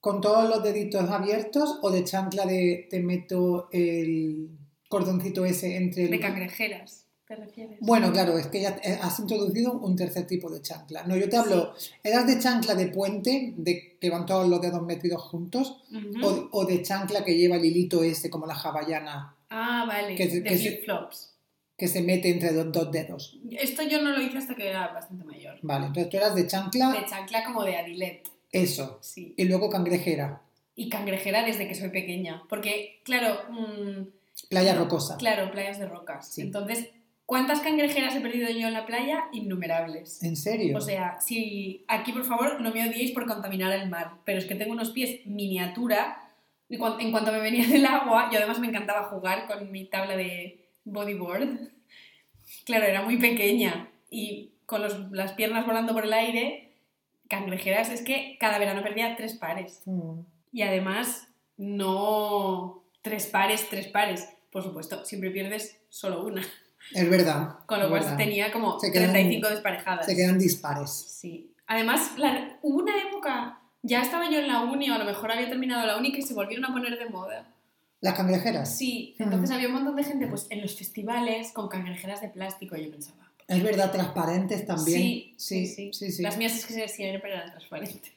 con 0.06 0.22
todos 0.22 0.48
los 0.48 0.62
deditos 0.62 1.10
abiertos 1.10 1.80
o 1.82 1.90
de 1.90 2.04
chancla 2.04 2.46
de 2.46 2.86
te 2.92 3.00
meto 3.00 3.70
el 3.72 4.50
cordoncito 4.88 5.44
ese 5.46 5.78
entre 5.78 6.04
el... 6.04 6.12
De 6.12 6.20
cangrejeras, 6.20 7.08
¿te 7.28 7.36
refieres? 7.36 7.80
Bueno, 7.82 8.12
claro, 8.12 8.38
es 8.38 8.46
que 8.46 8.62
ya 8.62 8.80
has 9.02 9.20
introducido 9.20 9.74
un 9.74 9.96
tercer 9.96 10.28
tipo 10.28 10.48
de 10.52 10.62
chancla. 10.62 11.02
No, 11.08 11.18
yo 11.18 11.28
te 11.28 11.38
hablo, 11.38 11.74
¿eras 12.04 12.28
de 12.28 12.38
chancla 12.38 12.76
de 12.76 12.90
puente, 12.90 13.56
de 13.58 13.98
que 14.00 14.10
van 14.12 14.28
todos 14.28 14.48
los 14.48 14.62
dedos 14.62 14.84
metidos 14.84 15.24
juntos? 15.24 15.82
O, 16.22 16.50
o 16.52 16.66
de 16.66 16.84
chancla 16.84 17.24
que 17.26 17.36
lleva 17.36 17.56
el 17.56 17.66
hilito 17.66 18.04
ese, 18.04 18.30
como 18.30 18.46
la 18.46 18.54
hawaiana, 18.54 19.36
Ah, 19.50 19.86
vale, 19.88 20.14
que 20.16 20.30
se- 20.30 20.42
de 20.42 20.50
que 20.50 20.56
flip-flops. 20.58 21.32
que 21.76 21.88
se 21.88 22.04
mete 22.04 22.30
entre 22.30 22.54
dos, 22.54 22.72
dos 22.72 22.92
dedos. 22.92 23.40
Esto 23.50 23.82
yo 23.82 24.04
no 24.04 24.12
lo 24.12 24.22
hice 24.22 24.38
hasta 24.38 24.54
que 24.54 24.68
era 24.70 24.88
bastante 24.94 25.24
mayor. 25.26 25.58
Vale, 25.64 25.88
entonces 25.88 26.12
tú 26.12 26.18
eras 26.18 26.36
de 26.36 26.46
chancla, 26.46 26.92
De 26.92 27.06
chancla 27.08 27.44
como 27.44 27.64
de 27.64 27.76
adilet, 27.76 28.22
eso. 28.64 29.00
sí. 29.02 29.34
Y 29.38 29.46
luego 29.46 29.70
cangrejera, 29.70 30.42
Y 30.76 30.90
cangrejera 30.90 31.44
desde 31.46 31.68
que 31.68 31.76
soy 31.76 31.90
pequeña. 31.90 32.44
Porque, 32.50 33.00
claro, 33.04 33.38
mm, 33.50 34.08
playa 34.50 34.76
rocosa. 34.76 35.18
claro, 35.18 35.52
playas 35.52 35.80
de 35.80 35.88
rocas. 35.88 36.28
Sí. 36.34 36.42
Entonces, 36.42 36.90
¿cuántas 37.26 37.62
cangrejeras 37.62 38.16
he 38.16 38.20
perdido 38.22 38.50
yo 38.50 38.68
en 38.68 38.74
la 38.74 38.86
playa? 38.86 39.26
Innumerables. 39.32 40.22
¿En 40.24 40.36
serio? 40.36 40.78
O 40.78 40.82
sea, 40.82 41.20
si 41.22 41.86
aquí 41.88 42.12
por 42.12 42.26
favor 42.26 42.60
no 42.62 42.72
me 42.74 42.88
odiéis 42.90 43.12
por 43.12 43.26
contaminar 43.26 43.72
el 43.74 43.90
mar, 43.90 44.16
pero 44.26 44.40
es 44.40 44.46
que 44.46 44.56
tengo 44.56 44.72
unos 44.74 44.90
pies 44.92 45.26
miniatura. 45.26 46.22
y 46.68 46.76
En 46.76 47.12
cuanto 47.12 47.32
me 47.32 47.40
venía 47.40 47.68
del 47.68 47.86
agua, 47.86 48.30
yo 48.32 48.38
además 48.40 48.60
me 48.60 48.68
encantaba 48.68 49.04
jugar 49.10 49.48
con 49.48 49.72
mi 49.72 49.86
tabla 49.86 50.18
de 50.18 50.66
bodyboard. 50.84 51.70
Claro, 52.66 52.86
era 52.86 53.02
muy 53.02 53.18
pequeña 53.18 53.90
y 54.10 54.52
con 54.66 54.82
los- 54.82 55.12
las 55.12 55.34
piernas 55.34 55.66
volando 55.66 55.94
por 55.94 56.06
el 56.06 56.14
aire, 56.14 56.65
cangrejeras, 57.30 57.90
es 57.90 58.02
que 58.02 58.38
cada 58.40 58.58
verano 58.60 58.84
perdía 58.84 59.16
tres 59.16 59.34
pares. 59.34 59.82
Mm. 59.86 60.20
Y 60.52 60.62
además, 60.62 61.28
no 61.58 62.84
tres 63.02 63.28
pares, 63.28 63.68
tres 63.70 63.88
pares. 63.88 64.28
Por 64.52 64.64
supuesto, 64.64 65.04
siempre 65.06 65.32
pierdes 65.32 65.80
solo 65.90 66.24
una. 66.26 66.42
Es 66.94 67.10
verdad. 67.10 67.60
Con 67.66 67.80
lo 67.80 67.90
cual 67.90 68.02
verdad. 68.02 68.18
tenía 68.18 68.52
como 68.52 68.80
Se 68.80 68.92
quedan- 68.92 69.12
35 69.12 69.50
desparejadas. 69.50 70.06
Se 70.06 70.16
quedan 70.16 70.38
dispares. 70.38 70.92
Sí. 70.92 71.52
Además, 71.68 72.14
la- 72.18 72.58
hubo 72.62 72.84
una 72.84 72.96
época, 73.02 73.60
ya 73.82 74.02
estaba 74.02 74.30
yo 74.30 74.38
en 74.40 74.48
la 74.48 74.62
uni, 74.62 74.90
o 74.92 74.94
a 74.94 75.00
lo 75.00 75.06
mejor 75.06 75.32
había 75.32 75.50
terminado 75.50 75.86
la 75.88 75.98
uni, 75.98 76.12
que 76.12 76.22
se 76.22 76.34
volvieron 76.36 76.66
a 76.66 76.74
poner 76.74 76.98
de 77.00 77.10
moda. 77.10 77.48
Las 78.02 78.14
cangrejeras. 78.14 78.78
Sí, 78.78 79.16
Mm. 79.18 79.24
entonces 79.24 79.50
había 79.52 79.68
un 79.68 79.74
montón 79.74 79.96
de 79.96 80.04
gente 80.04 80.28
pues 80.28 80.46
en 80.52 80.62
los 80.62 80.78
festivales 80.78 81.52
con 81.54 81.68
cangrejeras 81.70 82.22
de 82.22 82.30
plástico, 82.30 82.76
y 82.78 82.86
yo 82.86 82.92
pensaba. 82.92 83.25
Es 83.48 83.62
verdad, 83.64 83.92
transparentes 83.92 84.66
también. 84.66 85.00
Sí, 85.00 85.34
sí, 85.38 85.68
sí, 85.68 85.92
sí. 85.94 86.12
sí. 86.12 86.22
Las 86.24 86.38
mías 86.38 86.56
es 86.56 86.66
que 86.66 86.88
siempre 86.88 87.32
eran 87.32 87.52
transparentes. 87.52 88.12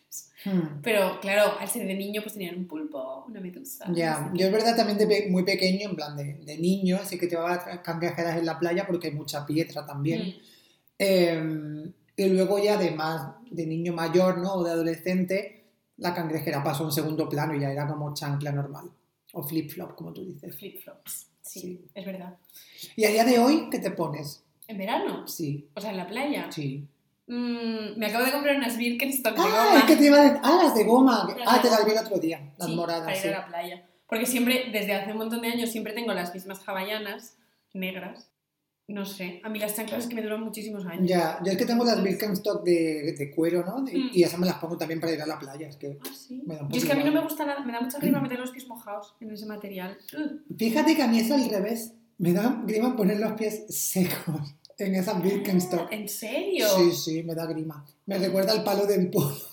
Mm. 0.44 0.80
Pero 0.82 1.20
claro, 1.20 1.58
al 1.58 1.68
ser 1.68 1.86
de 1.86 1.94
niño, 1.94 2.22
pues 2.22 2.32
tenían 2.34 2.56
un 2.56 2.66
pulpo, 2.66 3.24
una 3.28 3.40
medusa. 3.40 3.84
Ya, 3.92 4.30
sé 4.32 4.38
yo 4.38 4.46
es 4.46 4.52
verdad 4.52 4.74
también 4.76 4.96
de 4.96 5.06
pe- 5.06 5.28
muy 5.28 5.42
pequeño, 5.42 5.90
en 5.90 5.96
plan 5.96 6.16
de, 6.16 6.34
de 6.34 6.56
niño, 6.58 7.00
sí 7.04 7.18
que 7.18 7.26
te 7.26 7.34
llevaba 7.36 7.62
tra- 7.62 7.82
cangrejeras 7.82 8.38
en 8.38 8.46
la 8.46 8.58
playa 8.58 8.86
porque 8.86 9.08
hay 9.08 9.14
mucha 9.14 9.44
piedra 9.44 9.84
también. 9.84 10.28
Mm. 10.28 10.32
Eh, 10.98 11.92
y 12.16 12.24
luego 12.30 12.58
ya 12.58 12.76
de 12.76 12.90
más, 12.92 13.32
de 13.50 13.66
niño 13.66 13.92
mayor, 13.92 14.38
¿no? 14.38 14.54
O 14.54 14.64
de 14.64 14.70
adolescente, 14.70 15.64
la 15.98 16.14
cangrejera 16.14 16.62
pasó 16.64 16.84
a 16.84 16.86
un 16.86 16.92
segundo 16.92 17.28
plano 17.28 17.54
y 17.54 17.60
ya 17.60 17.70
era 17.70 17.86
como 17.86 18.14
chancla 18.14 18.50
normal. 18.52 18.90
O 19.32 19.42
flip-flop, 19.42 19.94
como 19.94 20.12
tú 20.12 20.24
dices. 20.24 20.56
Flip-flops. 20.56 21.26
Sí, 21.42 21.60
Sí. 21.60 21.84
es 21.94 22.04
verdad. 22.06 22.36
Y 22.96 23.04
a 23.04 23.10
día 23.10 23.24
de 23.24 23.38
hoy, 23.38 23.68
¿qué 23.70 23.78
te 23.78 23.90
pones? 23.90 24.42
¿En 24.68 24.78
verano? 24.78 25.26
Sí, 25.26 25.68
O 25.74 25.80
sea, 25.80 25.90
en 25.90 25.96
la 25.96 26.06
playa. 26.06 26.46
sí. 26.52 26.86
Mm, 27.26 27.98
me 27.98 28.06
acabo 28.06 28.24
de 28.24 28.32
comprar 28.32 28.56
unas 28.56 28.78
Birkenstock 28.78 29.34
de 29.36 29.42
Ah, 29.42 29.66
goma. 29.66 29.78
es 29.80 29.84
que 29.84 29.96
te 29.96 30.06
iba 30.06 30.18
a 30.18 30.22
decir. 30.22 30.38
Ah, 30.42 30.60
las 30.64 30.74
de 30.74 30.84
goma. 30.84 31.28
Ah, 31.46 31.60
te 31.60 31.68
las 31.68 31.84
vi 31.84 31.90
el 31.90 31.98
otro 31.98 32.18
día. 32.18 32.52
Las 32.56 32.68
Sí, 32.70 32.74
moradas, 32.74 33.02
para 33.04 33.16
ir 33.16 33.22
sí. 33.22 33.28
a 33.28 33.32
la 33.32 33.46
playa. 33.46 33.86
Porque 34.08 34.24
siempre, 34.24 34.70
desde 34.72 34.94
hace 34.94 35.12
un 35.12 35.18
montón 35.18 35.42
de 35.42 35.48
años, 35.48 35.70
siempre 35.70 35.92
tengo 35.92 36.14
las 36.14 36.32
mismas 36.32 36.66
hawaianas 36.66 37.36
negras. 37.74 38.30
No 38.86 39.04
sé, 39.04 39.42
a 39.44 39.50
mí 39.50 39.58
las 39.58 39.76
chanclas 39.76 40.04
es 40.04 40.08
que 40.08 40.14
me 40.14 40.22
duran 40.22 40.42
muchísimos 40.42 40.86
años. 40.86 41.06
Ya, 41.06 41.38
yo 41.44 41.52
es 41.52 41.58
que 41.58 41.66
tengo 41.66 41.84
las 41.84 42.02
Birkenstock 42.02 42.64
de, 42.64 43.12
de 43.18 43.30
cuero, 43.30 43.62
¿no? 43.62 43.82
De- 43.82 43.92
Mm. 43.92 44.10
Y 44.14 44.22
esas 44.22 44.38
me 44.40 44.46
las 44.46 44.54
pongo 44.56 44.78
también 44.78 44.98
para 44.98 45.12
ir 45.12 45.20
a 45.20 45.26
la 45.26 45.38
playa. 45.38 45.68
Es 45.68 45.76
que, 45.76 45.98
Ah, 46.02 46.08
sí. 46.16 46.42
Me 46.46 46.54
da 46.56 46.62
un 46.62 46.70
Yo 46.70 46.78
es 46.78 46.84
poco 46.84 46.94
que 46.94 47.00
a 47.00 47.04
mí 47.04 47.10
no 47.10 47.20
me 47.20 47.22
gusta 47.28 47.44
nada, 47.44 47.60
me 47.60 47.72
da 47.74 47.82
mucha 47.82 47.98
grima 47.98 48.22
meter 48.22 48.38
los 48.38 48.50
pies 48.52 48.66
mojados 48.66 49.14
en 49.20 49.30
ese 49.30 49.44
material. 49.44 49.98
Fíjate 50.56 50.96
que 50.96 51.02
a 51.02 51.06
mí 51.08 51.20
es 51.20 51.30
al 51.30 51.46
revés. 51.50 51.92
Me 52.16 52.32
da 52.32 52.62
grima 52.64 52.96
poner 52.96 53.20
los 53.20 53.32
pies 53.34 53.66
secos 53.68 54.54
en 54.78 54.94
esas 54.94 55.22
Birkenstock. 55.22 55.90
¿En 55.92 56.08
serio? 56.08 56.66
Sí, 56.76 56.92
sí, 56.92 57.22
me 57.22 57.34
da 57.34 57.46
grima. 57.46 57.84
Me 58.06 58.18
recuerda 58.18 58.52
al 58.52 58.62
palo 58.62 58.86
de 58.86 58.94
empollo. 58.94 59.46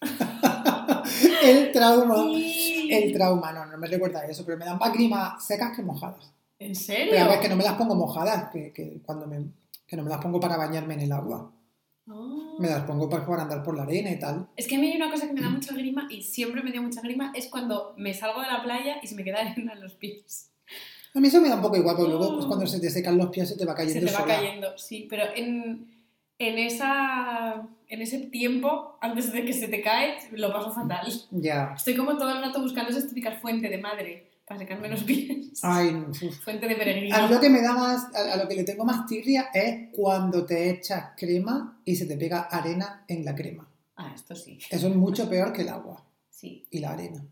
el 1.44 1.72
trauma. 1.72 2.24
Sí. 2.24 2.88
El 2.90 3.12
trauma, 3.12 3.52
no, 3.52 3.66
no 3.66 3.78
me 3.78 3.86
recuerda 3.86 4.20
a 4.20 4.26
eso, 4.26 4.44
pero 4.44 4.58
me 4.58 4.64
dan 4.64 4.78
más 4.78 4.92
grima 4.92 5.38
secas 5.40 5.76
que 5.76 5.82
mojadas. 5.82 6.32
¿En 6.58 6.74
serio? 6.74 7.08
Pero 7.10 7.24
a 7.24 7.28
ver, 7.28 7.40
que 7.40 7.48
no 7.48 7.56
me 7.56 7.64
las 7.64 7.74
pongo 7.74 7.94
mojadas, 7.94 8.50
que, 8.50 8.72
que 8.72 9.00
cuando 9.04 9.26
me, 9.26 9.44
que 9.86 9.96
no 9.96 10.04
me 10.04 10.10
las 10.10 10.20
pongo 10.20 10.40
para 10.40 10.56
bañarme 10.56 10.94
en 10.94 11.00
el 11.00 11.12
agua. 11.12 11.52
Ah. 12.08 12.56
Me 12.58 12.68
las 12.68 12.82
pongo 12.82 13.08
para, 13.08 13.26
para 13.26 13.42
andar 13.42 13.62
por 13.62 13.76
la 13.76 13.82
arena 13.82 14.10
y 14.10 14.18
tal. 14.18 14.48
Es 14.56 14.66
que 14.66 14.76
a 14.76 14.78
mí 14.78 14.90
hay 14.90 14.96
una 14.96 15.10
cosa 15.10 15.26
que 15.26 15.32
me 15.32 15.40
da 15.40 15.50
mucha 15.50 15.74
grima 15.74 16.06
y 16.10 16.22
siempre 16.22 16.62
me 16.62 16.72
dio 16.72 16.82
mucha 16.82 17.00
grima 17.00 17.32
es 17.34 17.48
cuando 17.48 17.94
me 17.96 18.14
salgo 18.14 18.40
de 18.40 18.48
la 18.48 18.62
playa 18.62 18.96
y 19.02 19.06
se 19.06 19.14
me 19.14 19.24
queda 19.24 19.40
arena 19.40 19.72
en 19.72 19.80
los 19.80 19.94
pies. 19.94 20.51
A 21.14 21.20
mí 21.20 21.28
eso 21.28 21.40
me 21.40 21.48
da 21.48 21.56
un 21.56 21.62
poco 21.62 21.76
igual, 21.76 21.96
porque 21.96 22.10
luego 22.12 22.34
pues, 22.34 22.46
cuando 22.46 22.66
se 22.66 22.80
te 22.80 22.88
secan 22.90 23.18
los 23.18 23.28
pies 23.30 23.48
se 23.50 23.56
te 23.56 23.64
va 23.66 23.72
Se 23.76 23.84
cayendo 23.84 24.06
te 24.06 24.12
va 24.12 24.20
sola. 24.20 24.34
cayendo, 24.36 24.78
sí, 24.78 25.06
pero 25.10 25.24
en, 25.34 25.86
en, 26.38 26.58
esa, 26.58 27.68
en 27.88 28.02
ese 28.02 28.18
tiempo, 28.26 28.96
antes 29.00 29.32
de 29.32 29.44
que 29.44 29.52
se 29.52 29.68
te 29.68 29.82
cae, 29.82 30.16
lo 30.32 30.52
paso 30.52 30.72
fatal. 30.72 31.06
Ya. 31.30 31.74
Estoy 31.76 31.96
como 31.96 32.16
todo 32.16 32.30
el 32.30 32.40
rato 32.42 32.60
buscando 32.62 32.90
esas 32.90 33.08
típicas 33.08 33.40
fuentes 33.40 33.70
de 33.70 33.78
madre 33.78 34.30
para 34.46 34.58
secarme 34.60 34.88
los 34.88 35.02
pies. 35.04 35.60
Ay, 35.62 35.94
uf. 35.94 36.40
Fuente 36.44 36.66
de 36.66 36.74
peregrino. 36.76 37.14
A 37.14 37.28
lo 37.28 37.38
que 37.40 37.50
me 37.50 37.60
da 37.62 37.74
más, 37.74 38.08
a, 38.14 38.32
a 38.32 38.36
lo 38.36 38.48
que 38.48 38.54
le 38.56 38.64
tengo 38.64 38.84
más 38.84 39.04
tirria 39.06 39.50
es 39.52 39.90
cuando 39.92 40.44
te 40.46 40.70
echas 40.70 41.10
crema 41.16 41.78
y 41.84 41.94
se 41.96 42.06
te 42.06 42.16
pega 42.16 42.42
arena 42.42 43.04
en 43.06 43.24
la 43.24 43.34
crema. 43.34 43.68
Ah, 43.96 44.12
esto 44.14 44.34
sí, 44.34 44.58
Eso 44.70 44.88
es 44.88 44.96
mucho 44.96 45.28
peor 45.28 45.52
que 45.52 45.60
el 45.62 45.68
agua 45.68 46.02
sí, 46.30 46.64
y 46.70 46.78
la 46.80 46.92
arena. 46.92 47.22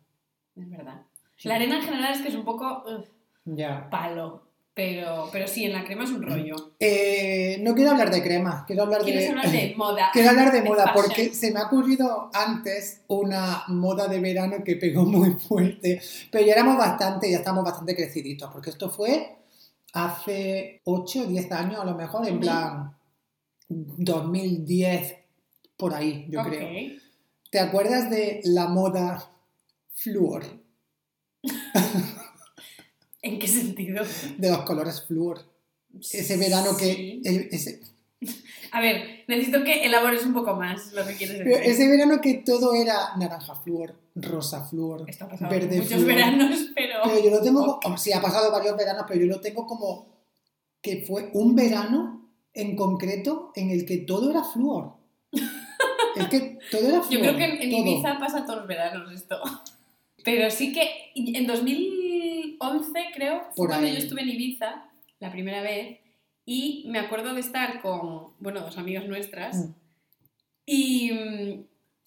es 0.55 0.71
verdad. 0.71 1.01
Sí. 1.37 1.49
La 1.49 1.55
arena 1.57 1.77
en 1.77 1.83
general 1.83 2.13
es 2.15 2.21
que 2.21 2.29
es 2.29 2.35
un 2.35 2.45
poco 2.45 2.85
ugh, 2.87 3.05
Ya. 3.45 3.89
palo, 3.91 4.43
pero, 4.75 5.29
pero 5.33 5.49
sí, 5.49 5.65
en 5.65 5.73
la 5.73 5.85
crema 5.85 6.05
es 6.05 6.11
un 6.11 6.23
rollo. 6.23 6.73
Eh, 6.79 7.59
no 7.63 7.75
quiero 7.75 7.91
hablar 7.91 8.11
de 8.11 8.23
crema, 8.23 8.65
quiero 8.67 8.85
hablar 8.85 9.03
¿Quieres 9.03 9.25
de... 9.25 9.29
hablar 9.31 9.51
de 9.51 9.75
moda? 9.77 10.11
Quiero 10.13 10.31
hablar 10.31 10.53
de 10.53 10.61
De 10.63 10.69
moda 10.69 10.85
fashion. 10.89 11.03
porque 11.05 11.35
se 11.35 11.51
me 11.53 11.61
ha 11.61 11.65
ocurrido 11.67 12.31
antes 12.33 13.03
una 13.09 13.65
moda 13.69 14.07
de 14.09 14.21
verano 14.21 14.63
que 14.65 14.77
pegó 14.77 15.05
muy 15.05 15.31
fuerte, 15.35 16.01
pero 16.31 16.45
ya 16.47 16.53
éramos 16.55 16.77
bastante, 16.79 17.31
ya 17.31 17.39
estamos 17.39 17.65
bastante 17.65 17.95
creciditos, 17.97 18.51
porque 18.53 18.71
esto 18.71 18.89
fue 18.91 19.37
hace 19.93 20.81
8 20.85 21.23
o 21.23 21.27
10 21.27 21.51
años 21.53 21.81
a 21.81 21.85
lo 21.85 21.95
mejor, 21.97 22.27
en 22.29 22.39
plan 22.41 22.95
2010, 23.69 25.17
por 25.77 25.95
ahí, 25.95 26.27
yo 26.29 26.41
Ok. 26.41 26.47
creo. 26.49 26.69
¿Te 27.51 27.59
acuerdas 27.59 28.09
de 28.11 28.41
la 28.45 28.69
moda 28.69 29.29
flúor? 29.93 30.45
¿En 33.23 33.39
qué 33.39 33.49
sentido? 33.49 34.05
De 34.39 34.49
los 34.51 34.63
colores 34.63 35.05
flúor. 35.07 35.41
Ese 36.01 36.37
verano 36.37 36.77
que... 36.77 36.85
Sí. 36.95 37.21
el- 37.25 37.49
ese, 37.51 37.81
A 38.73 38.81
ver, 38.81 39.25
necesito 39.29 39.65
que 39.65 39.85
elabores 39.85 40.25
un 40.25 40.33
poco 40.35 40.55
más 40.55 40.93
lo 40.93 41.07
que 41.07 41.15
quieres 41.17 41.39
decir. 41.39 41.53
pero 41.53 41.65
ese 41.65 41.89
verano 41.89 42.21
que 42.21 42.35
todo 42.45 42.75
era 42.75 43.17
naranja 43.19 43.55
flúor, 43.57 43.95
rosa 44.15 44.65
flúor, 44.65 45.05
Esto 45.09 45.25
ha 45.25 45.29
pasado 45.29 45.51
verde 45.51 45.77
muchos 45.77 45.93
flúor. 45.95 46.07
veranos, 46.07 46.59
pero... 46.75 46.95
Pero 47.05 47.25
yo 47.25 47.31
lo 47.31 47.43
tengo, 47.43 47.81
como- 47.83 47.99
sí, 47.99 48.13
ha 48.13 48.21
pasado 48.23 48.51
varios 48.53 48.77
veranos, 48.77 49.05
pero 49.09 49.21
yo 49.21 49.27
lo 49.27 49.41
tengo 49.41 49.67
como 49.67 50.07
que 50.83 51.05
fue 51.07 51.31
un 51.35 51.55
verano 51.57 52.31
en 52.55 52.75
concreto 52.77 53.53
en 53.55 53.71
el 53.71 53.85
que 53.85 53.99
todo 53.99 54.31
era 54.31 54.43
flúor. 54.45 54.95
es 56.17 56.29
que 56.29 56.59
todo 56.71 56.89
era 56.89 57.03
flúor. 57.03 57.25
Yo 57.27 57.35
creo 57.35 57.37
que 57.37 57.45
en, 57.45 57.73
en. 57.75 57.87
Ibiza 57.89 58.19
pasa 58.19 58.45
todos 58.45 58.61
los 58.61 58.69
veranos 58.69 59.13
esto. 59.13 59.41
Pero 60.25 60.51
sí 60.51 60.73
que 60.73 60.89
en 61.15 61.47
2011, 62.61 63.01
creo, 63.15 63.41
fue 63.47 63.55
Por 63.57 63.69
cuando 63.69 63.87
ahí. 63.87 63.93
yo 63.95 63.99
estuve 63.99 64.23
en 64.23 64.29
Ibiza, 64.31 64.85
la 65.19 65.33
primera 65.33 65.63
vez, 65.63 65.99
y 66.47 66.85
me 66.89 66.99
acuerdo 66.99 67.35
de 67.35 67.41
estar 67.41 67.81
con, 67.81 68.29
bueno, 68.39 68.61
dos 68.61 68.77
amigas 68.79 69.07
nuestras, 69.07 69.57
Mm. 69.57 69.75
y 70.67 71.11
mm, 71.13 71.65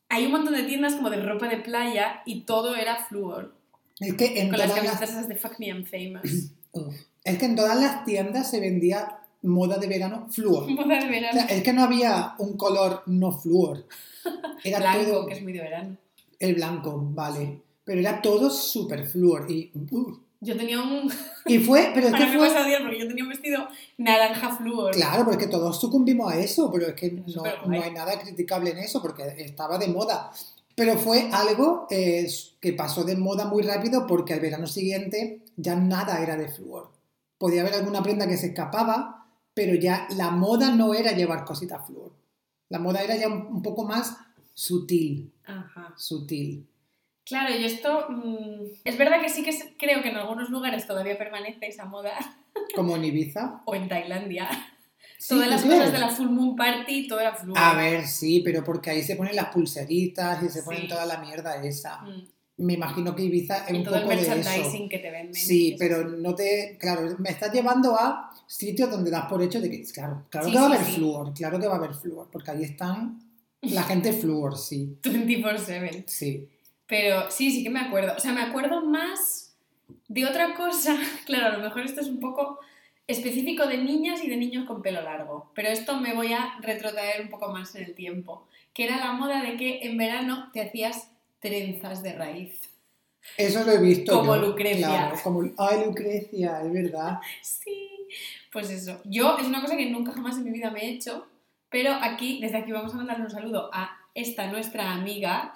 hay 0.10 0.26
un 0.26 0.32
montón 0.32 0.54
de 0.54 0.64
tiendas 0.64 0.96
como 0.96 1.10
de 1.10 1.18
ropa 1.22 1.48
de 1.48 1.58
playa 1.58 2.22
y 2.26 2.42
todo 2.42 2.76
era 2.76 3.04
flúor. 3.06 3.56
Es 4.00 4.14
que 4.16 4.40
en 4.42 4.50
Con 4.50 4.60
las 4.60 4.70
todas 4.70 4.84
las, 4.84 4.96
camisetas 5.00 5.28
de 5.28 5.36
Fuck 5.36 5.60
Me 5.60 5.68
I'm 5.68 5.86
Famous. 5.86 6.52
Uf. 6.72 6.96
es 7.24 7.38
que 7.38 7.46
en 7.46 7.56
todas 7.56 7.80
las 7.80 8.04
tiendas 8.06 8.50
se 8.50 8.60
vendía 8.60 9.20
moda 9.44 9.78
de 9.78 9.88
verano 9.88 10.28
flúor. 10.30 10.68
Moda 10.70 11.00
de 11.00 11.06
O 11.06 11.10
verano. 11.10 11.34
sea, 11.34 11.46
es 11.46 11.64
que 11.64 11.74
no 11.74 11.84
había 11.84 12.34
un 12.40 12.56
color 12.58 13.04
no 13.08 13.32
flúor. 13.32 13.86
Era 14.64 14.80
Blanco, 14.80 15.12
todo 15.12 15.28
que 15.28 15.34
es 15.34 15.44
muy 15.44 15.54
de 15.54 15.62
verano. 15.62 15.98
el 16.40 16.56
blanco, 16.56 16.98
vale. 17.14 17.62
Pero 17.86 18.00
era 18.00 18.22
todo 18.22 18.50
súper 18.50 19.06
flúor. 19.06 19.46
Y, 19.52 19.70
uf. 19.92 20.18
Yo 20.44 20.58
tenía 20.58 20.82
un... 20.82 21.12
y 21.46 21.60
fue, 21.60 21.92
pero 21.94 22.08
es 22.08 22.14
que 22.14 22.28
fue 22.28 22.50
porque 22.82 23.00
yo 23.00 23.08
tenía 23.08 23.24
un 23.24 23.30
vestido 23.30 23.68
naranja 23.98 24.56
flúor. 24.56 24.94
Claro, 24.94 25.26
porque 25.26 25.48
todos 25.48 25.80
sucumbimos 25.80 26.32
a 26.32 26.38
eso, 26.38 26.72
pero 26.72 26.88
es 26.88 26.94
que 26.94 27.12
no, 27.12 27.44
no 27.66 27.82
hay 27.82 27.92
nada 27.92 28.20
criticable 28.20 28.72
en 28.72 28.80
eso, 28.80 29.02
porque 29.02 29.24
estaba 29.38 29.78
de 29.78 29.88
moda. 29.88 30.32
Pero 30.76 30.98
fue 30.98 31.30
algo 31.32 31.88
eh, 31.90 32.28
que 32.60 32.74
pasó 32.74 33.04
de 33.04 33.16
moda 33.16 33.46
muy 33.46 33.64
rápido 33.64 34.08
porque 34.08 34.34
al 34.34 34.40
verano 34.40 34.68
siguiente 34.68 35.42
ya 35.56 35.76
nada 35.76 36.22
era 36.22 36.36
de 36.36 36.50
flúor. 36.50 36.92
Podía 37.38 37.62
haber 37.62 37.76
alguna 37.76 38.02
prenda 38.02 38.28
que 38.28 38.38
se 38.38 38.48
escapaba, 38.48 39.28
pero 39.54 39.76
ya 39.76 40.08
la 40.18 40.32
moda 40.32 40.76
no 40.76 40.94
era 40.94 41.12
llevar 41.12 41.46
cositas 41.46 41.86
flúor. 41.86 42.12
La 42.70 42.80
moda 42.80 43.02
era 43.02 43.16
ya 43.16 43.28
un, 43.28 43.46
un 43.48 43.62
poco 43.62 43.84
más 43.84 44.18
sutil, 44.54 45.32
Ajá. 45.46 45.94
sutil. 45.96 46.68
Claro, 47.26 47.56
y 47.56 47.64
esto 47.64 48.06
mm, 48.10 48.66
es 48.84 48.98
verdad 48.98 49.22
que 49.22 49.30
sí 49.30 49.44
que 49.44 49.52
creo 49.78 50.02
que 50.02 50.10
en 50.10 50.18
algunos 50.18 50.50
lugares 50.50 50.86
todavía 50.86 51.18
permanece 51.18 51.68
esa 51.68 51.86
moda, 51.86 52.14
Como 52.76 52.96
en 52.96 53.06
Ibiza. 53.06 53.62
o 53.66 53.76
en 53.76 53.88
Tailandia. 53.88 54.50
Sí, 55.18 55.30
Todas 55.30 55.48
las 55.48 55.64
¿tú 55.64 55.70
cosas 55.70 55.92
de 55.94 56.00
la 56.00 56.10
Full 56.10 56.28
Moon 56.30 56.56
Party, 56.56 57.08
todo 57.08 57.20
era 57.22 57.34
flúor. 57.34 57.58
A 57.58 57.76
ver, 57.76 58.06
sí, 58.06 58.42
pero 58.44 58.62
porque 58.64 58.90
ahí 58.90 59.02
se 59.02 59.16
ponen 59.16 59.36
las 59.38 59.48
pulseritas 59.54 60.44
y 60.44 60.50
se 60.50 60.64
ponen 60.64 60.82
Sí. 60.82 60.88
toda 60.90 61.06
la 61.06 61.18
mierda 61.20 61.64
esa. 61.64 62.02
Mm, 62.02 62.28
Me 62.58 62.74
imagino 62.74 63.16
que 63.16 63.24
Ibiza 63.24 63.66
es 63.66 63.74
Y 63.74 63.78
un 63.78 63.84
todo 63.84 63.96
el 63.96 64.02
poco 64.04 64.16
de 64.16 64.22
eso. 64.22 64.36
merchandising 64.36 64.90
que 64.90 65.00
te 65.00 65.10
venden. 65.12 65.34
Sí, 65.34 65.76
pero 65.80 66.04
no 66.08 66.36
te. 66.36 66.78
Claro, 66.80 67.16
me 67.20 67.30
estás 67.30 67.52
llevando 67.54 67.96
a 67.96 68.32
sitios 68.48 68.92
donde 68.92 69.10
das 69.12 69.26
por 69.26 69.42
hecho 69.42 69.60
de 69.62 69.72
que. 69.72 69.82
Claro, 69.92 70.26
claro 70.30 70.46
Sí, 70.48 70.52
que 70.52 70.58
va 70.60 70.64
a 70.66 70.68
haber 70.68 70.82
flúor, 70.82 71.34
claro 71.34 71.60
que 71.60 71.68
va 71.68 71.74
a 71.74 71.78
haber 71.78 71.94
flúor, 71.96 72.30
porque 72.32 72.52
ahí 72.52 72.64
están 72.64 73.20
la 73.62 73.84
gente 73.84 74.12
flúor, 74.14 74.58
sí. 74.58 74.98
24-7. 75.04 76.04
Sí. 76.08 76.50
Pero 76.88 77.30
sí, 77.32 77.52
sí 77.52 77.64
que 77.64 77.70
me 77.70 77.80
acuerdo. 77.80 78.14
O 78.16 78.20
sea, 78.20 78.34
me 78.34 78.42
acuerdo 78.42 78.86
más 78.86 79.56
de 80.08 80.26
otra 80.26 80.56
cosa. 80.56 80.98
Claro, 81.26 81.48
a 81.48 81.58
lo 81.58 81.64
mejor 81.64 81.84
esto 81.84 82.02
es 82.02 82.08
un 82.08 82.20
poco 82.20 82.60
específico 83.08 83.66
de 83.66 83.78
niñas 83.78 84.24
y 84.24 84.30
de 84.30 84.38
niños 84.38 84.66
con 84.66 84.82
pelo 84.82 85.02
largo. 85.02 85.52
Pero 85.56 85.70
esto 85.70 86.00
me 86.00 86.14
voy 86.14 86.34
a 86.34 86.56
retrotraer 86.62 87.22
un 87.22 87.30
poco 87.30 87.52
más 87.52 87.76
en 87.76 87.84
el 87.84 87.96
tiempo. 87.96 88.48
Que 88.74 88.86
era 88.86 88.98
la 88.98 89.14
moda 89.14 89.42
de 89.42 89.56
que 89.56 89.82
en 89.84 89.98
verano 89.98 90.50
te 90.52 90.62
hacías 90.62 91.10
trenzas 91.40 92.02
de 92.04 92.14
raíz. 92.14 92.60
Eso 93.38 93.64
lo 93.64 93.72
he 93.72 93.80
visto. 93.80 94.20
Como 94.20 94.36
yo, 94.36 94.48
Lucrecia. 94.48 94.88
Claro, 94.88 95.16
como. 95.24 95.44
Ay, 95.58 95.86
Lucrecia, 95.86 96.62
es 96.62 96.74
verdad. 96.74 97.20
Sí. 97.42 97.90
Pues 98.52 98.70
eso. 98.70 99.00
Yo 99.06 99.38
es 99.38 99.48
una 99.48 99.62
cosa 99.62 99.78
que 99.78 99.90
nunca 99.90 100.12
jamás 100.12 100.38
en 100.38 100.46
mi 100.46 100.52
vida 100.52 100.72
me 100.72 100.82
he 100.82 100.90
hecho. 100.90 101.28
Pero 101.70 101.92
aquí, 101.92 102.40
desde 102.40 102.58
aquí 102.58 102.72
vamos 102.72 102.94
a 102.94 102.98
mandarle 102.98 103.26
un 103.26 103.32
saludo 103.32 103.70
a 103.74 103.98
esta 104.14 104.48
nuestra 104.48 104.92
amiga 104.92 105.54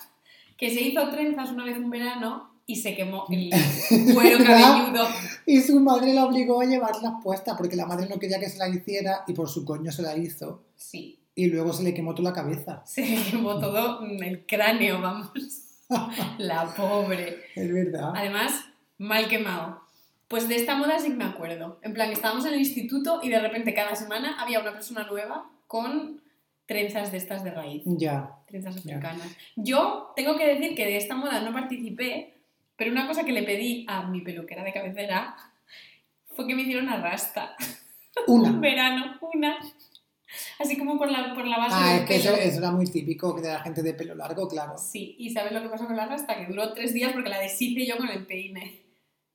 que 0.57 0.69
se 0.71 0.81
hizo 0.81 1.09
trenzas 1.09 1.51
una 1.51 1.65
vez 1.65 1.77
un 1.77 1.89
verano 1.89 2.49
y 2.65 2.75
se 2.77 2.95
quemó 2.95 3.25
el 3.29 3.49
cuero 4.13 4.43
cabelludo. 4.43 5.07
Y 5.45 5.61
su 5.61 5.79
madre 5.79 6.13
la 6.13 6.25
obligó 6.25 6.59
a 6.61 6.65
llevarlas 6.65 7.13
puestas 7.23 7.55
porque 7.57 7.75
la 7.75 7.85
madre 7.85 8.07
no 8.09 8.19
quería 8.19 8.39
que 8.39 8.49
se 8.49 8.57
la 8.57 8.67
hiciera 8.67 9.23
y 9.27 9.33
por 9.33 9.47
su 9.49 9.63
coño 9.63 9.91
se 9.91 10.01
la 10.01 10.17
hizo. 10.17 10.63
Sí, 10.75 11.19
Y 11.35 11.45
luego 11.47 11.71
se 11.71 11.83
le 11.83 11.93
quemó 11.93 12.13
toda 12.13 12.31
la 12.31 12.35
cabeza. 12.35 12.81
se 12.85 13.05
le 13.05 13.23
quemó 13.23 13.59
todo 13.59 14.01
el 14.05 14.45
cráneo, 14.45 14.99
vamos. 15.01 15.31
La 16.37 16.65
pobre. 16.75 17.37
Es 17.55 17.71
verdad. 17.73 18.11
Además, 18.13 18.51
mal 18.97 19.29
quemado. 19.29 19.81
Pues 20.27 20.49
de 20.49 20.55
esta 20.57 20.75
moda 20.75 20.99
sí 20.99 21.07
que 21.09 21.15
me 21.15 21.23
acuerdo. 21.23 21.79
En 21.81 21.93
plan, 21.93 22.11
estábamos 22.11 22.45
en 22.45 22.53
el 22.55 22.59
instituto 22.59 23.21
y 23.23 23.29
de 23.29 23.39
repente 23.39 23.73
cada 23.73 23.95
semana 23.95 24.35
había 24.41 24.59
una 24.59 24.73
persona 24.73 25.07
nueva 25.09 25.49
con 25.67 26.19
trenzas 26.65 27.13
de 27.13 27.17
estas 27.19 27.45
de 27.45 27.51
raíz, 27.51 27.83
Ya. 27.85 28.33
Trenzas 28.47 28.77
africanas. 28.77 29.27
Yo 29.55 30.13
tengo 30.15 30.35
que 30.37 30.47
decir 30.47 30.75
que 30.75 30.85
de 30.85 30.97
esta 30.97 31.15
moda 31.15 31.41
no 31.41 31.53
participé, 31.53 32.33
pero 32.75 32.91
una 32.91 33.05
cosa 33.07 33.23
que 33.23 33.31
le 33.33 33.43
pedí 33.43 33.85
a 33.87 34.07
mi 34.07 34.21
peluquera 34.21 34.63
de 34.63 34.73
cabecera 34.73 35.35
fue 36.35 36.47
que 36.47 36.55
me 36.55 36.63
hiciera 36.63 36.81
una 36.81 36.97
rasta. 37.01 37.55
Un 38.25 38.39
Una. 38.41 38.59
verano, 38.59 39.19
una. 39.33 39.57
Así 40.59 40.75
como 40.77 40.97
por 40.97 41.09
la, 41.11 41.35
por 41.35 41.45
la 41.45 41.57
base 41.59 41.75
Ah, 41.77 41.93
del 41.93 42.01
es 42.01 42.07
que 42.07 42.15
eso, 42.15 42.31
pelo. 42.31 42.41
eso 42.43 42.57
era 42.57 42.71
muy 42.71 42.85
típico 42.87 43.33
de 43.39 43.47
la 43.49 43.59
gente 43.59 43.83
de 43.83 43.93
pelo 43.93 44.15
largo, 44.15 44.47
claro. 44.47 44.75
Sí, 44.77 45.15
y 45.19 45.29
¿sabes 45.29 45.51
lo 45.53 45.61
que 45.61 45.69
pasó 45.69 45.85
con 45.85 45.95
la 45.95 46.07
rasta? 46.07 46.35
Que 46.35 46.47
duró 46.47 46.73
tres 46.73 46.93
días 46.95 47.13
porque 47.13 47.29
la 47.29 47.39
deshice 47.39 47.85
yo 47.85 47.95
con 47.97 48.09
el 48.09 48.25
peine. 48.25 48.81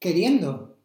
Queriendo. 0.01 0.79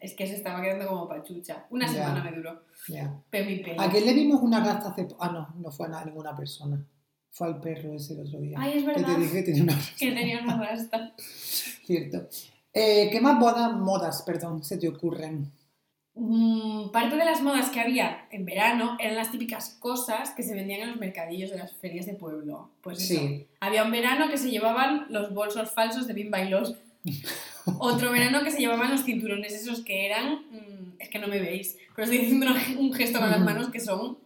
Es 0.00 0.14
que 0.14 0.26
se 0.26 0.34
estaba 0.34 0.60
quedando 0.60 0.88
como 0.88 1.08
pachucha. 1.08 1.66
Una 1.70 1.86
Ya. 1.86 1.92
semana 1.92 2.24
me 2.24 2.32
duró. 2.36 2.62
Ya. 2.88 3.14
Pero 3.30 3.48
mi 3.48 3.58
pelo. 3.60 3.80
¿A 3.80 3.88
quién 3.88 4.04
le 4.04 4.12
vimos 4.14 4.42
una 4.42 4.58
rasta 4.62 4.88
hace 4.90 5.06
Ah, 5.20 5.30
no, 5.30 5.54
no 5.56 5.70
fue 5.70 5.86
a 5.86 5.90
na- 5.90 6.04
ninguna 6.04 6.34
persona. 6.36 6.84
Fue 7.32 7.46
al 7.46 7.60
perro 7.60 7.94
ese 7.94 8.12
el 8.12 8.20
otro 8.20 8.38
día. 8.40 8.56
Ay, 8.60 8.78
es 8.78 8.84
Que 8.84 8.86
verdad. 8.90 9.14
te 9.14 9.20
dije 9.20 9.32
que 9.36 9.42
tenía 9.42 9.62
una 9.62 9.78
Que 9.98 10.12
tenía 10.12 10.40
una 10.42 10.58
rasta. 10.58 11.14
Cierto. 11.86 12.28
Eh, 12.74 13.08
¿Qué 13.10 13.20
más 13.20 13.38
modas, 13.38 13.72
modas, 13.74 14.22
perdón, 14.22 14.62
se 14.62 14.76
te 14.78 14.88
ocurren? 14.88 15.50
Mm, 16.14 16.90
parte 16.90 17.16
de 17.16 17.24
las 17.24 17.40
modas 17.40 17.70
que 17.70 17.80
había 17.80 18.26
en 18.30 18.44
verano 18.44 18.98
eran 19.00 19.16
las 19.16 19.30
típicas 19.30 19.76
cosas 19.80 20.30
que 20.32 20.42
se 20.42 20.54
vendían 20.54 20.82
en 20.82 20.88
los 20.90 20.98
mercadillos 20.98 21.50
de 21.50 21.56
las 21.58 21.72
ferias 21.72 22.04
de 22.04 22.12
pueblo. 22.14 22.70
Pues 22.82 23.00
eso. 23.10 23.18
Sí. 23.20 23.46
Había 23.60 23.84
un 23.84 23.90
verano 23.90 24.28
que 24.28 24.36
se 24.36 24.50
llevaban 24.50 25.06
los 25.08 25.32
bolsos 25.32 25.70
falsos 25.70 26.06
de 26.06 26.12
Bimba 26.12 26.42
y 26.42 26.50
los. 26.50 26.76
Otro 27.78 28.10
verano 28.12 28.42
que 28.44 28.50
se 28.50 28.58
llevaban 28.60 28.90
los 28.90 29.04
cinturones 29.04 29.54
esos 29.54 29.80
que 29.84 30.04
eran. 30.06 30.34
mm, 30.50 30.96
es 30.98 31.08
que 31.08 31.18
no 31.18 31.28
me 31.28 31.40
veis, 31.40 31.76
pero 31.96 32.04
estoy 32.04 32.24
haciendo 32.26 32.46
un 32.78 32.92
gesto 32.92 33.18
con 33.18 33.30
las 33.30 33.40
manos 33.40 33.70
que 33.70 33.80
son. 33.80 34.18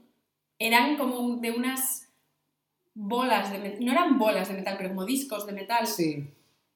Eran 0.58 0.96
como 0.96 1.36
de 1.36 1.50
unas 1.52 2.05
bolas 2.96 3.52
de 3.52 3.58
metal. 3.58 3.84
No 3.84 3.92
eran 3.92 4.18
bolas 4.18 4.48
de 4.48 4.54
metal, 4.54 4.74
pero 4.76 4.88
como 4.88 5.04
discos 5.04 5.46
de 5.46 5.52
metal. 5.52 5.86
Sí. 5.86 6.26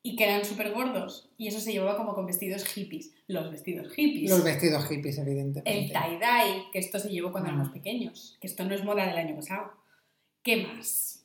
Y 0.03 0.17
que 0.17 0.25
eran 0.25 0.45
súper 0.45 0.73
gordos. 0.73 1.29
Y 1.37 1.49
eso 1.49 1.61
se 1.61 1.73
llevaba 1.73 1.97
como 1.97 2.15
con 2.15 2.25
vestidos 2.27 2.65
hippies. 2.65 3.11
Los 3.27 3.51
vestidos 3.51 3.93
hippies. 3.93 4.31
Los 4.31 4.45
vestidos 4.45 4.87
hippies, 4.87 5.19
evidentemente. 5.19 5.71
El 5.79 5.91
tie-dye, 5.93 6.71
que 6.73 6.79
esto 6.79 6.99
se 6.99 7.09
llevó 7.11 7.33
cuando 7.33 7.51
Ah. 7.51 7.53
éramos 7.55 7.73
pequeños, 7.73 8.37
que 8.41 8.47
esto 8.47 8.65
no 8.65 8.75
es 8.75 8.85
moda 8.85 9.07
del 9.07 9.17
año 9.17 9.35
pasado. 9.37 9.73
¿Qué 10.43 10.65
más? 10.67 11.25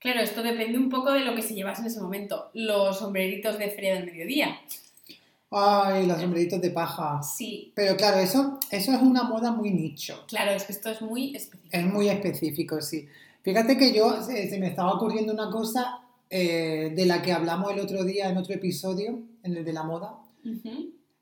Claro, 0.00 0.20
esto 0.20 0.42
depende 0.42 0.78
un 0.78 0.88
poco 0.90 1.12
de 1.12 1.20
lo 1.20 1.34
que 1.34 1.42
se 1.42 1.54
llevase 1.54 1.80
en 1.82 1.86
ese 1.88 2.00
momento. 2.00 2.50
Los 2.54 2.98
sombreritos 2.98 3.58
de 3.58 3.70
feria 3.70 3.94
del 3.94 4.06
mediodía. 4.06 4.60
Ay, 5.50 6.06
los 6.06 6.20
sombreritos 6.20 6.60
de 6.62 6.70
paja. 6.70 7.22
Sí, 7.22 7.72
Pero 7.74 7.96
claro, 7.96 8.18
eso, 8.18 8.58
eso 8.70 8.92
es 8.92 9.02
una 9.02 9.24
moda 9.24 9.50
muy 9.52 9.70
nicho. 9.70 10.24
claro, 10.26 10.52
es 10.52 10.64
que 10.64 10.72
esto 10.72 10.90
es 10.90 11.02
muy 11.02 11.36
específico. 11.36 11.68
Es 11.76 11.84
muy 11.84 12.08
específico, 12.08 12.80
sí. 12.80 13.06
Fíjate 13.42 13.76
que 13.76 13.92
yo 13.92 14.22
se, 14.22 14.48
se 14.48 14.58
me 14.58 14.68
estaba 14.68 14.92
ocurriendo 14.94 15.32
una 15.32 15.50
cosa 15.50 16.00
eh, 16.30 16.92
de 16.94 17.06
la 17.06 17.20
que 17.22 17.32
hablamos 17.32 17.72
el 17.72 17.80
otro 17.80 18.04
día 18.04 18.28
en 18.30 18.36
otro 18.36 18.54
episodio, 18.54 19.18
en 19.42 19.56
el 19.56 19.64
de 19.64 19.72
la 19.72 19.82
moda, 19.82 20.18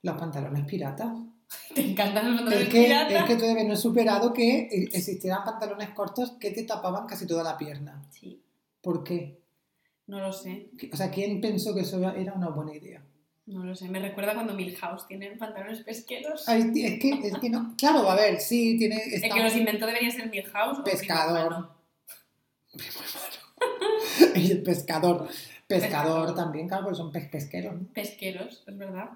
los 0.03 0.17
pantalones 0.19 0.65
piratas. 0.67 1.09
Te 1.75 1.81
encantan 1.91 2.27
los 2.31 2.37
pantalones 2.43 2.69
Es 2.69 2.73
que, 2.73 2.85
pirata? 2.85 3.19
es 3.19 3.25
que 3.25 3.37
todavía 3.37 3.65
no 3.65 3.73
he 3.75 3.77
superado 3.77 4.33
que 4.33 4.59
eh, 4.61 4.89
existieran 4.93 5.45
pantalones 5.45 5.91
cortos 5.91 6.33
que 6.39 6.51
te 6.53 6.63
tapaban 6.63 7.07
casi 7.07 7.27
toda 7.27 7.43
la 7.43 7.57
pierna. 7.59 8.03
Sí, 8.11 8.41
¿Por 8.81 9.03
qué? 9.03 9.41
no 10.07 10.19
lo 10.21 10.33
sé, 10.33 10.71
O 10.93 10.97
sea, 10.97 11.09
¿quién 11.11 11.41
pensó 11.41 11.73
que 11.73 11.83
eso 11.83 11.99
era 12.13 12.33
una 12.35 12.49
buena 12.49 12.75
idea? 12.75 13.03
no 13.47 13.65
lo 13.65 13.75
sé. 13.75 13.89
Me 13.89 13.99
recuerda 13.99 14.35
cuando 14.35 14.55
Milhouse 14.55 15.07
tiene 15.09 15.31
pantalones 15.37 15.81
pesqueros. 15.81 16.49
Ay, 16.49 16.71
es, 16.77 17.01
que, 17.01 17.11
es 17.29 17.39
que 17.39 17.51
no. 17.51 17.75
Claro, 17.77 18.09
a 18.09 18.15
ver, 18.15 18.41
sí, 18.41 18.77
tiene. 18.79 19.03
El 19.05 19.23
que 19.33 19.43
los 19.43 19.57
inventó 19.57 19.87
debería 19.87 20.11
ser 20.11 20.31
Milhouse 20.31 20.79
o 20.79 20.85
Hermano. 22.75 24.35
y 24.37 24.51
el 24.53 24.63
pescador. 24.63 25.29
Pescador 25.67 26.35
también, 26.35 26.67
claro, 26.67 26.85
porque 26.85 26.97
son 26.97 27.13
pez 27.13 27.29
pesqueros. 27.29 27.75
¿no? 27.75 27.87
Pesqueros, 27.93 28.65
es 28.67 28.77
verdad. 28.77 29.11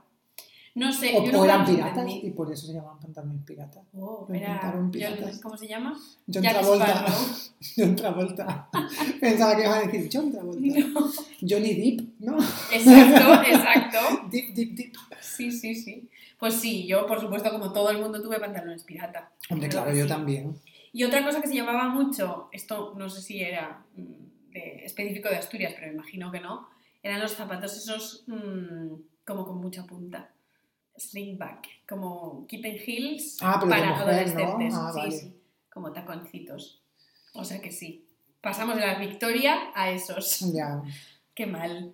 No 0.76 0.92
sé, 0.92 1.12
O, 1.16 1.22
yo 1.24 1.30
o 1.30 1.32
nunca 1.32 1.44
eran 1.44 1.66
piratas 1.66 1.98
entendí. 1.98 2.26
y 2.26 2.30
por 2.30 2.52
eso 2.52 2.66
se 2.66 2.72
llamaban 2.72 2.98
pantalones 2.98 3.42
piratas. 3.44 3.84
Oh, 3.96 4.26
era 4.32 4.74
piratas. 4.90 5.38
¿Cómo 5.40 5.57
se 5.57 5.68
llama? 5.68 5.96
John 6.32 6.42
Jack 6.42 6.52
Travolta. 6.59 7.07
John 7.76 7.96
Travolta. 7.96 8.68
Pensaba 9.20 9.57
que 9.57 9.62
iba 9.62 9.76
a 9.76 9.82
decir 9.86 10.11
John 10.12 10.32
Travolta. 10.32 10.61
No. 10.61 11.12
Johnny 11.48 11.74
Depp, 11.74 12.09
¿no? 12.20 12.38
Exacto, 12.72 13.42
exacto. 13.48 13.98
Deep, 14.30 14.55
deep, 14.55 14.74
deep. 14.74 14.92
Sí, 15.20 15.52
sí, 15.52 15.76
sí. 15.76 16.09
Pues 16.40 16.55
sí, 16.55 16.86
yo 16.88 17.07
por 17.07 17.20
supuesto 17.20 17.50
como 17.50 17.72
todo 17.72 17.90
el 17.90 17.98
mundo 17.98 18.20
tuve 18.20 18.40
pantalones 18.40 18.82
pirata. 18.82 19.30
Hombre, 19.50 19.68
Claro 19.68 19.92
yo 19.94 20.02
sí. 20.05 20.09
también. 20.09 20.57
Y 20.95 21.05
otra 21.05 21.22
cosa 21.24 21.42
que 21.42 21.49
se 21.49 21.55
llevaba 21.55 21.88
mucho, 21.88 22.49
esto 22.53 22.95
no 22.97 23.11
sé 23.11 23.20
si 23.20 23.40
era 23.42 23.84
mm, 23.97 24.51
de- 24.53 24.84
específico 24.84 25.28
de 25.28 25.36
Asturias, 25.36 25.72
pero 25.74 25.88
me 25.88 25.95
imagino 25.95 26.30
que 26.32 26.40
no, 26.40 26.68
eran 27.03 27.20
los 27.20 27.32
zapatos 27.32 27.76
esos 27.76 28.24
mm, 28.28 28.95
como 29.26 29.45
con 29.45 29.59
mucha 29.61 29.84
punta. 29.84 30.30
Slingback, 30.97 31.66
como 31.88 32.47
kitten 32.47 32.76
heels 32.86 33.38
Ah, 33.42 33.59
para 33.68 33.97
adolescentes. 33.99 34.72
¿no? 34.72 34.80
Ah, 34.80 34.92
sí, 34.92 34.99
vale. 35.01 35.11
sí, 35.11 35.34
como 35.72 35.92
taconcitos. 35.92 36.80
O 37.34 37.45
sea 37.45 37.61
que 37.61 37.72
sí. 37.72 38.07
Pasamos 38.40 38.76
de 38.76 38.86
la 38.86 38.99
Victoria 38.99 39.72
a 39.74 39.90
esos. 39.90 40.38
Ya. 40.55 40.80
Qué 41.34 41.47
mal. 41.47 41.92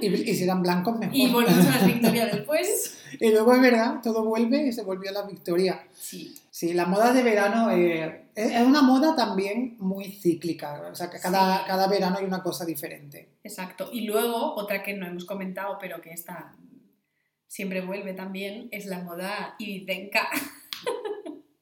Y, 0.00 0.06
y 0.06 0.34
si 0.34 0.44
eran 0.44 0.62
blancos, 0.62 0.96
mejor. 0.98 1.16
Y 1.16 1.32
volvemos 1.32 1.66
a 1.66 1.78
la 1.80 1.86
Victoria 1.86 2.26
después. 2.26 2.96
Y 3.18 3.30
luego 3.32 3.52
es 3.54 3.60
verdad, 3.60 4.00
todo 4.04 4.24
vuelve 4.24 4.68
y 4.68 4.72
se 4.72 4.84
volvió 4.84 5.10
a 5.10 5.12
la 5.12 5.22
victoria. 5.26 5.84
Sí. 5.92 6.32
Sí, 6.48 6.72
la 6.74 6.86
moda 6.86 7.12
de 7.12 7.24
verano 7.24 7.68
eh, 7.72 8.19
es 8.34 8.62
una 8.66 8.82
moda 8.82 9.14
también 9.16 9.76
muy 9.78 10.12
cíclica. 10.12 10.88
O 10.90 10.94
sea, 10.94 11.10
que 11.10 11.18
cada, 11.18 11.58
Sí. 11.58 11.64
cada 11.66 11.86
verano 11.88 12.18
hay 12.18 12.24
una 12.24 12.42
cosa 12.42 12.64
diferente. 12.64 13.28
Exacto. 13.44 13.90
Y 13.92 14.02
luego, 14.02 14.54
otra 14.54 14.82
que 14.82 14.94
no 14.94 15.06
hemos 15.06 15.24
comentado, 15.24 15.78
pero 15.80 16.00
que 16.00 16.10
esta 16.12 16.54
siempre 17.46 17.80
vuelve 17.80 18.12
también, 18.14 18.68
es 18.70 18.86
la 18.86 19.00
moda 19.02 19.54
ibicenca. 19.58 20.28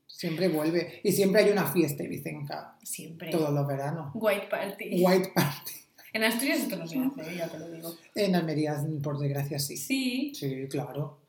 Siempre 0.07 0.49
vuelve. 0.49 1.01
Y 1.05 1.13
siempre 1.13 1.45
hay 1.45 1.51
una 1.53 1.65
fiesta 1.67 2.03
ibicenca 2.03 2.77
Siempre. 2.83 3.31
todos 3.31 3.53
los 3.55 3.65
veranos. 3.69 4.11
White 4.15 4.49
Party. 4.51 5.01
White 5.05 5.31
Party. 5.33 5.73
En 6.13 6.25
Asturias 6.25 6.59
esto 6.59 6.75
no 6.77 6.89
se 6.89 6.99
hace, 6.99 7.37
ya 7.37 7.47
te 7.49 7.57
lo 7.59 7.71
digo. 7.71 7.95
En 8.17 8.35
Almería, 8.35 8.77
por 9.01 9.19
desgracia, 9.19 9.61
sí. 9.61 9.77
Sí. 9.77 10.33
Sí, 10.35 10.67
claro. 10.69 11.21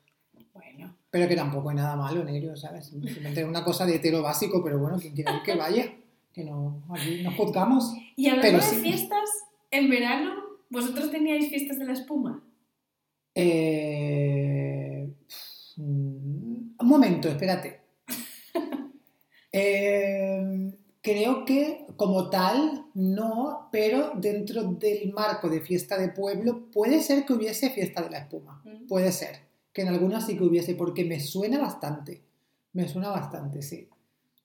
Pero 1.10 1.28
que 1.28 1.34
tampoco 1.34 1.70
hay 1.70 1.76
nada 1.76 1.96
malo 1.96 2.22
en 2.22 2.28
ello, 2.28 2.56
¿sabes? 2.56 2.86
Simplemente 2.86 3.40
es 3.40 3.46
una 3.46 3.64
cosa 3.64 3.84
de 3.84 3.96
hetero 3.96 4.22
básico, 4.22 4.62
pero 4.62 4.78
bueno, 4.78 4.98
quien 4.98 5.14
quiera 5.14 5.34
ir 5.36 5.42
que 5.42 5.56
vaya. 5.56 5.92
Que 6.32 6.44
no, 6.44 6.84
aquí 6.90 7.22
no 7.24 7.32
juzgamos. 7.32 7.92
Y 8.14 8.28
hablando 8.28 8.58
de 8.58 8.62
sí. 8.62 8.76
fiestas, 8.76 9.28
en 9.72 9.90
verano, 9.90 10.34
¿vosotros 10.68 11.10
teníais 11.10 11.48
fiestas 11.48 11.78
de 11.78 11.84
la 11.84 11.92
espuma? 11.94 12.44
Eh, 13.34 15.12
mm, 15.76 16.70
un 16.78 16.88
momento, 16.88 17.28
espérate. 17.28 17.80
Eh, 19.52 20.72
creo 21.02 21.44
que 21.44 21.84
como 21.96 22.30
tal, 22.30 22.86
no, 22.94 23.68
pero 23.72 24.12
dentro 24.14 24.62
del 24.62 25.12
marco 25.12 25.48
de 25.48 25.60
fiesta 25.60 25.98
de 25.98 26.08
pueblo, 26.10 26.70
puede 26.70 27.00
ser 27.02 27.24
que 27.24 27.32
hubiese 27.32 27.70
fiesta 27.70 28.00
de 28.00 28.10
la 28.10 28.18
espuma. 28.18 28.62
Mm. 28.64 28.86
Puede 28.86 29.10
ser. 29.10 29.49
Que 29.80 29.86
en 29.86 29.94
algunas 29.94 30.26
sí 30.26 30.36
que 30.36 30.44
hubiese, 30.44 30.74
porque 30.74 31.06
me 31.06 31.18
suena 31.18 31.58
bastante. 31.58 32.22
Me 32.74 32.86
suena 32.86 33.08
bastante, 33.08 33.62
sí. 33.62 33.88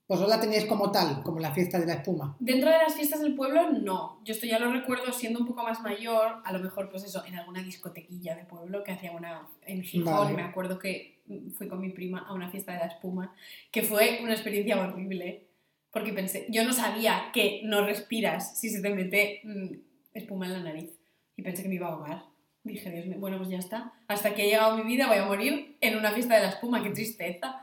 Vosotros 0.08 0.30
la 0.34 0.40
teníais 0.40 0.64
como 0.64 0.92
tal, 0.92 1.22
como 1.24 1.40
la 1.40 1.52
fiesta 1.52 1.78
de 1.78 1.86
la 1.86 1.96
espuma. 1.96 2.38
Dentro 2.40 2.70
de 2.70 2.78
las 2.78 2.94
fiestas 2.94 3.20
del 3.20 3.36
pueblo, 3.36 3.70
no. 3.74 4.22
Yo 4.24 4.34
esto 4.34 4.46
ya 4.46 4.60
lo 4.60 4.72
recuerdo 4.72 5.12
siendo 5.12 5.42
un 5.42 5.46
poco 5.46 5.64
más 5.64 5.82
mayor, 5.82 6.38
a 6.46 6.54
lo 6.54 6.60
mejor, 6.60 6.90
pues 6.90 7.04
eso, 7.04 7.26
en 7.26 7.36
alguna 7.36 7.62
discotequilla 7.62 8.34
de 8.34 8.46
pueblo 8.46 8.82
que 8.82 8.94
hacía 8.94 9.12
una 9.12 9.46
en 9.66 9.84
Gijón. 9.84 10.14
Vale. 10.14 10.36
Me 10.38 10.44
acuerdo 10.44 10.80
que 10.80 11.20
fui 11.58 11.68
con 11.68 11.82
mi 11.82 11.90
prima 11.90 12.20
a 12.20 12.34
una 12.34 12.50
fiesta 12.50 12.72
de 12.72 12.80
la 12.80 12.86
espuma, 12.86 13.36
que 13.72 13.84
fue 13.84 14.20
una 14.24 14.32
experiencia 14.32 14.80
horrible, 14.80 15.48
porque 15.92 16.14
pensé, 16.14 16.46
yo 16.50 16.64
no 16.64 16.72
sabía 16.72 17.32
que 17.34 17.60
no 17.66 17.86
respiras 17.86 18.58
si 18.58 18.70
se 18.70 18.82
te 18.82 18.96
mete 18.96 19.42
mm, 19.44 19.68
espuma 20.14 20.46
en 20.46 20.54
la 20.54 20.60
nariz. 20.60 20.92
Y 21.36 21.42
pensé 21.42 21.62
que 21.62 21.68
me 21.68 21.76
iba 21.76 21.88
a 21.88 21.92
ahogar. 21.92 22.35
Dije, 22.66 22.89
Dios 22.91 23.05
mío, 23.05 23.18
bueno, 23.20 23.38
pues 23.38 23.49
ya 23.49 23.59
está. 23.59 23.93
Hasta 24.07 24.34
que 24.36 24.41
ha 24.41 24.45
llegado 24.45 24.76
mi 24.76 24.84
vida 24.84 25.07
voy 25.07 25.18
a 25.18 25.26
morir 25.26 25.78
en 25.82 25.97
una 25.97 26.11
fiesta 26.11 26.36
de 26.36 26.41
la 26.41 26.49
espuma, 26.49 26.82
qué 26.84 26.89
tristeza. 26.89 27.61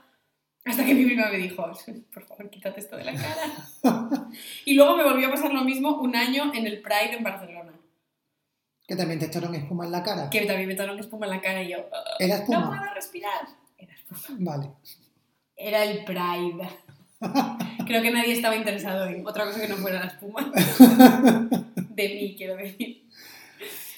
Hasta 0.65 0.85
que 0.87 0.95
mi 0.95 1.05
prima 1.05 1.29
me 1.29 1.39
dijo, 1.39 1.57
por 2.15 2.25
favor, 2.25 2.49
quítate 2.51 2.81
esto 2.81 2.97
de 2.97 3.05
la 3.05 3.15
cara. 3.15 3.43
Y 4.65 4.75
luego 4.75 4.97
me 4.97 5.03
volvió 5.05 5.29
a 5.29 5.31
pasar 5.33 5.53
lo 5.53 5.63
mismo 5.65 6.01
un 6.01 6.15
año 6.17 6.53
en 6.55 6.67
el 6.67 6.81
Pride 6.81 7.17
en 7.17 7.23
Barcelona. 7.25 7.73
Que 8.87 8.97
también 8.97 9.19
te 9.19 9.27
echaron 9.27 9.55
espuma 9.55 9.85
en 9.87 9.93
la 9.93 10.03
cara. 10.03 10.31
Que 10.31 10.47
también 10.47 10.69
me 10.69 10.75
echaron 10.75 10.99
espuma 10.99 11.27
en 11.27 11.33
la 11.33 11.41
cara 11.41 11.63
y 11.63 11.71
yo, 11.71 11.79
"Ah, 11.93 12.05
¿Era 12.21 12.37
no 12.37 12.43
espuma? 12.43 12.69
puedo 12.69 12.95
respirar. 12.95 13.41
Era 13.79 13.93
espuma. 13.95 14.21
Vale. 14.39 14.71
Era 15.57 15.85
el 15.85 16.05
Pride. 16.05 16.69
Creo 17.87 18.03
que 18.03 18.11
nadie 18.11 18.33
estaba 18.33 18.55
interesado 18.57 19.07
en 19.07 19.27
otra 19.27 19.45
cosa 19.47 19.61
que 19.61 19.69
no 19.69 19.77
fuera 19.77 20.01
la 20.01 20.07
espuma. 20.07 20.51
De 21.91 22.09
mí, 22.09 22.35
quiero 22.37 22.57
decir. 22.57 23.02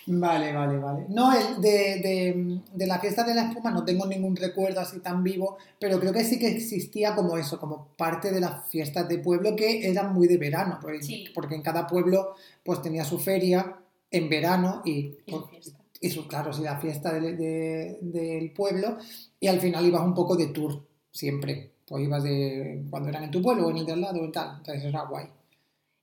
Vale, 0.07 0.53
vale, 0.53 0.79
vale. 0.79 1.07
No, 1.09 1.33
el 1.33 1.63
de, 1.63 1.71
de, 2.03 2.61
de 2.75 2.87
la 2.87 2.99
fiesta 2.99 3.25
de 3.25 3.35
la 3.35 3.49
espuma 3.49 3.71
no 3.71 3.85
tengo 3.85 4.05
ningún 4.07 4.37
recuerdo 4.37 4.81
así 4.81 5.01
tan 5.01 5.23
vivo, 5.25 5.57
pero 5.79 5.99
creo 5.99 6.13
que 6.13 6.25
sí 6.25 6.39
que 6.39 6.49
existía 6.49 7.15
como 7.15 7.39
eso, 7.39 7.59
como 7.59 7.89
parte 7.97 8.31
de 8.31 8.41
las 8.41 8.69
fiestas 8.69 9.09
de 9.09 9.19
pueblo 9.19 9.57
que 9.57 9.89
eran 9.89 10.13
muy 10.13 10.27
de 10.29 10.37
verano, 10.37 10.79
porque, 10.81 11.03
Sí. 11.03 11.25
porque 11.35 11.55
en 11.55 11.63
cada 11.63 11.87
pueblo 11.87 12.35
pues 12.63 12.83
tenía 12.83 13.05
su 13.05 13.19
feria 13.19 13.77
en 14.11 14.29
verano 14.29 14.83
y, 14.85 15.17
Y 15.27 15.33
pues, 15.33 16.13
su, 16.13 16.29
claro, 16.29 16.53
sí, 16.53 16.63
la 16.63 16.77
fiesta 16.79 17.13
del, 17.15 17.39
de- 17.39 17.99
del 18.03 18.53
pueblo 18.53 18.99
y 19.41 19.47
al 19.47 19.59
final 19.59 19.87
ibas 19.87 20.03
un 20.03 20.13
poco 20.15 20.37
de 20.37 20.49
tour 20.49 20.87
siempre. 21.11 21.71
Pues 21.87 22.05
ibas 22.05 22.23
de 22.23 22.85
cuando 22.91 23.09
eran 23.09 23.25
en 23.25 23.31
tu 23.31 23.41
pueblo 23.41 23.67
o 23.67 23.71
en 23.71 23.79
el 23.79 23.87
de 23.87 23.93
al 23.93 24.01
lado 24.03 24.23
y 24.23 24.31
tal. 24.31 24.57
Entonces 24.59 24.85
era 24.85 25.05
guay. 25.07 25.27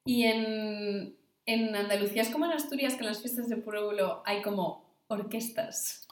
Y 0.05 0.23
en, 0.23 1.15
en 1.53 1.75
Andalucía 1.75 2.21
es 2.21 2.29
como 2.29 2.45
en 2.45 2.51
Asturias, 2.51 2.93
que 2.93 3.01
en 3.01 3.07
las 3.07 3.19
fiestas 3.19 3.49
de 3.49 3.57
pueblo 3.57 4.21
hay 4.25 4.41
como 4.41 4.85
orquestas. 5.07 6.07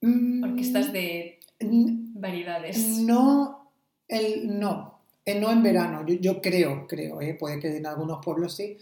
Mm, 0.00 0.44
Orquestas 0.44 0.92
de 0.92 1.40
variedades. 1.60 2.78
No, 2.98 3.70
el, 4.08 4.58
no, 4.58 5.00
eh, 5.24 5.40
no 5.40 5.50
en 5.50 5.62
verano, 5.62 6.06
yo, 6.06 6.14
yo 6.14 6.40
creo, 6.40 6.86
creo, 6.86 7.20
eh, 7.20 7.34
puede 7.34 7.58
que 7.58 7.76
en 7.76 7.86
algunos 7.86 8.24
pueblos 8.24 8.54
sí, 8.54 8.76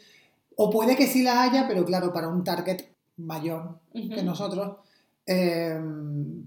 o 0.56 0.70
puede 0.70 0.96
que 0.96 1.06
sí 1.06 1.22
la 1.22 1.42
haya, 1.42 1.66
pero 1.68 1.84
claro, 1.84 2.12
para 2.12 2.28
un 2.28 2.44
target 2.44 2.82
mayor 3.16 3.78
que 3.92 4.22
nosotros, 4.22 4.76
eh, 5.26 5.80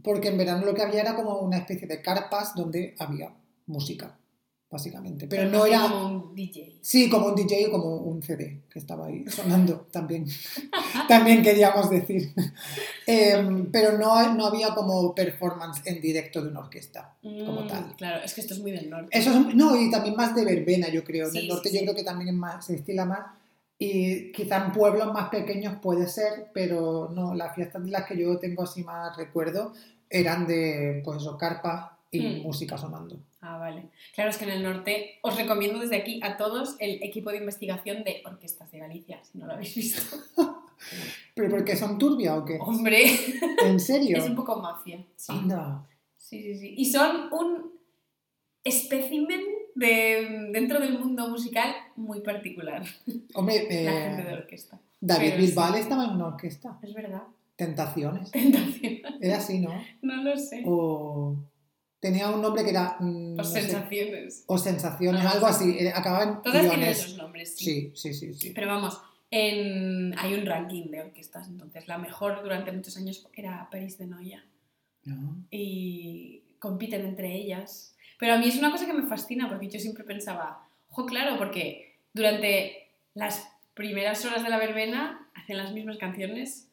porque 0.04 0.28
en 0.28 0.38
verano 0.38 0.66
lo 0.66 0.74
que 0.74 0.84
había 0.84 1.02
era 1.02 1.16
como 1.16 1.40
una 1.40 1.58
especie 1.58 1.88
de 1.88 2.02
carpas 2.02 2.54
donde 2.56 2.94
había 3.00 3.34
música, 3.66 4.18
básicamente, 4.70 5.28
pero 5.28 5.50
no 5.50 5.66
era, 5.66 5.82
como 5.90 6.08
un 6.08 6.36
DJ. 6.36 6.78
sí, 6.82 7.10
como 7.10 7.28
un 7.28 7.36
DJ 7.36 7.68
o 7.68 7.72
como 7.72 7.96
un 7.98 8.22
CD 8.22 8.64
que 8.70 8.80
estaba 8.80 9.08
ahí 9.08 9.24
sonando 9.30 9.88
también, 9.92 10.26
también 11.08 11.42
queríamos 11.42 11.90
decir, 11.90 12.34
Eh, 13.10 13.66
pero 13.72 13.98
no, 13.98 14.34
no 14.34 14.48
había 14.48 14.76
como 14.76 15.16
performance 15.16 15.82
en 15.86 16.02
directo 16.02 16.42
de 16.42 16.50
una 16.50 16.60
orquesta 16.60 17.16
como 17.22 17.62
Mm, 17.62 17.68
tal. 17.68 17.96
Claro, 17.96 18.22
es 18.26 18.34
que 18.34 18.42
esto 18.42 18.54
es 18.54 18.60
muy 18.60 18.72
del 18.72 18.90
norte. 18.90 19.18
Eso 19.18 19.32
es, 19.32 19.56
no, 19.56 19.82
y 19.82 19.90
también 19.90 20.14
más 20.18 20.36
de 20.36 20.44
verbena, 20.44 20.90
yo 20.90 21.06
creo. 21.06 21.28
En 21.28 21.32
Sí, 21.32 21.38
el 21.40 21.48
norte 21.48 21.70
sí, 21.70 21.76
yo 21.76 21.80
sí. 21.80 21.86
creo 21.86 21.96
que 21.96 22.04
también 22.04 22.28
es 22.30 22.36
más, 22.36 22.66
se 22.66 22.76
estila 22.76 23.06
más. 23.06 23.22
Y 23.80 24.32
quizá 24.34 24.66
en 24.66 24.74
pueblos 24.74 25.14
más 25.14 25.30
pequeños 25.30 25.76
puede 25.82 26.08
ser, 26.08 26.48
pero 26.54 27.10
no, 27.14 27.34
las 27.34 27.56
fiestas 27.56 27.86
de 27.86 27.92
las 27.92 28.06
que 28.06 28.18
yo 28.18 28.38
tengo 28.40 28.64
así 28.64 28.84
más 28.84 29.16
recuerdo 29.16 29.72
eran 30.10 30.46
de, 30.46 31.02
pues 31.06 31.22
eso, 31.22 31.38
carpa 31.38 31.98
y 32.12 32.20
Mm. 32.20 32.42
música 32.44 32.78
sonando. 32.78 33.18
Ah, 33.42 33.58
vale. 33.58 33.90
Claro, 34.16 34.32
es 34.32 34.38
que 34.38 34.46
en 34.46 34.52
el 34.52 34.64
norte 34.64 35.20
os 35.22 35.38
recomiendo 35.38 35.80
desde 35.80 35.98
aquí 35.98 36.20
a 36.24 36.38
todos 36.38 36.76
el 36.80 37.04
equipo 37.04 37.32
de 37.32 37.38
investigación 37.38 38.04
de 38.04 38.24
Orquestas 38.26 38.72
de 38.72 38.80
Galicia, 38.80 39.20
si 39.24 39.38
no 39.38 39.46
lo 39.46 39.54
habéis 39.54 39.76
visto. 39.76 40.18
¿Pero 41.36 41.50
porque 41.50 41.76
son 41.76 41.98
turbias 41.98 42.38
o 42.38 42.46
qué? 42.46 42.58
Hombre, 42.60 43.06
¿En 43.64 43.80
serio? 43.80 44.18
Es 44.18 44.26
un 44.26 44.36
poco 44.36 44.60
mafia. 44.60 45.04
Sí. 45.16 45.34
Anda. 45.34 45.88
sí, 46.18 46.42
sí, 46.42 46.56
sí. 46.58 46.74
Y 46.78 46.86
son 46.86 47.32
un 47.32 47.78
espécimen 48.64 49.42
de, 49.76 50.50
dentro 50.52 50.80
del 50.80 51.00
mundo 51.00 51.30
musical 51.30 51.74
muy 51.96 52.22
particular. 52.22 52.84
Hombre, 53.36 53.68
La 53.86 53.92
gente 53.92 54.24
de 54.24 54.32
eh, 54.32 54.38
orquesta. 54.38 54.80
David 55.00 55.30
pero 55.30 55.42
sí. 55.42 55.46
Bisbal 55.48 55.76
estaba 55.76 56.06
en 56.06 56.12
una 56.12 56.28
orquesta. 56.28 56.80
Es 56.82 56.94
verdad. 56.94 57.24
Tentaciones. 57.56 58.32
Tentación. 58.32 59.02
Era 59.22 59.38
así, 59.38 59.60
¿no? 59.60 59.72
No 60.02 60.24
lo 60.24 60.38
sé. 60.38 60.64
O 60.66 61.36
tenía 62.08 62.30
un 62.30 62.42
nombre 62.42 62.64
que 62.64 62.70
era... 62.72 62.98
mm, 63.00 63.34
O 63.34 63.36
no 63.38 63.44
sé, 63.44 63.62
sensaciones. 63.62 64.44
o 64.48 64.58
sensaciones, 64.58 65.26
Ah, 65.26 65.32
algo 65.32 65.48
sí. 65.48 65.54
así. 65.54 65.78
eh, 65.86 65.92
Acababa 65.96 66.24
en 66.24 66.42
Todas 66.42 66.62
tienen 66.62 66.80
guiones. 66.80 67.00
esos 67.00 67.18
nombres, 67.18 67.56
sí. 67.58 67.66
Sí, 67.66 67.92
sí, 67.96 68.14
sí, 68.14 68.34
sí. 68.34 68.52
Pero 68.56 68.68
vamos, 68.68 69.00
en... 69.32 70.18
hay 70.18 70.34
un 70.34 70.46
ranking 70.46 70.90
de 70.92 71.02
orquestas, 71.02 71.48
entonces 71.48 71.88
la 71.88 71.98
mejor 71.98 72.42
durante 72.44 72.72
muchos 72.72 72.96
años 72.98 73.28
era 73.34 73.68
Paris 73.72 73.98
de 73.98 74.08
Noia. 74.08 74.44
No. 75.04 75.38
y 75.52 76.42
compiten 76.60 77.06
entre 77.06 77.34
ellas. 77.34 77.96
Pero 78.20 78.34
a 78.34 78.38
mí 78.38 78.48
es 78.50 78.58
una 78.58 78.72
cosa 78.72 78.86
que 78.86 78.94
me 78.94 79.08
fascina 79.08 79.48
porque 79.48 79.70
yo 79.70 79.80
siempre 79.80 80.04
pensaba, 80.04 80.68
ojo, 80.90 81.06
claro, 81.06 81.38
porque 81.38 81.96
durante 82.14 82.90
las 83.14 83.48
primeras 83.74 84.26
horas 84.26 84.44
de 84.44 84.50
la 84.50 84.58
verbena 84.58 85.30
hacen 85.34 85.56
las 85.58 85.72
mismas 85.72 85.98
canciones 85.98 86.68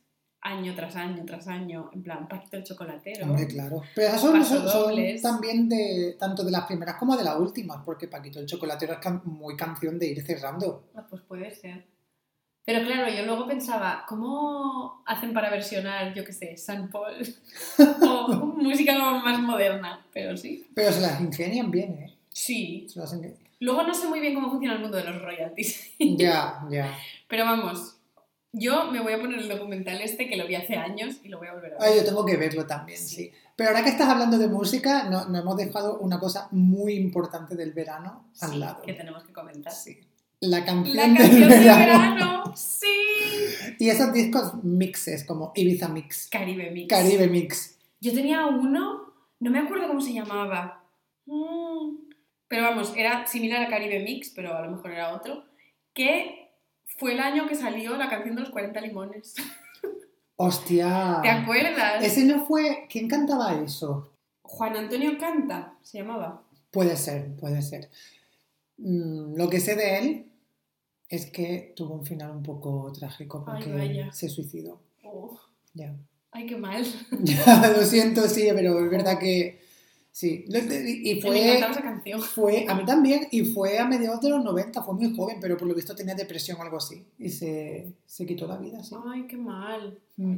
año 0.45 0.75
tras 0.77 0.95
año 0.97 1.25
tras 1.27 1.49
año, 1.49 1.91
en 1.93 2.03
plan 2.03 2.29
Paquito 2.29 2.57
el 2.59 2.65
chocolatero. 2.65 3.25
Hombre, 3.27 3.47
claro. 3.49 3.83
Pero 3.95 4.09
esas 4.09 4.21
son, 4.21 4.45
son- 4.45 4.69
son 4.69 4.95
también 5.23 5.69
de 5.69 6.17
tanto 6.19 6.45
de 6.45 6.51
las 6.53 6.67
primeras 6.67 6.97
como 6.97 7.17
de 7.17 7.25
las 7.25 7.39
últimas, 7.39 7.79
porque 7.85 8.09
Paquito 8.09 8.39
el 8.41 8.47
Chocolatero 8.47 8.93
es 8.93 8.99
can- 8.99 9.23
muy 9.25 9.57
canción 9.57 9.99
de 9.99 10.07
ir 10.09 10.23
cerrando. 10.25 10.85
Ah, 10.95 11.05
pues 11.09 11.23
puede 11.23 11.51
ser. 11.55 11.87
Pero 12.67 12.83
claro, 12.87 13.11
yo 13.15 13.27
luego 13.27 13.47
pensaba, 13.47 14.05
¿cómo 14.09 15.03
hacen 15.07 15.35
para 15.35 15.51
versionar, 15.51 16.15
yo 16.15 16.25
qué 16.25 16.33
sé, 16.33 16.57
San 16.57 16.91
Paul? 16.91 17.15
o 18.03 18.29
música 18.57 18.99
más 18.99 19.39
moderna, 19.41 20.05
pero 20.13 20.37
sí. 20.37 20.67
Pero 20.75 20.91
se 20.93 21.01
las 21.03 21.21
ingenian 21.21 21.71
bien, 21.71 21.93
¿eh? 21.95 22.15
Sí. 22.31 22.87
Se 22.89 22.99
las 23.01 23.15
ingen- 23.15 23.37
Luego 23.61 23.83
no 23.83 23.95
sé 23.95 24.09
muy 24.09 24.21
bien 24.21 24.35
cómo 24.35 24.51
funciona 24.51 24.75
el 24.75 24.81
mundo 24.83 24.97
de 24.97 25.05
los 25.05 25.23
royalties. 25.23 25.93
ya, 25.99 26.65
ya. 26.71 26.95
Pero 27.29 27.45
vamos, 27.45 27.94
yo 28.55 28.91
me 28.91 29.01
voy 29.01 29.13
a 29.13 29.21
poner 29.21 29.39
el 29.39 29.49
documental 29.49 30.01
este 30.01 30.29
que 30.29 30.37
lo 30.37 30.47
vi 30.47 30.55
hace 30.55 30.77
años 30.77 31.17
y 31.23 31.29
lo 31.29 31.39
voy 31.39 31.49
a 31.49 31.53
volver 31.55 31.75
a 31.75 31.79
ver. 31.79 31.89
Ay, 31.89 31.99
yo 31.99 32.05
tengo 32.05 32.25
que 32.25 32.37
verlo 32.37 32.67
también, 32.67 32.99
sí. 32.99 33.17
Sí. 33.17 33.33
Pero 33.57 33.71
ahora 33.71 33.85
que 33.85 33.91
estás 33.91 34.09
hablando 34.09 34.39
de 34.39 34.49
música, 34.49 35.05
no, 35.11 35.27
nos 35.29 35.43
hemos 35.43 35.57
dejado 35.57 35.99
una 35.99 36.19
cosa 36.19 36.49
muy 36.51 36.95
importante 36.95 37.55
del 37.57 37.73
verano 37.73 38.31
al 38.41 38.51
Sí, 38.51 38.57
lado. 38.59 38.83
que 38.83 38.95
tenemos 38.95 39.23
que 39.25 39.33
comentar. 39.33 39.73
Sí. 39.73 39.99
La 40.41 40.65
canción, 40.65 40.97
La 40.97 41.05
del 41.07 41.17
canción 41.17 41.49
de 41.49 41.59
verano. 41.59 41.99
verano, 42.15 42.57
sí. 42.57 42.87
Y 43.79 43.89
esos 43.89 44.13
discos 44.13 44.63
mixes, 44.65 45.25
como 45.25 45.53
Ibiza 45.55 45.89
Mix, 45.89 46.29
Caribe 46.31 46.71
Mix. 46.71 46.89
Caribe 46.89 47.27
Mix. 47.29 47.79
Yo 48.01 48.13
tenía 48.13 48.45
uno, 48.47 49.13
no 49.41 49.51
me 49.51 49.59
acuerdo 49.61 49.89
cómo 49.89 50.01
se 50.01 50.13
llamaba. 50.13 50.85
Mm, 51.27 51.97
Pero 52.49 52.63
vamos, 52.65 52.93
era 52.97 53.27
similar 53.27 53.63
a 53.63 53.69
Caribe 53.69 54.01
Mix, 54.01 54.31
pero 54.31 54.55
a 54.57 54.61
lo 54.67 54.71
mejor 54.73 54.91
era 54.93 55.15
otro. 55.15 55.45
Que 55.95 56.44
fue 56.99 57.13
el 57.15 57.21
año 57.21 57.47
que 57.49 57.55
salió 57.55 57.97
la 57.97 58.09
canción 58.09 58.35
de 58.37 58.43
los 58.43 58.51
40 58.51 58.81
limones. 58.81 59.35
Hostia. 60.37 61.21
¿Te 61.23 61.29
acuerdas? 61.31 62.03
Ese 62.03 62.25
no 62.25 62.45
fue. 62.47 62.87
¿Quién 62.91 63.09
cantaba 63.09 63.55
eso? 63.63 64.11
Juan 64.43 64.77
Antonio 64.77 65.17
Canta, 65.19 65.75
se 65.83 65.99
llamaba. 65.99 66.43
Puede 66.71 66.97
ser, 66.97 67.35
puede 67.37 67.63
ser. 67.63 67.89
Mm, 68.79 69.37
lo 69.37 69.49
que 69.49 69.61
sé 69.61 69.77
de 69.77 69.99
él 69.99 70.33
es 71.09 71.27
que 71.31 71.73
tuvo 71.77 71.95
un 71.95 72.05
final 72.05 72.31
un 72.33 72.43
poco 72.43 72.93
trágico 72.93 73.45
porque 73.45 74.09
se 74.13 74.29
suicidó. 74.29 74.81
Oh, 75.05 75.39
Ya. 75.75 75.95
ay, 76.33 76.47
qué 76.47 76.57
mal. 76.57 76.85
Ya, 77.23 77.73
lo 77.77 77.83
siento, 77.85 78.23
sí, 78.29 78.49
pero 78.55 78.85
es 78.85 78.91
verdad 78.91 79.19
que 79.19 79.64
sí. 80.15 80.45
Y 80.47 81.17
Me 81.17 81.21
fue, 81.21 81.59
esa 81.59 81.83
canción. 81.83 82.23
fue, 82.23 82.65
a 82.69 82.75
mí 82.75 82.85
también, 82.85 83.27
y 83.33 83.45
fue 83.47 83.79
a 83.79 83.85
mediados 83.85 84.21
de 84.21 84.31
los 84.31 84.45
90, 84.45 84.83
fue 84.83 84.95
muy 84.95 85.15
joven, 85.15 85.39
pero 85.41 85.57
por 85.57 85.67
lo 85.67 85.75
visto 85.75 85.95
tenía 85.95 86.15
depresión 86.15 86.57
o 86.59 86.63
algo 86.63 86.77
así. 86.77 87.05
Y 87.19 87.29
se, 87.31 87.93
se 88.07 88.25
quitó 88.25 88.47
la 88.47 88.57
vida, 88.57 88.83
sí. 88.85 88.95
Ay, 89.07 89.27
qué 89.27 89.37
mal. 89.37 89.99
Mm. 90.17 90.37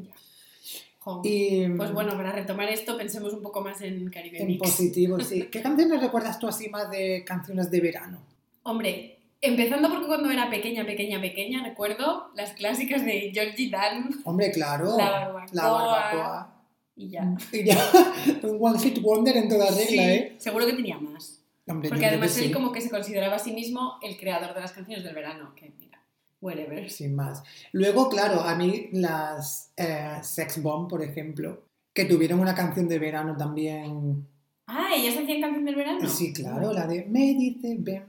Y, 1.23 1.69
Pues 1.69 1.93
bueno, 1.93 2.17
para 2.17 2.33
retomar 2.33 2.69
esto, 2.69 2.97
pensemos 2.97 3.33
un 3.33 3.43
poco 3.43 3.61
más 3.61 3.81
en 3.83 4.11
Caribe 4.11 4.41
en 4.41 4.47
Mix. 4.49 4.59
positivo, 4.59 5.21
sí. 5.21 5.49
¿Qué 5.53 5.63
canciones 5.63 6.01
recuerdas 6.01 6.39
tú 6.39 6.49
así 6.49 6.69
más 6.69 6.91
de 6.91 7.23
canciones 7.25 7.71
de 7.71 7.81
verano? 7.81 8.19
Hombre, 8.65 9.19
empezando 9.41 9.89
porque 9.89 10.07
cuando 10.07 10.31
era 10.31 10.51
pequeña, 10.51 10.85
pequeña, 10.85 11.21
pequeña, 11.21 11.63
recuerdo 11.63 12.31
las 12.35 12.53
clásicas 12.55 13.05
de 13.05 13.31
Georgie 13.33 13.71
Dan 13.71 14.11
Hombre, 14.25 14.51
claro. 14.51 14.97
La 14.97 15.11
barbacoa. 15.11 15.47
La 15.53 15.69
barbacoa. 15.69 16.56
Y 16.97 17.11
ya. 17.11 17.37
Y 17.53 17.65
ya, 17.65 17.79
un 18.43 18.59
One 18.61 18.79
Hit 18.79 19.01
Wonder 19.03 19.37
en 19.37 19.49
toda 19.49 19.67
regla, 19.67 19.85
Sí, 19.87 19.99
¿eh? 19.99 20.35
seguro 20.39 20.67
que 20.67 20.73
tenía 20.73 20.99
más. 20.99 21.43
Hombre, 21.69 21.89
Porque 21.89 22.07
además 22.07 22.37
él 22.39 22.45
sí, 22.47 22.53
como 22.53 22.73
que 22.73 22.81
se 22.81 22.91
consideraba 22.91 23.37
a 23.37 23.39
sí 23.39 23.53
mismo 23.53 23.95
el 24.03 24.17
creador 24.17 24.55
de 24.55 24.61
las 24.61 24.73
canciones 24.73 25.05
del 25.05 25.15
verano, 25.15 25.53
que 25.57 25.73
mira, 25.79 26.01
whatever. 26.41 26.89
Sin 26.91 27.15
más. 27.15 27.43
Luego, 27.73 28.09
claro, 28.09 28.41
a 28.41 28.55
mí 28.55 28.89
las 28.93 29.73
eh, 29.77 30.19
Sex 30.23 30.63
Bomb, 30.63 30.89
por 30.89 31.03
ejemplo, 31.03 31.65
que 31.93 32.05
tuvieron 32.05 32.41
una 32.41 32.55
canción 32.55 32.89
de 32.89 32.99
verano 32.99 33.37
también. 33.37 34.27
Ah, 34.67 34.91
¿ellas 34.97 35.17
hacían 35.17 35.41
canción 35.41 35.65
del 35.65 35.75
verano? 35.75 36.09
Sí, 36.09 36.33
claro, 36.33 36.73
la 36.73 36.87
de 36.87 37.05
Me 37.07 37.35
dice 37.35 37.77
ven. 37.79 38.05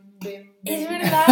Es 0.63 0.89
verdad, 0.89 1.25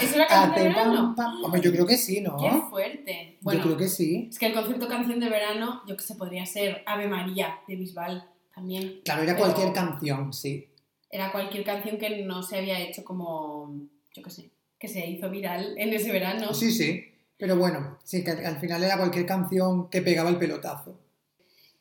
es 0.00 0.14
una 0.14 0.26
canción 0.26 0.50
Ate, 0.52 0.60
del 0.62 0.72
verano. 0.74 1.14
Hombre, 1.44 1.60
yo 1.60 1.72
creo 1.72 1.86
que 1.86 1.96
sí, 1.96 2.20
¿no? 2.20 2.36
Qué 2.36 2.50
fuerte. 2.70 3.38
Bueno, 3.40 3.60
Yo 3.60 3.66
creo 3.66 3.76
que 3.78 3.88
sí. 3.88 4.28
es 4.30 4.38
que 4.38 4.46
el 4.46 4.54
concepto 4.54 4.88
canción 4.88 5.20
de 5.20 5.28
verano, 5.28 5.82
yo 5.86 5.96
que 5.96 6.02
sé, 6.02 6.14
podría 6.14 6.46
ser 6.46 6.82
Ave 6.86 7.08
María 7.08 7.58
de 7.68 7.76
Bisbal 7.76 8.28
también. 8.54 9.00
Claro, 9.04 9.22
era 9.22 9.36
cualquier 9.36 9.72
canción, 9.72 10.32
sí. 10.32 10.68
Era 11.10 11.30
cualquier 11.30 11.64
canción 11.64 11.98
que 11.98 12.24
no 12.24 12.42
se 12.42 12.58
había 12.58 12.80
hecho 12.80 13.04
como, 13.04 13.74
yo 14.14 14.22
qué 14.22 14.30
sé, 14.30 14.50
que 14.78 14.88
se 14.88 15.06
hizo 15.06 15.30
viral 15.30 15.74
en 15.76 15.92
ese 15.92 16.10
verano. 16.10 16.54
Sí, 16.54 16.72
sí. 16.72 17.04
Pero 17.36 17.56
bueno, 17.56 17.98
sí, 18.04 18.22
que 18.24 18.30
al 18.30 18.58
final 18.58 18.82
era 18.84 18.96
cualquier 18.96 19.26
canción 19.26 19.90
que 19.90 20.00
pegaba 20.00 20.30
el 20.30 20.38
pelotazo. 20.38 20.98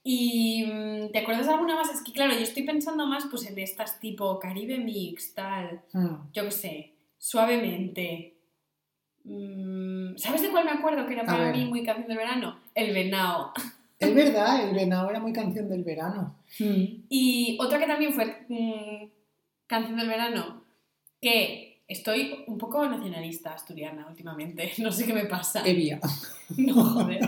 Y 0.04 0.64
mm, 0.66 1.12
¿te 1.12 1.20
acuerdas 1.20 1.45
de 1.47 1.54
alguna 1.54 1.76
más? 1.76 1.89
Es 1.93 2.02
que 2.02 2.12
claro, 2.12 2.34
yo 2.34 2.39
estoy 2.41 2.64
pensando 2.64 3.06
más 3.06 3.26
pues 3.30 3.45
en 3.47 3.58
estas 3.60 3.99
tipo 3.99 4.39
Caribe 4.39 4.80
Mix, 4.80 5.34
tal, 5.34 5.82
Hmm. 5.93 6.16
yo 6.34 6.45
qué 6.45 6.52
sé, 6.52 6.93
suavemente. 7.18 8.36
Mm, 9.24 10.18
¿Sabes 10.18 10.41
de 10.41 10.49
cuál 10.49 10.66
me 10.66 10.72
acuerdo 10.72 11.06
que 11.06 11.14
era 11.14 11.26
para 11.26 11.52
mí 11.52 11.66
muy 11.66 11.84
canción 11.84 12.08
del 12.08 12.18
verano? 12.18 12.58
El 12.74 12.93
Venao. 12.93 13.52
Es 13.99 14.16
verdad, 14.16 14.68
el 14.68 14.74
venado 14.74 15.12
era 15.12 15.20
muy 15.20 15.32
canción 15.32 15.70
del 15.70 15.84
verano. 15.84 16.36
Hmm. 16.58 17.04
Y 17.08 17.56
otra 17.62 17.78
que 17.78 17.86
también 17.86 18.14
fue 18.14 18.45
mm, 18.49 19.10
canción 19.68 19.95
del 19.97 20.08
verano, 20.08 20.64
que 21.22 21.84
estoy 21.88 22.43
un 22.47 22.58
poco 22.58 22.84
nacionalista 22.88 23.54
asturiana 23.54 24.08
últimamente, 24.10 24.72
no 24.80 24.91
sé 24.91 25.06
qué 25.06 25.14
me 25.14 25.26
pasa. 25.26 25.62
Evia. 25.64 25.99
No, 26.58 26.74
joder. 26.84 27.22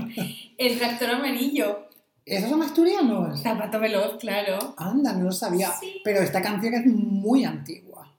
El 0.57 0.77
tractor 0.79 1.11
amarillo. 1.11 1.89
¿Esos 2.25 2.49
son 2.49 2.61
asturianos? 2.61 3.41
Zapato 3.41 3.79
veloz, 3.79 4.17
claro. 4.17 4.73
Anda, 4.77 5.13
no 5.13 5.25
lo 5.25 5.31
sabía. 5.31 5.71
Sí. 5.71 6.01
Pero 6.03 6.21
esta 6.21 6.41
canción 6.41 6.73
es 6.73 6.85
muy 6.85 7.43
antigua. 7.43 8.13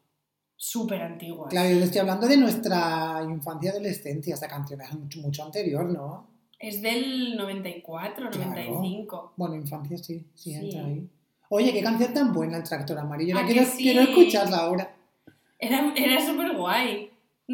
Súper 0.56 1.02
antigua. 1.02 1.48
Claro, 1.48 1.70
yo 1.70 1.76
le 1.76 1.84
estoy 1.84 2.00
hablando 2.00 2.26
de 2.26 2.36
nuestra 2.36 3.20
infancia 3.28 3.68
y 3.68 3.70
adolescencia. 3.70 4.34
Esta 4.34 4.48
canción 4.48 4.80
es 4.80 4.92
mucho, 4.94 5.20
mucho 5.20 5.44
anterior, 5.44 5.84
¿no? 5.86 6.28
Es 6.58 6.80
del 6.82 7.36
94, 7.36 8.30
Claro. 8.30 8.50
95. 8.50 9.32
Bueno, 9.36 9.54
infancia 9.56 9.96
sí, 9.98 10.26
sí, 10.34 10.50
Sí. 10.50 10.54
entra 10.54 10.84
ahí. 10.86 11.08
Oye, 11.50 11.72
qué 11.72 11.82
canción 11.82 12.12
tan 12.14 12.32
buena, 12.32 12.56
el 12.58 12.62
tractor 12.62 12.98
amarillo. 12.98 13.34
La 13.34 13.42
¿A 13.42 13.46
quiero, 13.46 13.64
sí? 13.66 13.82
quiero 13.82 14.00
escucharla 14.02 14.56
ahora. 14.58 14.94
Era, 15.58 15.92
era 15.96 16.24
súper 16.24 16.56
guay. 16.56 17.10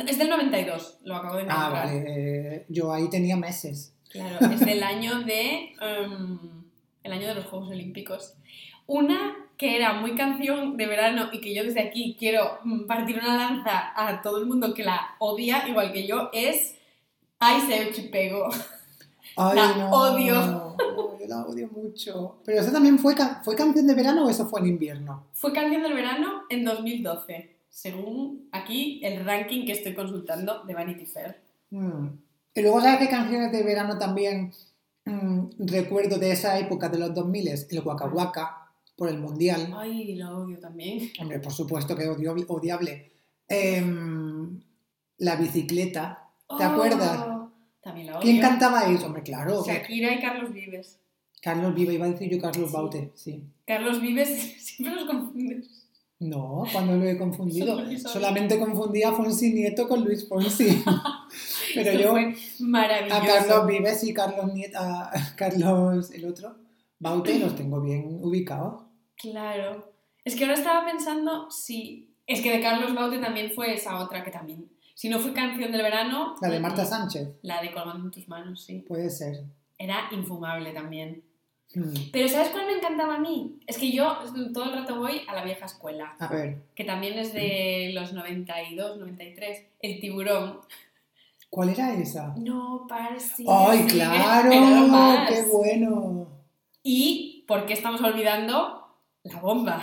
Es 0.06 0.18
del 0.18 0.28
92, 0.30 1.00
lo 1.04 1.16
acabo 1.16 1.34
de 1.36 1.42
Ah, 1.42 1.66
encontrar. 1.66 1.72
vale. 1.86 2.04
eh, 2.56 2.66
yo 2.68 2.92
ahí 2.92 3.08
tenía 3.10 3.36
meses. 3.36 3.92
Claro, 4.10 4.46
es 4.52 4.60
del 4.60 4.82
año 4.82 5.20
de. 5.20 5.74
em, 5.80 6.38
el 7.02 7.12
año 7.12 7.28
de 7.28 7.34
los 7.36 7.46
Juegos 7.46 7.70
Olímpicos. 7.70 8.34
Una 8.86 9.36
que 9.56 9.76
era 9.76 9.94
muy 9.94 10.14
canción 10.14 10.76
de 10.76 10.86
verano 10.86 11.28
y 11.32 11.40
que 11.40 11.54
yo 11.54 11.62
desde 11.64 11.80
aquí 11.80 12.16
quiero 12.18 12.58
mm, 12.64 12.86
partir 12.86 13.18
una 13.18 13.36
lanza 13.36 13.92
a 13.94 14.20
todo 14.22 14.38
el 14.38 14.46
mundo 14.46 14.74
que 14.74 14.84
la 14.84 15.14
odia, 15.18 15.68
igual 15.68 15.92
que 15.92 16.06
yo, 16.06 16.30
es 16.32 16.76
Ay, 17.38 17.60
se 17.62 17.90
chipego. 17.92 18.48
Ay, 19.36 19.56
La 19.56 19.76
no, 19.76 19.90
odio. 19.90 20.34
no, 20.34 20.76
yo 21.18 21.26
la 21.26 21.46
odio 21.46 21.68
mucho. 21.68 22.36
Pero 22.44 22.60
eso 22.60 22.70
también 22.70 22.98
fue, 22.98 23.14
fue 23.42 23.56
canción 23.56 23.86
de 23.86 23.94
verano 23.94 24.26
o 24.26 24.30
eso 24.30 24.46
fue 24.46 24.60
en 24.60 24.66
invierno. 24.66 25.26
Fue 25.32 25.52
canción 25.52 25.82
del 25.82 25.94
verano 25.94 26.42
en 26.50 26.64
2012, 26.64 27.56
según 27.70 28.48
aquí 28.52 29.00
el 29.04 29.24
ranking 29.24 29.64
que 29.64 29.72
estoy 29.72 29.94
consultando 29.94 30.64
de 30.64 30.74
Vanity 30.74 31.06
Fair. 31.06 31.40
Mm. 31.70 32.08
Y 32.54 32.62
luego, 32.62 32.80
¿sabes 32.80 32.98
qué 32.98 33.08
canciones 33.08 33.52
de 33.52 33.62
verano 33.62 33.98
también 33.98 34.52
mm, 35.04 35.40
recuerdo 35.58 36.18
de 36.18 36.32
esa 36.32 36.58
época 36.58 36.88
de 36.88 36.98
los 36.98 37.14
2000? 37.14 37.48
El 37.48 37.80
Waka 37.80 38.06
Waka 38.06 38.72
por 38.96 39.08
el 39.08 39.18
Mundial. 39.18 39.72
Ay, 39.76 40.14
la 40.16 40.34
odio 40.34 40.58
también. 40.58 41.10
Hombre, 41.20 41.38
por 41.40 41.52
supuesto 41.52 41.96
que 41.96 42.08
odio, 42.08 42.34
odiable. 42.48 43.12
Em, 43.48 44.60
la 45.18 45.36
bicicleta. 45.36 46.28
¿Te 46.58 46.64
acuerdas? 46.64 47.18
Oh, 47.26 47.50
También 47.80 48.08
la 48.08 48.12
odio. 48.14 48.22
¿Quién 48.22 48.40
cantaba 48.40 48.90
eso? 48.90 49.06
Hombre, 49.06 49.22
claro. 49.22 49.64
Shakira 49.64 50.12
y 50.12 50.20
Carlos 50.20 50.52
Vives. 50.52 50.98
Carlos 51.40 51.74
Viva, 51.74 51.92
iba 51.92 52.06
a 52.06 52.10
decir 52.10 52.28
yo 52.30 52.38
Carlos 52.40 52.68
Sí. 52.68 52.76
Baute, 52.76 53.12
sí. 53.14 53.44
Carlos 53.66 54.00
Vives 54.00 54.28
siempre 54.58 54.94
los 54.96 55.06
confundes. 55.06 55.88
No, 56.18 56.64
cuando 56.70 56.96
lo 56.96 57.04
he 57.06 57.16
confundido. 57.16 57.78
Solamente 57.98 58.58
confundía 58.58 59.08
a 59.08 59.12
Fonsi 59.12 59.54
Nieto 59.54 59.88
con 59.88 60.04
Luis 60.04 60.28
Fonsi. 60.28 60.66
Pero 61.74 61.90
Esto 61.90 62.02
yo 62.02 62.10
fue 62.10 62.34
maravilloso. 62.60 63.20
a 63.22 63.26
Carlos 63.26 63.66
Vives 63.66 64.04
y 64.04 64.14
Carlos 64.14 64.52
Nieto, 64.52 64.78
a 64.78 65.10
Carlos 65.36 66.10
el 66.10 66.24
otro, 66.26 66.56
Baute, 66.98 67.38
los 67.38 67.54
tengo 67.56 67.80
bien 67.80 68.18
ubicados. 68.22 68.82
Claro. 69.16 69.92
Es 70.24 70.36
que 70.36 70.44
ahora 70.44 70.54
estaba 70.56 70.84
pensando 70.84 71.50
si. 71.50 72.14
Es 72.26 72.40
que 72.42 72.52
de 72.52 72.60
Carlos 72.60 72.94
Baute 72.94 73.18
también 73.18 73.50
fue 73.52 73.74
esa 73.74 73.98
otra 74.00 74.22
que 74.22 74.30
también. 74.30 74.68
Si 74.94 75.08
no 75.08 75.18
fue 75.18 75.32
canción 75.32 75.72
del 75.72 75.82
verano. 75.82 76.34
La 76.42 76.48
de 76.48 76.60
Marta 76.60 76.84
Sánchez, 76.84 77.28
La 77.42 77.62
de 77.62 77.72
Colgando 77.72 78.04
en 78.04 78.10
tus 78.10 78.28
manos, 78.28 78.64
sí. 78.64 78.84
puede 78.86 79.08
ser. 79.08 79.44
Era 79.78 80.08
infumable 80.12 80.72
también. 80.72 81.22
Hmm. 81.74 81.94
Pero 82.12 82.28
¿sabes 82.28 82.48
cuál 82.50 82.66
me 82.66 82.72
encantaba 82.74 83.14
a 83.14 83.18
mí? 83.18 83.58
Es 83.66 83.78
que 83.78 83.90
yo 83.92 84.18
todo 84.52 84.64
el 84.64 84.72
rato 84.72 84.98
voy 84.98 85.22
a 85.26 85.34
la 85.34 85.44
vieja 85.44 85.64
escuela, 85.64 86.16
A 86.18 86.28
ver, 86.28 86.58
que 86.74 86.84
también 86.84 87.18
es 87.18 87.32
de 87.32 87.92
los 87.94 88.12
92, 88.12 88.98
93. 88.98 89.66
El 89.80 90.00
tiburón. 90.00 90.58
¿Cuál 91.50 91.68
era 91.70 91.92
esa? 91.94 92.34
No, 92.38 92.86
Parsi. 92.88 93.44
¡Ay, 93.48 93.84
claro! 93.86 94.50
¡Qué 95.28 95.42
bueno! 95.52 96.28
Y, 96.82 97.44
¿por 97.46 97.66
qué 97.66 97.74
estamos 97.74 98.00
olvidando? 98.00 98.86
La 99.24 99.38
bomba. 99.40 99.82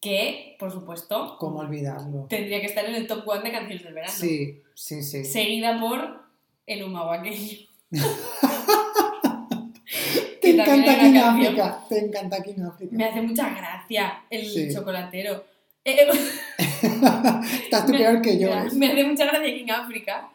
Que, 0.00 0.56
por 0.58 0.70
supuesto, 0.72 1.36
¿Cómo 1.38 1.60
olvidarlo? 1.60 2.26
tendría 2.28 2.60
que 2.60 2.66
estar 2.66 2.84
en 2.84 2.94
el 2.96 3.06
top 3.06 3.22
one 3.26 3.42
de 3.44 3.52
canciones 3.52 3.84
del 3.84 3.94
verano. 3.94 4.12
Sí, 4.12 4.60
sí, 4.74 5.02
sí. 5.02 5.24
Seguida 5.24 5.78
por 5.80 6.22
el 6.66 6.82
humahuaqueño. 6.84 7.58
Te 10.40 10.50
encanta 10.50 10.98
King 10.98 11.12
canción. 11.14 11.24
África, 11.24 11.84
te 11.88 11.98
encanta 12.04 12.42
King 12.42 12.62
África. 12.68 12.96
Me 12.96 13.04
hace 13.04 13.22
mucha 13.22 13.48
gracia 13.50 14.24
el 14.30 14.44
Sí. 14.46 14.74
chocolatero. 14.74 15.44
Eh, 15.84 15.96
Estás 17.64 17.86
tú 17.86 17.90
peor 17.92 18.22
que 18.22 18.38
yo. 18.38 18.50
Me 18.74 18.92
hace 18.92 19.02
mucha 19.04 19.24
gracia 19.24 19.52
King 19.52 19.68
África. 19.68 20.30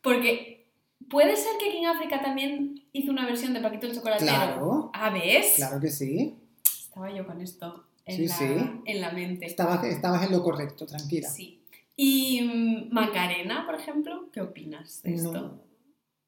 Porque 0.00 0.68
puede 1.08 1.36
ser 1.36 1.52
que 1.58 1.70
King 1.70 1.86
África 1.86 2.20
también 2.22 2.82
hizo 2.92 3.10
una 3.12 3.26
versión 3.26 3.52
de 3.54 3.60
Paquito 3.60 3.86
el 3.86 3.94
Chocolatero. 3.94 4.26
Claro, 4.30 4.90
Ah, 4.94 5.10
¿ves? 5.10 5.54
claro 5.56 5.80
que 5.80 5.90
sí. 5.90 6.34
Estaba 6.64 7.12
yo 7.14 7.26
con 7.26 7.40
esto 7.40 7.84
en, 8.04 8.16
Sí, 8.16 8.26
la, 8.28 8.34
sí. 8.36 8.44
en 8.84 9.00
la 9.00 9.10
mente. 9.12 9.46
Estabas, 9.46 9.84
estabas 9.84 10.24
en 10.26 10.32
lo 10.32 10.42
correcto, 10.42 10.86
tranquila. 10.86 11.28
Sí. 11.28 11.62
Y 11.96 12.42
mm, 12.42 12.92
Macarena, 12.94 13.64
por 13.66 13.74
ejemplo, 13.74 14.28
¿qué 14.32 14.40
opinas 14.42 15.02
de 15.02 15.14
esto? 15.14 15.32
No. 15.32 15.60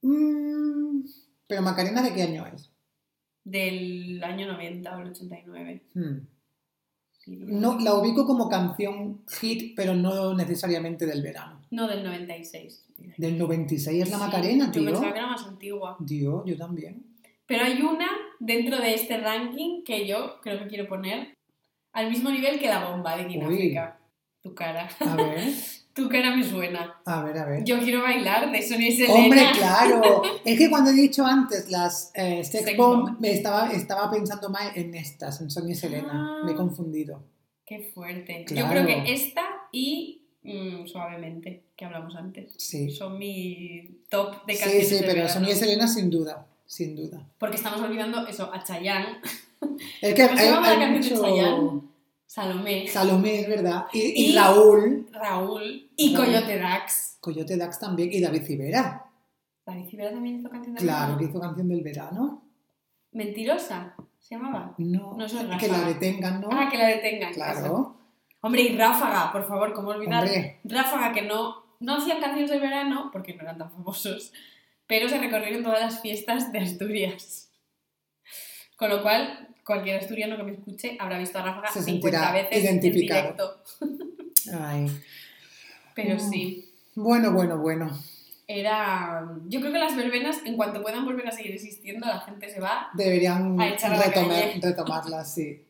Mm, 0.03 1.05
Pero 1.47 1.63
Macarena, 1.63 2.03
¿de 2.03 2.13
qué 2.15 2.23
año 2.23 2.47
es? 2.47 2.71
Del 3.45 4.23
año 4.25 4.47
90 4.47 4.97
o 4.97 5.01
el 5.01 5.09
89. 5.11 5.83
Hmm. 5.95 6.19
No, 7.27 7.79
la 7.79 7.95
ubico 7.95 8.27
como 8.27 8.49
canción 8.49 9.23
hit, 9.41 9.75
pero 9.77 9.95
no 9.95 10.35
necesariamente 10.35 11.05
del 11.07 11.23
verano. 11.23 11.61
No, 11.71 11.87
del 11.87 12.03
96. 12.03 12.87
Del 13.17 13.39
96 13.39 14.03
es 14.03 14.11
la 14.11 14.17
Sí, 14.19 14.23
Macarena, 14.25 14.67
Yo 14.67 14.73
tío. 14.73 14.85
pensaba 14.87 15.13
que 15.13 15.19
era 15.19 15.27
más 15.29 15.47
antigua. 15.47 15.97
Dios, 16.01 16.43
yo 16.47 16.57
también. 16.57 17.05
Pero 17.47 17.65
hay 17.65 17.81
una 17.81 18.09
dentro 18.41 18.79
de 18.79 18.95
este 18.95 19.19
ranking 19.19 19.83
que 19.85 20.07
yo 20.07 20.41
creo 20.43 20.59
que 20.61 20.67
quiero 20.67 20.89
poner 20.89 21.35
al 21.93 22.11
mismo 22.11 22.31
nivel 22.31 22.59
que 22.59 22.67
la 22.69 22.91
bomba 22.91 23.17
de. 23.17 23.41
África. 23.43 23.99
Tu 24.43 24.55
cara. 24.55 24.89
A 25.01 25.17
ver, 25.17 25.41
Tu 25.95 26.09
cara 26.09 26.37
me 26.37 26.45
suena. 26.45 27.01
a 27.05 27.25
ver, 27.25 27.37
a 27.39 27.45
ver. 27.45 27.65
Yo 27.65 27.81
quiero 27.81 28.03
bailar 28.03 28.53
de 28.53 28.63
Sonia 28.63 28.89
y 28.89 28.93
Selena. 28.93 29.15
Hombre, 29.19 29.43
claro. 29.59 30.23
Es 30.45 30.57
que 30.57 30.71
cuando 30.71 30.91
he 30.91 30.95
dicho 30.95 31.25
antes 31.27 31.69
las 31.71 32.13
eh, 32.15 32.45
Sex 32.45 32.65
Sex 32.67 32.77
Bomb, 32.77 33.05
Bomb. 33.09 33.21
me 33.21 33.33
estaba, 33.33 33.73
estaba 33.73 34.09
pensando 34.11 34.49
más 34.49 34.77
en 34.77 34.95
estas, 34.95 35.41
en 35.41 35.51
Sonia 35.51 35.73
y 35.73 35.77
Selena. 35.77 36.11
Ah. 36.13 36.43
Me 36.45 36.53
he 36.53 36.55
confundido. 36.55 37.25
Qué 37.67 37.91
fuerte. 37.93 38.45
Claro. 38.47 38.67
Yo 38.67 38.71
creo 38.73 38.87
que 38.87 39.13
esta 39.13 39.43
y 39.73 40.28
mm, 40.49 40.87
Suavemente, 40.87 41.65
que 41.77 41.85
hablamos 41.85 42.15
antes. 42.17 42.55
Sí. 42.57 42.91
Son 42.91 43.19
mi 43.19 44.03
top 44.09 44.45
de 44.47 44.55
Sí, 44.55 44.61
canciones 44.61 44.89
sí, 44.89 44.95
de 44.95 45.01
pero 45.03 45.13
verano. 45.15 45.33
Sonia 45.33 45.53
y 45.53 45.57
Selena 45.57 45.87
sin 45.89 46.11
duda, 46.11 46.47
sin 46.67 46.97
duda. 46.97 47.27
Porque 47.39 47.57
estamos 47.57 47.81
olvidando 47.81 48.27
eso, 48.27 48.53
a 48.53 48.63
Chayanne, 48.65 49.19
Es 50.01 50.15
que 50.15 50.27
¿Cómo 50.27 50.39
se 50.39 50.45
hay, 50.45 50.51
la 50.51 50.61
canción 50.63 50.93
de 50.93 50.99
mucho... 50.99 51.23
Chayanne? 51.23 51.81
Salomé, 52.27 52.87
Salomé, 52.89 53.41
es 53.41 53.49
verdad. 53.49 53.87
Y, 53.93 54.01
y 54.01 54.31
Y- 54.33 54.35
Raúl, 54.37 55.09
Raúl 55.13 55.91
y 55.97 56.15
Raúl. 56.15 56.27
Coyote 56.27 56.59
Dax. 56.59 57.17
Coyote 57.21 57.57
Dax 57.57 57.79
también, 57.81 58.11
y 58.13 58.21
David 58.21 58.43
Civera. 58.43 59.07
David 59.65 59.87
Civera 59.89 60.11
también 60.13 60.39
hizo 60.41 60.51
canción 60.51 60.75
de 60.75 60.81
Claro, 60.83 61.01
verano. 61.15 61.19
que 61.19 61.25
hizo 61.25 61.41
canción 61.41 61.69
del 61.69 61.81
verano. 61.83 62.43
Mentirosa, 63.13 63.95
se 64.21 64.35
llamaba. 64.35 64.75
No, 64.79 65.15
No 65.17 65.29
soy 65.29 65.47
que 65.59 65.69
la 65.69 65.81
detengan, 65.89 66.41
¿no? 66.43 66.49
Ah, 66.53 66.69
que 66.71 66.77
la 66.79 66.89
detengan. 66.89 67.33
claro. 67.33 67.97
Hombre, 68.41 68.63
y 68.63 68.77
Ráfaga, 68.77 69.33
por 69.33 69.47
favor, 69.49 69.73
¿cómo 69.73 69.89
olvidar? 69.91 70.23
Hombre, 70.25 70.61
Ráfaga, 70.65 71.13
que 71.13 71.23
no, 71.23 71.65
no 71.81 71.97
hacían 71.97 72.21
canciones 72.21 72.51
de 72.51 72.59
verano, 72.59 73.11
porque 73.13 73.35
no 73.35 73.43
eran 73.43 73.59
tan 73.59 73.71
famosos, 73.73 74.33
pero 74.87 75.09
se 75.09 75.19
recorrieron 75.19 75.63
todas 75.65 75.81
las 75.81 76.01
fiestas 76.01 76.53
de 76.53 76.61
Asturias. 76.61 77.51
Con 78.77 78.91
lo 78.91 79.03
cual, 79.03 79.49
cualquier 79.67 79.99
asturiano 79.99 80.37
que 80.37 80.43
me 80.45 80.53
escuche 80.53 80.97
habrá 81.01 81.19
visto 81.19 81.39
a 81.39 81.43
Ráfaga 81.43 81.69
Se 81.73 81.83
50 81.83 82.19
sentirá 82.19 82.33
veces 82.33 82.65
identificado. 82.65 83.29
en 83.31 83.37
directo. 83.37 84.59
ay. 84.61 84.87
Pero 85.95 86.15
Mm. 86.15 86.31
sí, 86.31 86.73
Bueno, 86.95 87.33
bueno, 87.33 87.59
bueno. 87.59 87.91
era... 88.47 89.29
Yo 89.49 89.59
creo 89.61 89.73
que 89.73 89.79
las 89.81 89.97
verbenas, 89.97 90.39
en 90.45 90.57
cuanto 90.57 90.81
puedan 90.81 91.05
volver 91.05 91.27
a 91.27 91.33
seguir 91.33 91.53
existiendo, 91.53 92.07
la 92.07 92.21
gente 92.21 92.49
se 92.49 92.61
va, 92.61 92.89
Deberían 92.95 93.61
A 93.61 93.69
echar 93.69 93.93
a 93.93 93.97
la 93.99 94.05
retomar, 94.05 94.41
calle. 94.43 94.61
retomarlas, 94.63 95.35
sí. 95.35 95.67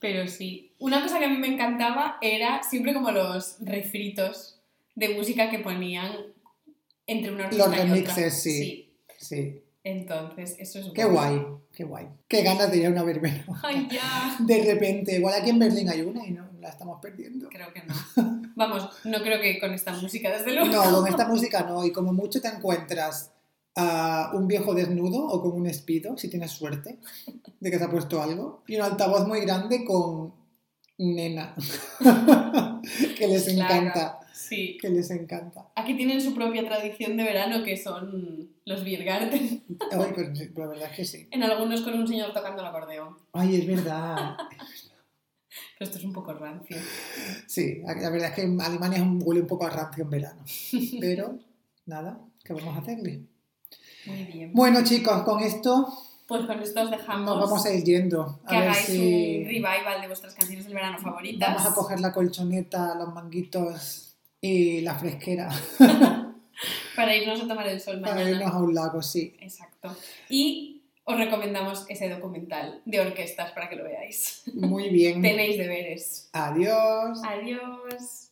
Pero 0.00 0.26
sí. 0.28 0.72
Una 0.78 1.02
cosa 1.02 1.18
que 1.18 1.24
a 1.26 1.28
mí 1.28 1.36
me 1.38 1.48
encantaba 1.48 2.18
era 2.20 2.62
siempre 2.62 2.94
como 2.94 3.10
los 3.10 3.56
refritos 3.60 4.60
de 4.94 5.10
música 5.10 5.50
que 5.50 5.58
ponían 5.58 6.12
entre 7.06 7.32
una 7.32 7.44
orquesta 7.44 7.66
Los 7.66 7.76
y 7.76 7.80
otra. 7.80 7.94
remixes, 7.94 8.42
sí. 8.42 8.52
sí. 8.58 8.84
Sí. 9.18 9.62
Entonces, 9.84 10.56
eso 10.58 10.80
es 10.80 10.86
Qué 10.94 11.04
bueno. 11.04 11.14
guay, 11.14 11.46
qué 11.72 11.84
guay. 11.84 12.06
Qué 12.28 12.42
ganas 12.42 12.70
de 12.70 12.76
ir 12.78 12.86
a 12.86 12.90
una 12.90 13.02
verbena. 13.04 13.44
Ay, 13.62 13.88
ya. 13.90 14.36
De 14.40 14.64
repente, 14.64 15.16
igual 15.16 15.34
aquí 15.40 15.50
en 15.50 15.58
Berlín 15.58 15.88
hay 15.88 16.02
una 16.02 16.26
y 16.26 16.32
no 16.32 16.46
la 16.60 16.68
estamos 16.68 16.98
perdiendo. 17.00 17.48
Creo 17.48 17.72
que 17.72 17.82
no. 17.84 17.94
Vamos, 18.54 18.88
no 19.04 19.22
creo 19.22 19.40
que 19.40 19.58
con 19.58 19.72
esta 19.72 19.92
música, 19.92 20.30
desde 20.36 20.52
luego. 20.52 20.66
No, 20.68 20.92
con 21.00 21.08
esta 21.08 21.26
música 21.26 21.62
no. 21.62 21.84
Y 21.86 21.92
como 21.92 22.12
mucho 22.12 22.40
te 22.40 22.48
encuentras 22.48 23.32
a 23.80 24.32
un 24.34 24.48
viejo 24.48 24.74
desnudo 24.74 25.24
o 25.24 25.40
con 25.40 25.52
un 25.52 25.66
espido, 25.68 26.16
si 26.18 26.28
tienes 26.28 26.50
suerte, 26.50 26.98
de 27.60 27.70
que 27.70 27.78
se 27.78 27.84
ha 27.84 27.90
puesto 27.90 28.20
algo. 28.20 28.64
Y 28.66 28.74
un 28.76 28.82
altavoz 28.82 29.26
muy 29.28 29.40
grande 29.42 29.84
con 29.84 30.34
nena, 30.98 31.54
que 33.16 33.28
les 33.28 33.44
Claro. 33.44 33.74
encanta. 33.74 34.18
Sí. 34.32 34.78
que 34.80 34.88
les 34.88 35.10
encanta. 35.10 35.68
Aquí 35.76 35.94
tienen 35.94 36.20
su 36.22 36.34
propia 36.34 36.64
tradición 36.64 37.16
de 37.16 37.24
verano 37.24 37.62
que 37.64 37.76
son 37.76 38.50
los 38.64 38.82
Biergarten. 38.84 39.62
Ay, 39.92 40.12
pero 40.14 40.32
la 40.56 40.66
verdad 40.68 40.90
es 40.90 40.96
que 40.96 41.04
sí. 41.04 41.28
En 41.30 41.42
algunos 41.42 41.82
con 41.82 41.94
un 41.94 42.06
señor 42.08 42.32
tocando 42.32 42.62
el 42.62 42.68
acordeón. 42.68 43.16
Ay, 43.32 43.56
es 43.56 43.66
verdad. 43.66 44.36
Pero 45.78 45.90
esto 45.90 45.98
es 45.98 46.04
un 46.04 46.12
poco 46.12 46.32
rancio. 46.34 46.76
Sí, 47.46 47.82
la 47.84 48.10
verdad 48.10 48.28
es 48.30 48.34
que 48.34 48.42
en 48.42 48.60
Alemania 48.60 48.98
es 48.98 49.02
un- 49.04 49.20
huele 49.22 49.42
un 49.42 49.46
poco 49.46 49.66
a 49.66 49.70
rancio 49.70 50.04
en 50.04 50.10
verano. 50.10 50.42
Pero, 51.00 51.38
nada, 51.86 52.18
¿qué 52.44 52.52
vamos 52.54 52.74
a 52.76 52.80
hacerle? 52.80 53.22
Muy 54.06 54.24
bien. 54.24 54.52
Bueno, 54.54 54.82
chicos, 54.84 55.22
con 55.22 55.40
esto 55.42 55.88
Pues 56.26 56.44
con 56.46 56.60
esto 56.60 56.82
os 56.82 56.90
dejamos 56.90 57.24
nos 57.36 57.48
vamos 57.50 57.66
a 57.66 57.72
ir 57.72 57.84
yendo. 57.84 58.40
que 58.48 58.54
ver 58.56 58.68
hagáis 58.68 58.86
si 58.86 59.38
un 59.38 59.44
revival 59.46 60.00
de 60.00 60.06
vuestras 60.08 60.34
canciones 60.34 60.64
del 60.66 60.74
verano 60.74 60.98
favoritas. 60.98 61.54
vamos 61.56 61.72
a 61.72 61.74
coger 61.74 62.00
la 62.00 62.12
colchoneta, 62.12 62.94
los 62.94 63.12
manguitos 63.14 64.16
y 64.40 64.80
la 64.82 64.94
fresquera 64.94 65.48
Para 66.96 67.14
irnos 67.16 67.40
a 67.40 67.46
tomar 67.48 67.66
el 67.68 67.80
sol 67.80 68.00
para 68.00 68.14
mañana. 68.16 68.30
irnos 68.30 68.52
a 68.54 68.58
un 68.58 68.74
lago, 68.74 69.00
sí. 69.02 69.36
Exacto. 69.40 69.94
Y 70.28 70.82
os 71.04 71.16
recomendamos 71.16 71.84
ese 71.88 72.08
documental 72.08 72.82
de 72.84 73.00
orquestas 73.00 73.52
para 73.52 73.68
que 73.68 73.76
lo 73.76 73.84
veáis. 73.84 74.42
Muy 74.54 74.88
bien. 74.90 75.22
Tenéis 75.22 75.56
deberes. 75.56 76.28
Adiós. 76.32 77.20
Adiós. 77.24 78.27